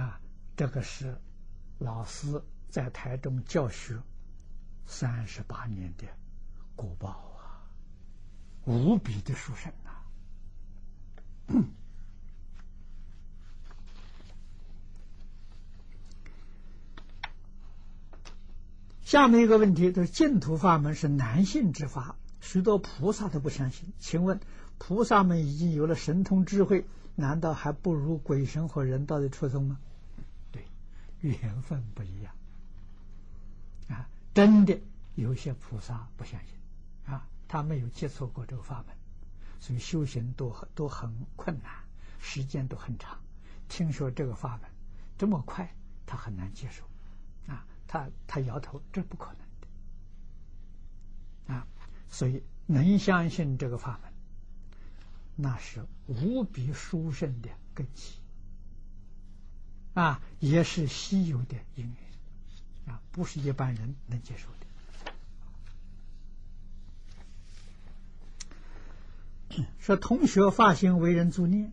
[0.00, 0.20] 啊，
[0.56, 1.16] 这个是
[1.78, 3.96] 老师在台中教学
[4.84, 6.08] 三十八年的
[6.74, 7.70] 古报啊，
[8.64, 9.92] 无比的殊胜呐！
[19.10, 23.92] 下面一个问题，就是净土法门是男性之法，许多菩萨都不相信。
[23.98, 24.38] 请问，
[24.78, 26.86] 菩萨们已经有了神通智慧？
[27.16, 29.80] 难道还不如鬼神和人道的初衷吗？
[30.52, 30.64] 对，
[31.22, 32.32] 缘分不一样
[33.88, 34.08] 啊！
[34.32, 34.78] 真的
[35.16, 38.94] 有些菩萨不相信啊，他没有接触过这个法门，
[39.58, 41.72] 所以修行都都很困难，
[42.20, 43.18] 时间都很长。
[43.68, 44.70] 听说这个法门
[45.18, 45.74] 这么快，
[46.06, 46.84] 他很难接受！
[47.92, 49.38] 他他摇头，这不可能
[51.48, 51.66] 的啊！
[52.08, 54.12] 所以能相信这个法门。
[55.34, 58.12] 那是无比殊胜的根基
[59.94, 61.96] 啊，也是稀有的因缘
[62.94, 64.66] 啊，不是一般人能接受的。
[69.80, 71.72] 说同学发心为人助念，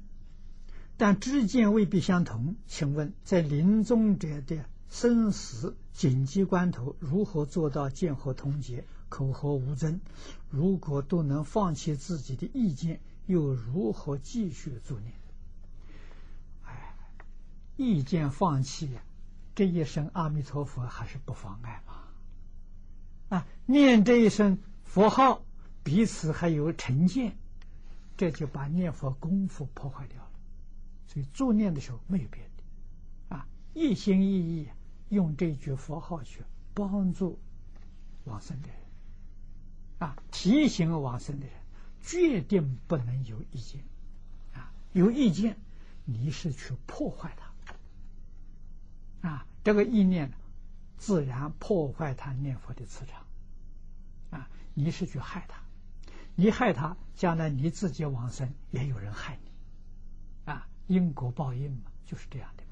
[0.98, 2.56] 但知见未必相同。
[2.66, 10.00] 请问，在临终者的生死紧急关头，如何做到见和同结，口和无争？
[10.50, 13.00] 如果都能放弃自己的意见。
[13.28, 15.12] 又如何继续做念？
[16.64, 16.96] 哎，
[17.76, 18.90] 意见放弃，
[19.54, 21.94] 这一声阿弥陀佛还是不妨碍嘛？
[23.28, 25.44] 啊，念这一声佛号，
[25.84, 27.36] 彼此还有成见，
[28.16, 30.32] 这就把念佛功夫破坏掉了。
[31.08, 32.57] 所以助念的时候没有别的，
[33.78, 34.70] 一心一意
[35.10, 36.42] 用这句佛号去
[36.74, 37.38] 帮助
[38.24, 38.78] 往生的人，
[40.00, 41.56] 啊，提醒往生的人。
[42.00, 43.84] 决定不能有意见，
[44.54, 45.58] 啊，有意见，
[46.06, 47.36] 你是去破坏
[49.22, 50.32] 它，啊，这个意念
[50.98, 53.26] 自然破坏他念佛的磁场，
[54.30, 55.62] 啊，你是去害他，
[56.36, 59.52] 你害他，将来你自己往生也有人害你，
[60.52, 62.64] 啊，因果报应嘛，就是这样的，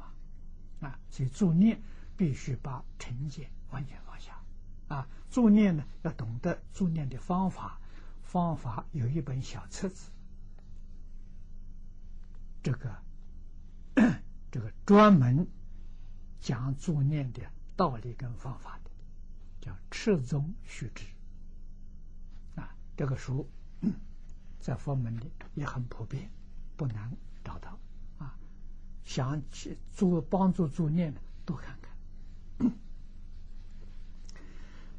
[0.85, 1.81] 啊，所以助念
[2.15, 4.41] 必须把成见完全放下，
[4.87, 7.79] 啊，助念呢要懂得助念的方法。
[8.21, 10.11] 方法有一本小册子，
[12.61, 12.93] 这个
[14.51, 15.47] 这个专门
[16.41, 17.41] 讲助念的
[17.77, 18.91] 道理跟方法的，
[19.61, 21.05] 叫《赤宗须知》
[22.61, 22.75] 啊。
[22.97, 23.49] 这个书
[24.59, 26.29] 在佛门里也很普遍，
[26.75, 27.79] 不难找到。
[29.05, 32.71] 想去做帮助助念的，多看看。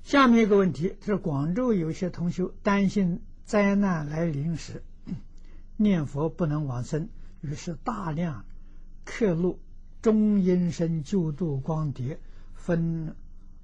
[0.03, 4.83] 下面一个问题是：广州有些同学担心灾难来临时
[5.77, 7.09] 念佛不能往生，
[7.41, 8.45] 于是大量
[9.05, 9.59] 刻录
[10.01, 12.21] 中阴身救度光碟，
[12.55, 13.17] 分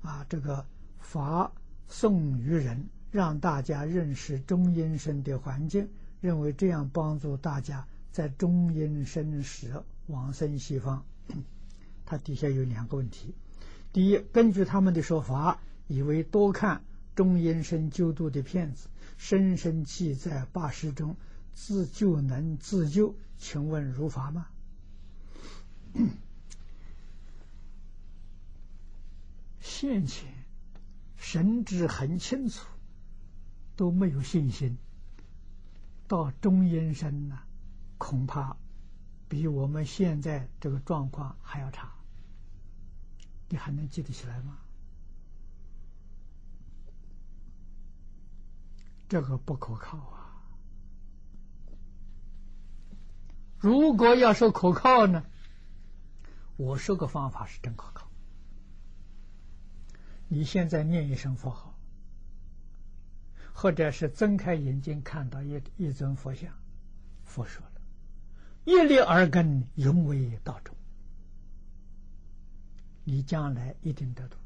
[0.03, 0.67] 啊这个
[0.99, 1.53] 发
[1.87, 5.89] 送于人，让大家认识中阴身的环境，
[6.21, 11.05] 认为这样帮助大家在中阴身时往生西方。
[12.07, 13.35] 他底下有两个问题。
[13.93, 16.85] 第一，根据他们的说法，以为多看
[17.17, 21.17] 中阴身救度的片子，深深记在八识中，
[21.55, 24.47] 自救能自救，请问如法吗？
[29.61, 30.33] 现前
[31.17, 32.67] 神智很清楚，
[33.77, 34.77] 都没有信心。
[36.09, 37.39] 到中阴身呢，
[37.99, 38.57] 恐怕
[39.33, 41.91] 比我们现在这个状况还要差。
[43.49, 44.59] 你还能记得起来吗？
[49.09, 50.37] 这个不可靠啊！
[53.59, 55.25] 如果要说可靠呢，
[56.59, 58.11] 我说个方法是真可靠。
[60.29, 61.75] 你现在念一声佛号，
[63.55, 66.53] 或者是睁开眼睛看到一一尊佛像，
[67.25, 67.72] 佛说了
[68.65, 70.77] ：“一粒耳根，永为道中。”
[73.05, 74.37] 你将来一定得度，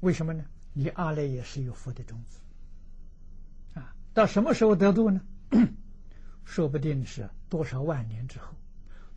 [0.00, 0.44] 为什么呢？
[0.74, 5.22] 你阿赖也是有佛的种子，啊，到什么时候得度呢？
[6.44, 8.54] 说不定是多少万年之后，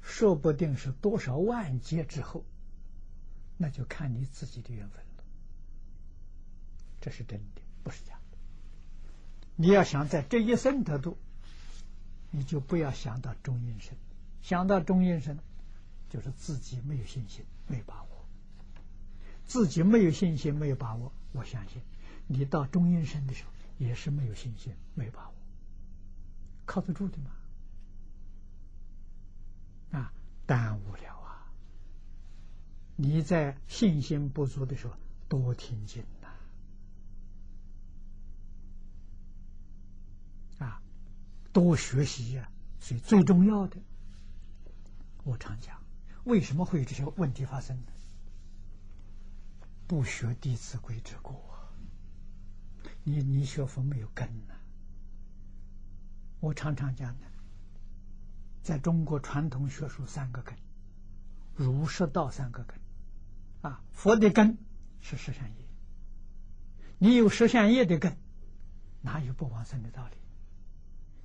[0.02, 2.46] 说不定是多少万劫之后，
[3.58, 5.24] 那就看你自己的缘分了。
[7.02, 8.38] 这是真的，不是假的。
[9.58, 11.18] 你要想在这一生得度，
[12.32, 13.98] 你就不要想到中阴身，
[14.42, 15.40] 想到中阴身，
[16.10, 18.10] 就是自己没有信心，没把握。
[19.46, 21.82] 自己没有信心，没有把握，我相信
[22.28, 25.34] 你到中阴身的时候也是没有信心、没把握，
[26.66, 27.32] 靠得住的吗？
[29.92, 30.14] 啊，
[30.46, 31.48] 耽误了啊！
[32.98, 34.94] 你在信心不足的时候，
[35.30, 36.04] 多听经
[41.62, 42.50] 多学习呀。
[42.80, 43.78] 所以最重要的，
[45.24, 45.82] 我常讲，
[46.24, 47.92] 为什么会有这些问题发生呢？
[49.88, 51.42] 不学《弟子规》之过，
[53.04, 54.54] 你你学佛没有根呢？
[56.40, 57.26] 我常常讲的，
[58.62, 60.56] 在中国传统学术三个根，
[61.56, 62.80] 儒释道三个根，
[63.62, 64.58] 啊，佛的根
[65.02, 65.66] 是十善业，
[67.00, 68.16] 你有十善业的根，
[69.02, 70.16] 哪有不往生的道理？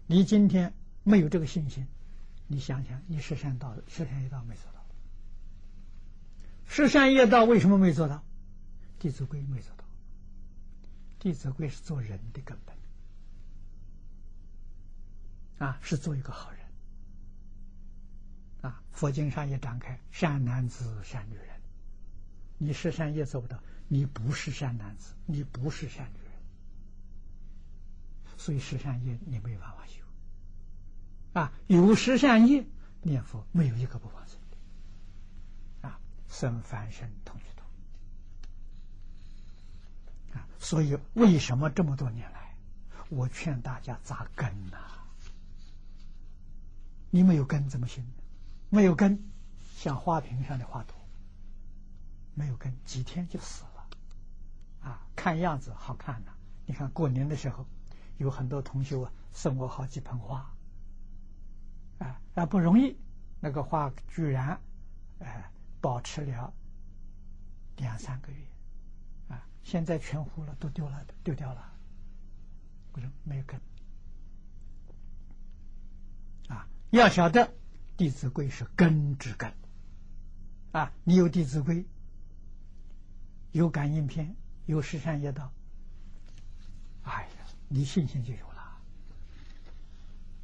[0.07, 0.75] 你今天
[1.05, 1.87] 没有这个信心，
[2.47, 4.85] 你想想，你十善道、十善业道没做到，
[6.67, 8.17] 十善业道为什么没做到？
[8.99, 9.85] 《弟子规》没做到，
[11.19, 12.77] 《弟子规》是做人的根本，
[15.67, 16.61] 啊，是做一个好人，
[18.61, 21.47] 啊，佛经上也展开善男子、善女人。
[22.59, 26.21] 你十善业做不到，你不是善男子，你不是善女，
[28.43, 30.03] 所以十善业你没办法修。
[31.33, 32.67] 啊，有十善业
[33.01, 37.45] 念佛没有一个不放生的，啊，生凡身同居。
[40.59, 42.57] 所以，为什么这么多年来，
[43.11, 44.79] 我劝大家扎根呐？
[47.11, 48.05] 你没有根怎么行？
[48.71, 49.23] 没有根，
[49.77, 50.97] 像花瓶上的花朵，
[52.35, 53.87] 没有根，几天就死了。
[54.83, 56.33] 啊，看样子好看呐！
[56.67, 57.67] 你看过年的时候，
[58.23, 60.55] 有很多同学啊送我好几盆花，
[61.99, 62.97] 啊，那不容易，
[63.41, 64.61] 那个花居然，
[65.19, 65.51] 哎，
[65.81, 66.55] 保持了
[67.77, 68.39] 两三个月。
[69.29, 71.73] 啊现在全糊了，都丢了，丢掉了。
[72.93, 73.61] 我说没有根
[76.49, 76.69] 啊！
[76.91, 77.47] 要晓得
[77.97, 79.53] 《弟子规》是根之根
[80.73, 80.93] 啊！
[81.05, 81.77] 你有《弟子规》，
[83.53, 84.37] 有感应篇，
[84.67, 85.51] 有十善业道，
[87.05, 87.42] 哎呀，
[87.73, 88.79] 你信心就有了，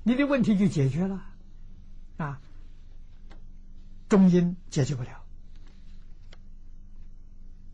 [0.03, 1.23] 你的问题就解决了
[2.17, 2.41] 啊！
[4.09, 5.25] 中阴解决不了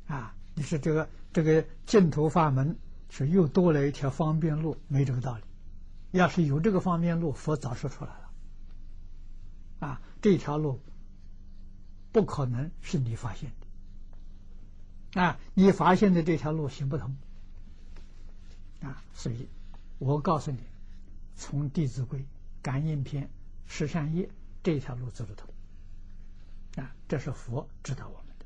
[0.07, 0.35] 啊！
[0.55, 1.09] 你说这个。
[1.35, 2.79] 这个净土法门
[3.11, 5.43] 是又多了一条方便路，没这个道理。
[6.13, 8.31] 要是有这个方便路，佛早说出来了。
[9.81, 10.81] 啊，这条路
[12.13, 13.51] 不可能是你发现
[15.13, 15.23] 的。
[15.23, 17.17] 啊，你发现的这条路行不通。
[18.85, 19.49] 啊，所以，
[19.99, 20.59] 我告诉你，
[21.37, 22.19] 从《弟子规》
[22.63, 23.25] 《感应篇》
[23.67, 24.27] 《十善业》
[24.63, 25.49] 这条路走得通。
[26.77, 28.45] 啊，这是佛指导我们的。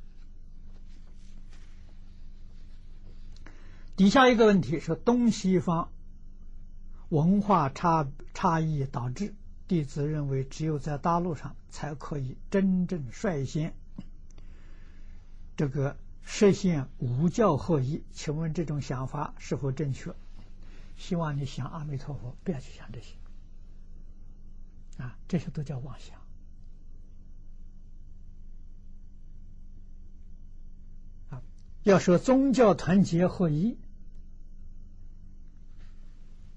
[3.96, 5.90] 底下一个问题是东西方
[7.08, 9.34] 文化差差异导致
[9.66, 13.74] 弟子认为只有在大陆上才可以真正率先
[15.56, 18.04] 这个实现五教合一。
[18.12, 20.14] 请问这种想法是否正确？
[20.98, 23.14] 希望你想阿弥陀佛，不要去想这些
[24.98, 26.18] 啊，这些都叫妄想
[31.30, 31.40] 啊。
[31.84, 33.78] 要说宗教团结合一，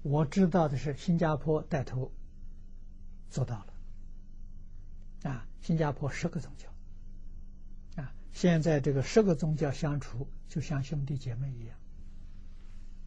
[0.02, 2.12] 我知道的是新加坡带头
[3.30, 5.30] 做到了。
[5.30, 11.78] 啊，新加坡十个宗教，啊，现在这个十个宗教相处就像兄弟姐妹一样，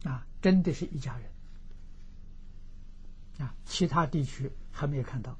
[0.06, 1.30] 啊，真的是一家人。
[3.38, 5.38] 啊，其他地区还没有看到。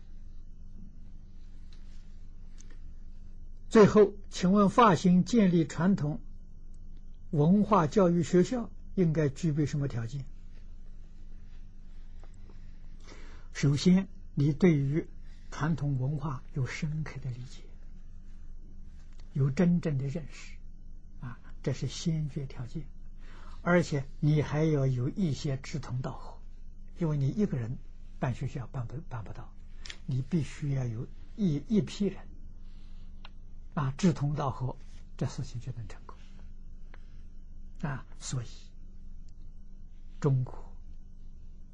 [3.69, 6.21] 最后，请问发型建立传统
[7.31, 10.25] 文化教育学校应该具备什么条件？
[13.53, 15.07] 首先，你对于
[15.51, 17.63] 传统文化有深刻的理解，
[19.33, 20.57] 有真正的认识，
[21.21, 22.85] 啊，这是先决条件。
[23.67, 26.39] 而且，你还要有一些志同道合，
[27.01, 27.77] 因为你一个人
[28.21, 29.53] 办学校办不办不到，
[30.07, 32.17] 你必须要有一一批人。
[33.75, 34.77] 啊，志同道合，
[35.17, 36.17] 这事情就能成功。
[37.83, 38.47] 啊，所以
[40.21, 40.73] 中国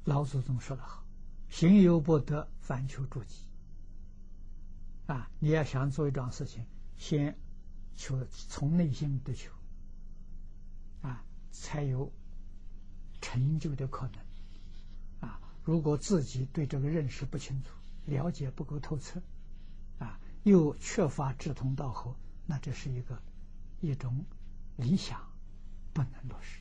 [0.03, 1.05] 老祖宗说的好
[1.47, 3.45] ：“行有不得，反求诸己。”
[5.05, 6.65] 啊，你要想做一桩事情，
[6.97, 7.37] 先
[7.95, 9.51] 求从内心的求，
[11.53, 12.11] 才有
[13.21, 15.29] 成就的可能。
[15.29, 17.69] 啊，如果自己对这个认识不清楚，
[18.05, 19.21] 了解不够透彻，
[19.99, 20.19] 啊。
[20.43, 23.21] 又缺乏志同道合，那这是一个
[23.79, 24.25] 一种
[24.75, 25.31] 理想，
[25.93, 26.59] 不能落实。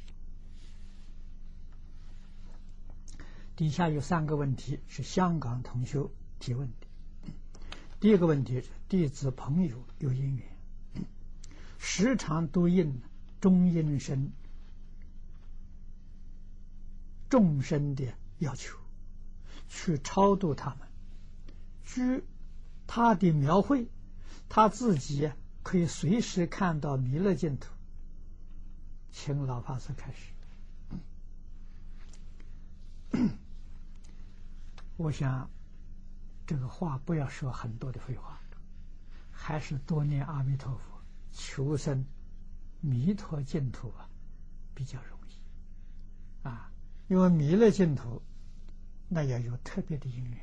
[3.56, 6.06] 底下有三个问题是香港同学
[6.38, 6.86] 提问的。
[7.98, 10.46] 第一个问题是弟子朋友有姻缘，
[11.78, 13.02] 时常都应
[13.40, 14.30] 中阴身
[17.32, 18.76] 众生的要求，
[19.66, 20.86] 去超度他们，
[21.82, 22.22] 据。
[22.86, 23.88] 他的描绘，
[24.50, 25.32] 他自己
[25.62, 27.72] 可以随时看到弥勒净土。
[29.10, 30.34] 请老法师开始。
[34.98, 35.48] 我想，
[36.46, 38.38] 这个话不要说很多的废话，
[39.30, 41.00] 还是多念阿弥陀佛，
[41.32, 42.04] 求生
[42.82, 44.06] 弥陀净土啊，
[44.74, 46.46] 比较容易。
[46.46, 46.71] 啊，
[47.12, 48.22] 因为弥勒净土，
[49.10, 50.40] 那也有特别的因缘。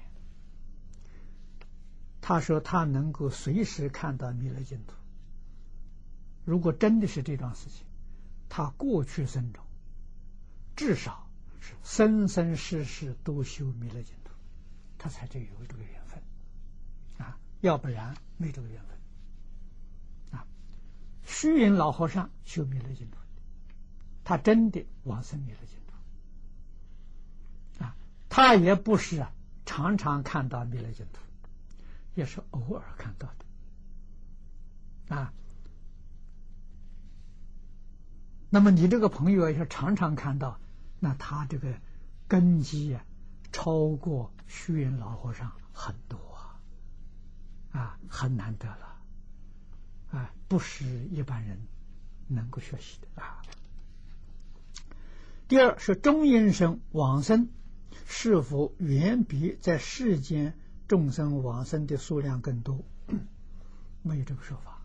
[2.21, 4.93] 他说：“他能够随时看到弥勒净土。
[6.45, 7.87] 如果真的是这桩事情，
[8.49, 9.65] 他过去生中
[10.75, 11.27] 至少
[11.59, 14.29] 是生生世世都修弥勒净土，
[14.99, 16.21] 他才就有这个缘分
[17.17, 17.39] 啊！
[17.61, 20.45] 要不然没这个缘分啊。
[21.25, 23.17] 虚云老和尚修弥勒净土，
[24.23, 25.78] 他真的往生弥勒净土！
[28.29, 29.31] 他也不是啊，
[29.65, 31.19] 常常看到弥勒净土。”
[32.15, 33.29] 也是偶尔看到
[35.07, 35.31] 的，啊，
[38.49, 40.59] 那么你这个朋友要常常看到，
[40.99, 41.73] 那他这个
[42.27, 43.05] 根基啊，
[43.53, 46.59] 超过虚云老和尚很多啊，
[47.71, 48.97] 啊，很难得了，
[50.11, 51.57] 啊，不是一般人
[52.27, 53.41] 能够学习的啊。
[55.47, 57.47] 第二是中阴身往生，
[58.05, 60.53] 是否远比在世间？
[60.87, 62.83] 众生往生的数量更多，
[64.01, 64.81] 没有这个说法。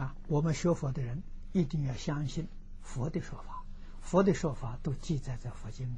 [0.00, 1.22] 啊，我们学佛的人
[1.52, 2.48] 一定要相信
[2.80, 3.64] 佛的说法，
[4.00, 5.92] 佛的说法都记载在佛经里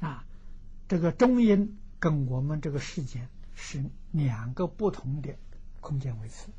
[0.00, 0.10] 面。
[0.10, 0.26] 啊，
[0.86, 5.34] 这个中阴跟我们这个世间是两个不同的
[5.80, 6.50] 空间位次，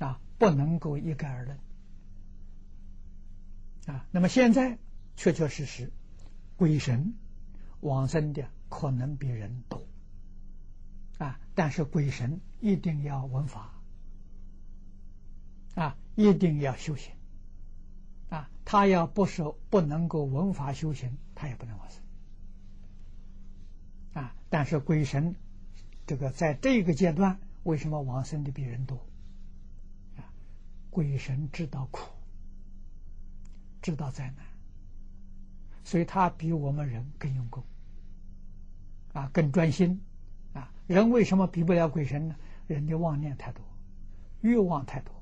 [0.00, 1.56] 啊，不能够一概而论。
[3.86, 4.78] 啊，那么现在
[5.16, 5.92] 确确实实，
[6.56, 7.14] 鬼神。
[7.80, 9.88] 往生的可能比人多
[11.18, 13.72] 啊，但是鬼神一定要闻法
[15.74, 17.12] 啊，一定要修行
[18.28, 18.48] 啊。
[18.64, 22.00] 他要不是不能够闻法修行，他也不能往生
[24.22, 24.32] 啊。
[24.48, 25.34] 但是鬼神
[26.06, 29.04] 这个在这个阶段，为什么往生的比人多
[30.16, 30.30] 啊？
[30.90, 32.12] 鬼神知道苦，
[33.82, 34.46] 知道灾难，
[35.84, 37.62] 所以他比我们人更用功。
[39.12, 40.00] 啊，更专心，
[40.54, 42.36] 啊，人为什么比不了鬼神呢？
[42.66, 43.62] 人的妄念太多，
[44.40, 45.12] 欲望太多，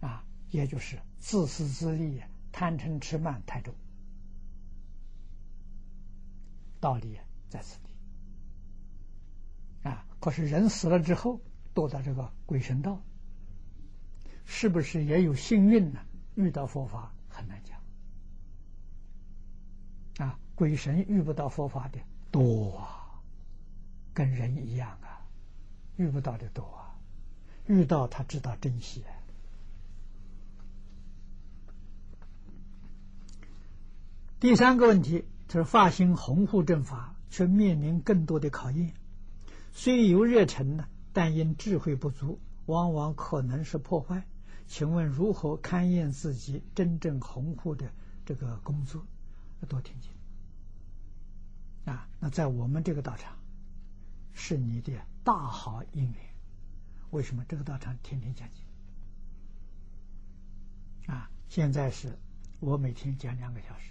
[0.00, 2.20] 啊，也就是自私自利、
[2.52, 3.74] 贪嗔痴慢太重。
[6.80, 7.18] 道理
[7.48, 7.94] 在此地，
[9.88, 11.40] 啊，可是人死了之后
[11.74, 13.02] 堕到这个鬼神道，
[14.44, 16.00] 是不是也有幸运呢？
[16.34, 17.76] 遇到佛法很难讲，
[20.28, 21.98] 啊，鬼神遇不到佛法的。
[22.30, 23.20] 多啊，
[24.12, 25.26] 跟人一样啊，
[25.96, 26.96] 遇不到的多啊，
[27.66, 29.04] 遇到他知道珍惜。
[34.40, 38.92] 第三个问题就是发心弘护正法，却面临更多的考验。
[39.72, 44.26] 虽有热忱呢，但因智慧不足，往往可能是破坏。
[44.66, 47.92] 请问如何勘验自己真正宏护的
[48.24, 49.04] 这个工作？
[49.66, 50.10] 多听经
[51.86, 52.06] 啊！
[52.20, 53.34] 那在我们这个道场，
[54.34, 54.92] 是你的
[55.24, 56.14] 大好姻缘。
[57.12, 58.62] 为什么这个道场天天讲经？
[61.14, 62.18] 啊，现在是
[62.60, 63.90] 我每天讲两个小时。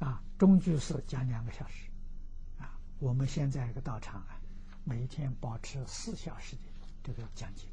[0.00, 1.88] 啊，中居士讲两个小时，
[2.58, 4.38] 啊，我们现在这个道场啊，
[4.84, 6.62] 每天保持四小时的
[7.02, 7.66] 这个讲经。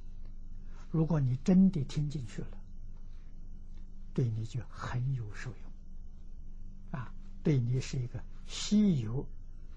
[0.96, 2.48] 如果你真的听进去了，
[4.14, 7.12] 对你就很有受用，啊，
[7.44, 9.28] 对你是一个稀有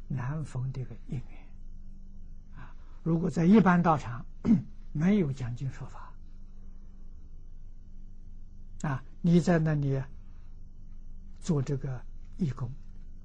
[0.06, 2.72] 难逢的一个因缘，啊，
[3.02, 4.24] 如果在一般道场
[4.94, 6.12] 没有讲经说法，
[8.82, 10.00] 啊，你在那里
[11.40, 12.00] 做这个。
[12.40, 12.70] 义工，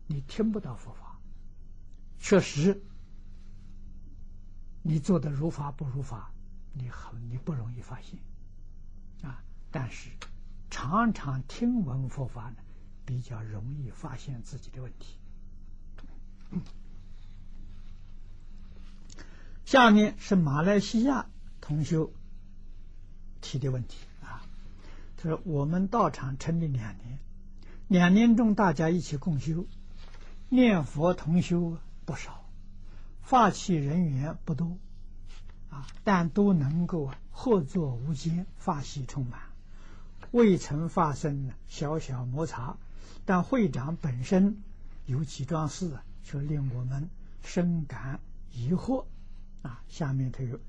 [0.08, 1.20] 你听不到佛法，
[2.18, 2.82] 确实，
[4.82, 6.33] 你做的如法不如法，
[6.74, 8.20] 你很你不容易发现，
[9.22, 10.10] 啊，但是
[10.70, 12.56] 常常听闻佛法呢，
[13.06, 15.18] 比较容易发现自己的问题。
[19.66, 21.28] 下面是马来西亚
[21.62, 22.12] 同修
[23.42, 24.42] 提的问题啊，
[25.18, 27.20] 他说我们道场成立两年。
[27.88, 29.68] 两年中，大家一起共修，
[30.50, 32.46] 念佛同修不少，
[33.22, 34.78] 发起人员不多，
[35.74, 39.42] 啊，但都能够合作无间，发喜充满，
[40.32, 42.78] 未曾发生小小摩擦。
[43.26, 44.62] 但会长本身
[45.06, 47.10] 有几桩事啊，却令我们
[47.44, 48.20] 深感
[48.52, 49.06] 疑惑。
[49.64, 50.60] 啊，下面他有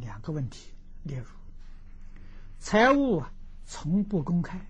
[0.00, 0.70] 两个问题
[1.02, 1.26] 列入：
[2.58, 3.32] 财务啊
[3.66, 4.66] 从不公开，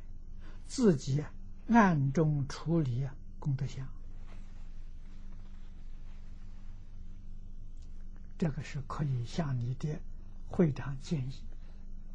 [0.66, 1.24] 自己。
[1.72, 3.86] 暗中处理啊，功德箱，
[8.40, 10.00] 这个是可以向你的
[10.48, 11.34] 会长建议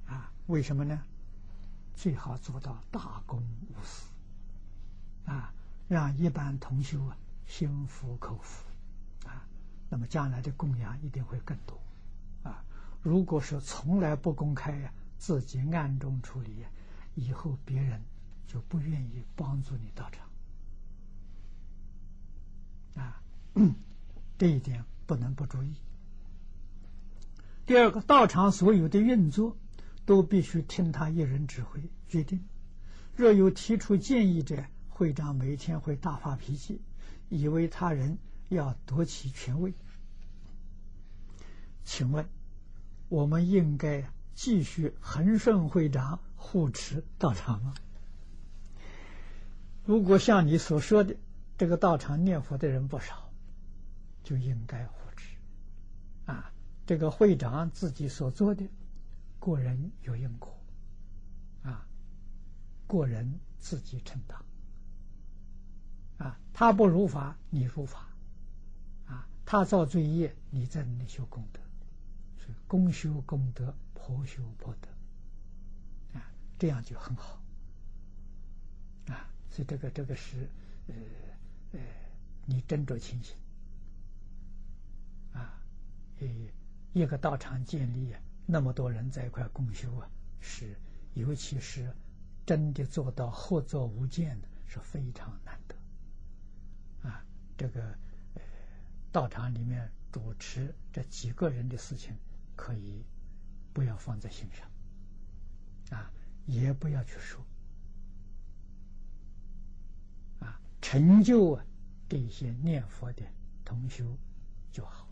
[0.07, 0.31] 啊。
[0.47, 0.99] 为什么呢？
[1.93, 4.07] 最好做到大公无私
[5.29, 5.53] 啊，
[5.87, 7.15] 让一般同修啊
[7.45, 8.65] 心服口服
[9.27, 9.45] 啊，
[9.87, 11.79] 那么将来的供养一定会更多
[12.41, 12.65] 啊。
[13.03, 16.65] 如果是从来不公开呀，自己暗中处理，
[17.13, 18.01] 以后别人。
[18.47, 20.29] 就不愿意帮助你到场
[22.95, 23.21] 啊，
[24.37, 25.75] 这一点不能不注意。
[27.65, 29.57] 第二个，道场所有的运作
[30.05, 32.45] 都必须听他一人指挥决定。
[33.15, 36.81] 若有提出建议者，会长每天会大发脾气，
[37.29, 38.17] 以为他人
[38.49, 39.73] 要夺其权位。
[41.83, 42.27] 请问，
[43.09, 47.73] 我们应该继续恒顺会长护持道场吗？
[49.85, 51.15] 如果像你所说的，
[51.57, 53.31] 这个道场念佛的人不少，
[54.23, 55.37] 就应该护持。
[56.25, 56.51] 啊，
[56.85, 58.67] 这个会长自己所做的，
[59.39, 60.55] 过人有因果，
[61.63, 61.87] 啊，
[62.87, 64.39] 过人自己承担。
[66.17, 68.07] 啊，他不如法，你如法，
[69.07, 71.59] 啊，他造罪业，你在那里修功德，
[72.37, 74.87] 是公修功德，婆修婆德，
[76.17, 77.41] 啊，这样就很好。
[79.07, 80.49] 啊所以这个这个是，
[80.87, 80.93] 呃
[81.73, 81.79] 呃，
[82.45, 83.35] 你斟酌情形
[85.33, 85.61] 啊，
[86.19, 86.27] 呃，
[86.95, 88.15] 一个道场建立，
[88.45, 90.09] 那么多人在一块共修啊，
[90.39, 90.79] 是
[91.13, 91.93] 尤其是
[92.45, 97.25] 真的做到合作无间的，是非常难得啊。
[97.57, 97.97] 这个，
[99.11, 102.15] 道场里面主持这几个人的事情，
[102.55, 103.03] 可以
[103.73, 106.09] 不要放在心上啊，
[106.45, 107.45] 也不要去说。
[110.81, 111.65] 成就啊，
[112.07, 113.23] 这些念佛的
[113.65, 114.17] 同修
[114.71, 115.04] 就好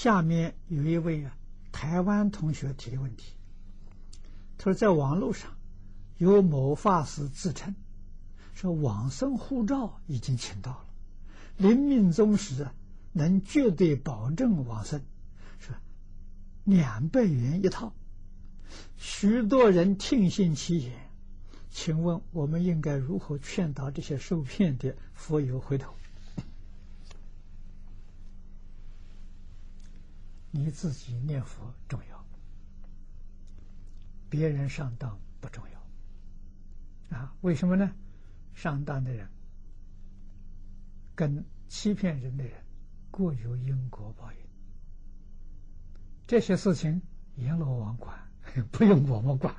[0.00, 1.36] 下面有一位啊，
[1.72, 3.32] 台湾同学提的问题，
[4.56, 5.56] 他说在网络上
[6.18, 7.74] 有某法师自称
[8.54, 10.86] 说往生护照已经请到了，
[11.56, 12.68] 临命终时
[13.12, 15.02] 能绝对保证往生。
[15.58, 15.74] 说
[16.62, 17.92] 两百元一套，
[18.98, 20.92] 许多人听信其言。
[21.70, 25.92] 请问我们应该如何劝导这些受骗的佛友回头？
[30.50, 32.24] 你自己念佛重要，
[34.30, 37.92] 别人上当不重要啊，为什么呢？
[38.54, 39.28] 上当的人
[41.14, 42.64] 跟欺骗人的人
[43.10, 44.38] 各有因果报应，
[46.26, 47.02] 这些事情
[47.36, 48.18] 阎罗王管，
[48.72, 49.54] 不用我们管，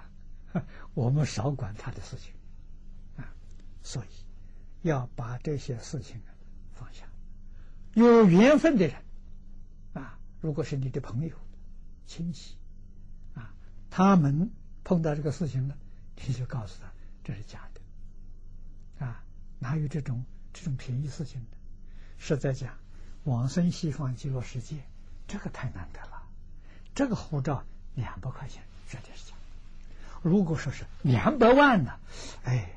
[0.94, 2.34] 我们少管他的事情
[3.16, 3.34] 啊。
[3.82, 4.08] 所以
[4.82, 6.22] 要把这些事情
[6.74, 7.06] 放下。
[7.94, 8.96] 有缘分的人，
[10.42, 11.36] 如果是你的朋友、
[12.08, 12.56] 亲戚
[13.36, 13.54] 啊，
[13.90, 14.52] 他们
[14.84, 15.76] 碰到这个事情了，
[16.26, 16.90] 你就告诉他
[17.24, 19.24] 这是假的啊，
[19.60, 21.58] 哪有这种这种便宜事情的？
[22.18, 22.78] 实在讲，
[23.24, 24.78] 往生西方极乐世界，
[25.28, 26.24] 这个太难得了。
[26.96, 27.64] 这个护照
[27.96, 29.36] 两百块钱绝对是假。
[30.22, 31.98] 如果说是两百万呢，
[32.44, 32.72] 哎，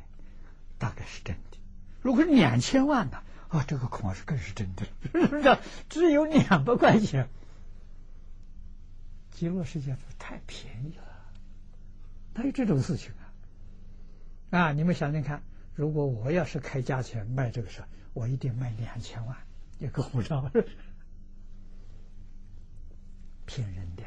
[0.79, 1.59] 大概是真的；
[2.03, 3.23] 如果是两千万呢？
[3.49, 5.59] 啊，这个恐怕是更是真的，是不是？
[5.89, 7.29] 只有两百块钱，
[9.33, 11.33] 极乐世界太便宜了，
[12.35, 13.33] 哪有这种事情啊？
[14.51, 15.43] 啊，你们想想看，
[15.75, 17.83] 如果我要是开价钱卖这个事，
[18.13, 19.37] 我一定卖两千万
[19.79, 20.51] 也够不着，
[23.47, 24.05] 骗人的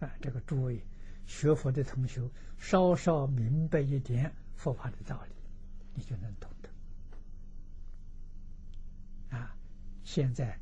[0.00, 0.12] 啊！
[0.20, 0.86] 这个诸位
[1.26, 5.32] 学佛的同学，稍稍明白一点佛法的道理，
[5.94, 6.68] 你就能懂得。
[9.36, 9.56] 啊，
[10.04, 10.60] 现在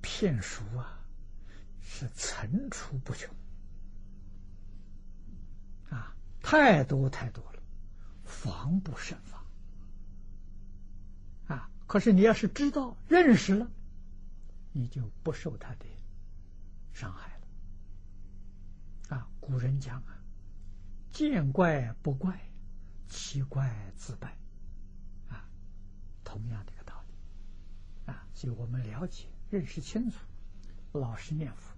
[0.00, 1.03] 骗术啊
[1.84, 3.32] 是层出不穷，
[5.90, 7.62] 啊，太多太多了，
[8.24, 9.44] 防不胜防。
[11.46, 13.70] 啊，可是你要是知道认识了，
[14.72, 15.86] 你就不受他的
[16.92, 19.16] 伤害了。
[19.16, 20.18] 啊，古人讲啊，
[21.12, 22.40] 见怪不怪，
[23.08, 24.36] 奇怪自败。
[25.28, 25.44] 啊，
[26.24, 28.10] 同样的一个道理。
[28.10, 30.18] 啊，所以我们了解、认识清楚，
[30.92, 31.73] 老实念佛，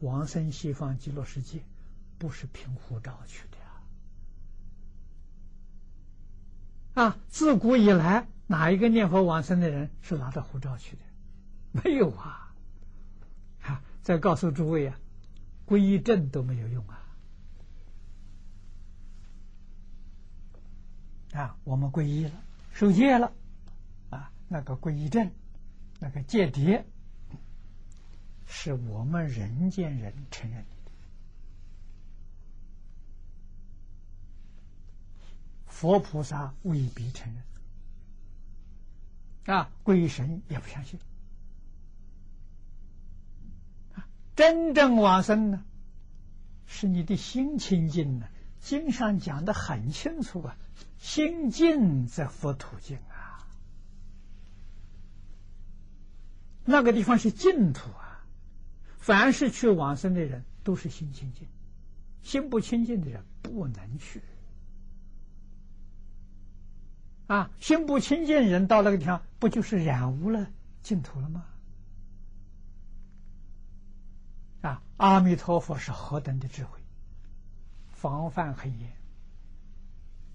[0.00, 1.60] 往生西方极乐世界，
[2.18, 3.56] 不是凭护照去的
[7.02, 7.04] 啊！
[7.04, 11.02] 啊，自古以来，哪一个念佛往生的人是拿着护照去的？
[11.72, 12.54] 没有啊！
[13.62, 14.98] 啊，再告诉诸位啊，
[15.66, 17.04] 皈依证都没有用啊！
[21.32, 22.32] 啊，我们皈依了，
[22.72, 23.32] 受戒了，
[24.10, 25.30] 啊，那个皈依证。
[26.00, 26.86] 那个间谍
[28.50, 30.66] 是我们人间人承认的，
[35.66, 37.32] 佛菩萨未必承
[39.44, 40.98] 认，啊，鬼神也不相信，
[44.34, 45.62] 真正往生呢，
[46.66, 48.26] 是你的心清净呢。
[48.60, 50.56] 经上讲的很清楚啊，
[50.98, 53.46] 心净则佛土净啊。
[56.64, 58.07] 那个地方是净土啊！
[59.08, 61.48] 凡是去往生的人，都是心清净，
[62.22, 64.20] 心不清净的人不能去。
[67.26, 70.50] 啊，心不清净人到那个地方，不就是染污了
[70.82, 71.46] 净土了吗？
[74.60, 76.78] 啊，阿弥陀佛是何等的智慧，
[77.88, 78.92] 防范很严。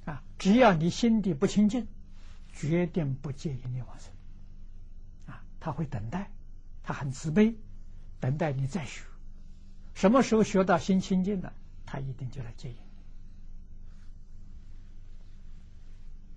[0.06, 1.88] 啊，只要你心地不清净，
[2.52, 4.12] 决定不介意你往生。
[5.28, 6.32] 啊他会等待，
[6.82, 7.56] 他很慈悲，
[8.24, 9.04] 等待你再学。
[9.94, 11.52] 什么时候学到心清净了，
[11.86, 12.78] 他一定就来接引。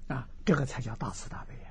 [0.09, 1.71] 啊，这个才叫大慈大悲啊！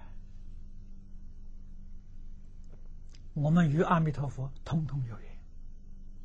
[3.34, 5.28] 我们与阿弥陀佛通通有缘，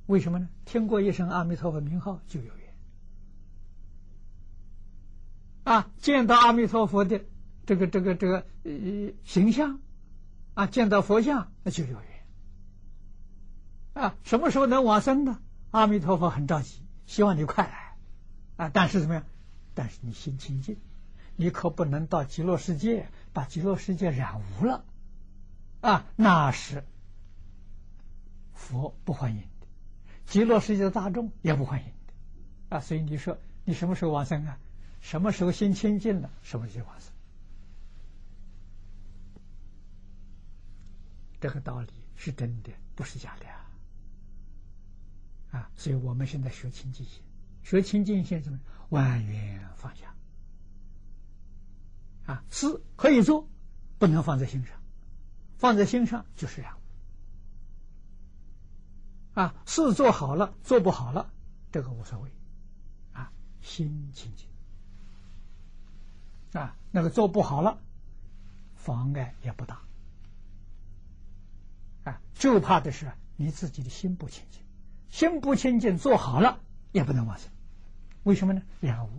[0.06, 0.48] 为什么呢？
[0.64, 2.74] 听过一声阿弥陀佛名号就有缘。
[5.64, 7.24] 啊，见到阿弥陀佛的
[7.66, 9.80] 这个这个这个呃形象。
[10.54, 12.09] 啊，见到佛像那就有缘
[13.94, 14.16] 啊！
[14.24, 15.40] 什么时候能往生呢？
[15.70, 17.96] 阿弥陀佛很着急，希望你快来
[18.56, 18.70] 啊！
[18.72, 19.24] 但是怎么样？
[19.74, 20.76] 但是你心清净，
[21.36, 24.84] 你可不能到极乐世界把极乐世界染污了
[25.80, 26.06] 啊！
[26.16, 26.84] 那是
[28.54, 29.66] 佛不欢迎的，
[30.26, 32.80] 极乐世界的大众也不欢迎的啊！
[32.80, 34.58] 所以你说你什么时候往生啊？
[35.00, 37.10] 什么时候心清净了，什么时候往生？
[41.40, 43.59] 这个道理是真的，不是假的啊！
[45.50, 47.22] 啊，所以我们现在学清净心，
[47.62, 48.60] 学清净心什么？
[48.90, 50.14] 万缘放下
[52.26, 53.48] 啊，事可以做，
[53.98, 54.80] 不能放在心上，
[55.58, 56.74] 放在心上就是染
[59.34, 61.32] 啊，事做好了，做不好了，
[61.72, 62.30] 这个无所谓
[63.12, 64.46] 啊，心清净
[66.60, 67.78] 啊，那个做不好了，
[68.76, 69.82] 妨碍也不大。
[72.04, 74.62] 啊，就怕的是你自己的心不清净，
[75.10, 76.60] 心不清净做好了
[76.92, 77.50] 也不能往生，
[78.22, 78.62] 为什么呢？
[78.80, 79.10] 两无。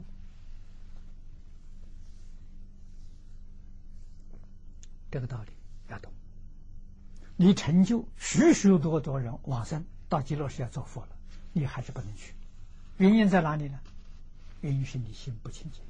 [5.09, 5.51] 这个道理
[5.89, 6.11] 要懂。
[7.35, 11.09] 你成就许许多多人往生到极乐世界做佛了，
[11.53, 12.33] 你还是不能去，
[12.97, 13.79] 原因在哪里呢？
[14.61, 15.83] 原因是你心不清净。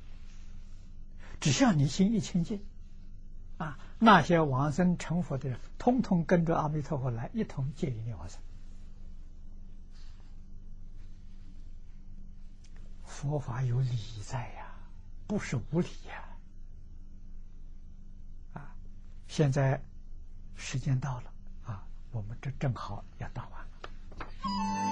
[1.39, 2.63] 只要你心一清净，
[3.57, 8.39] 啊，那些往生成佛的人，通通跟着阿弥陀佛来，一同接引你往生。
[13.21, 14.65] 佛法有理在呀，
[15.27, 16.25] 不是无理呀。
[18.53, 18.73] 啊，
[19.27, 19.79] 现在
[20.55, 21.31] 时间到了
[21.63, 24.90] 啊，我们这正好要到完了。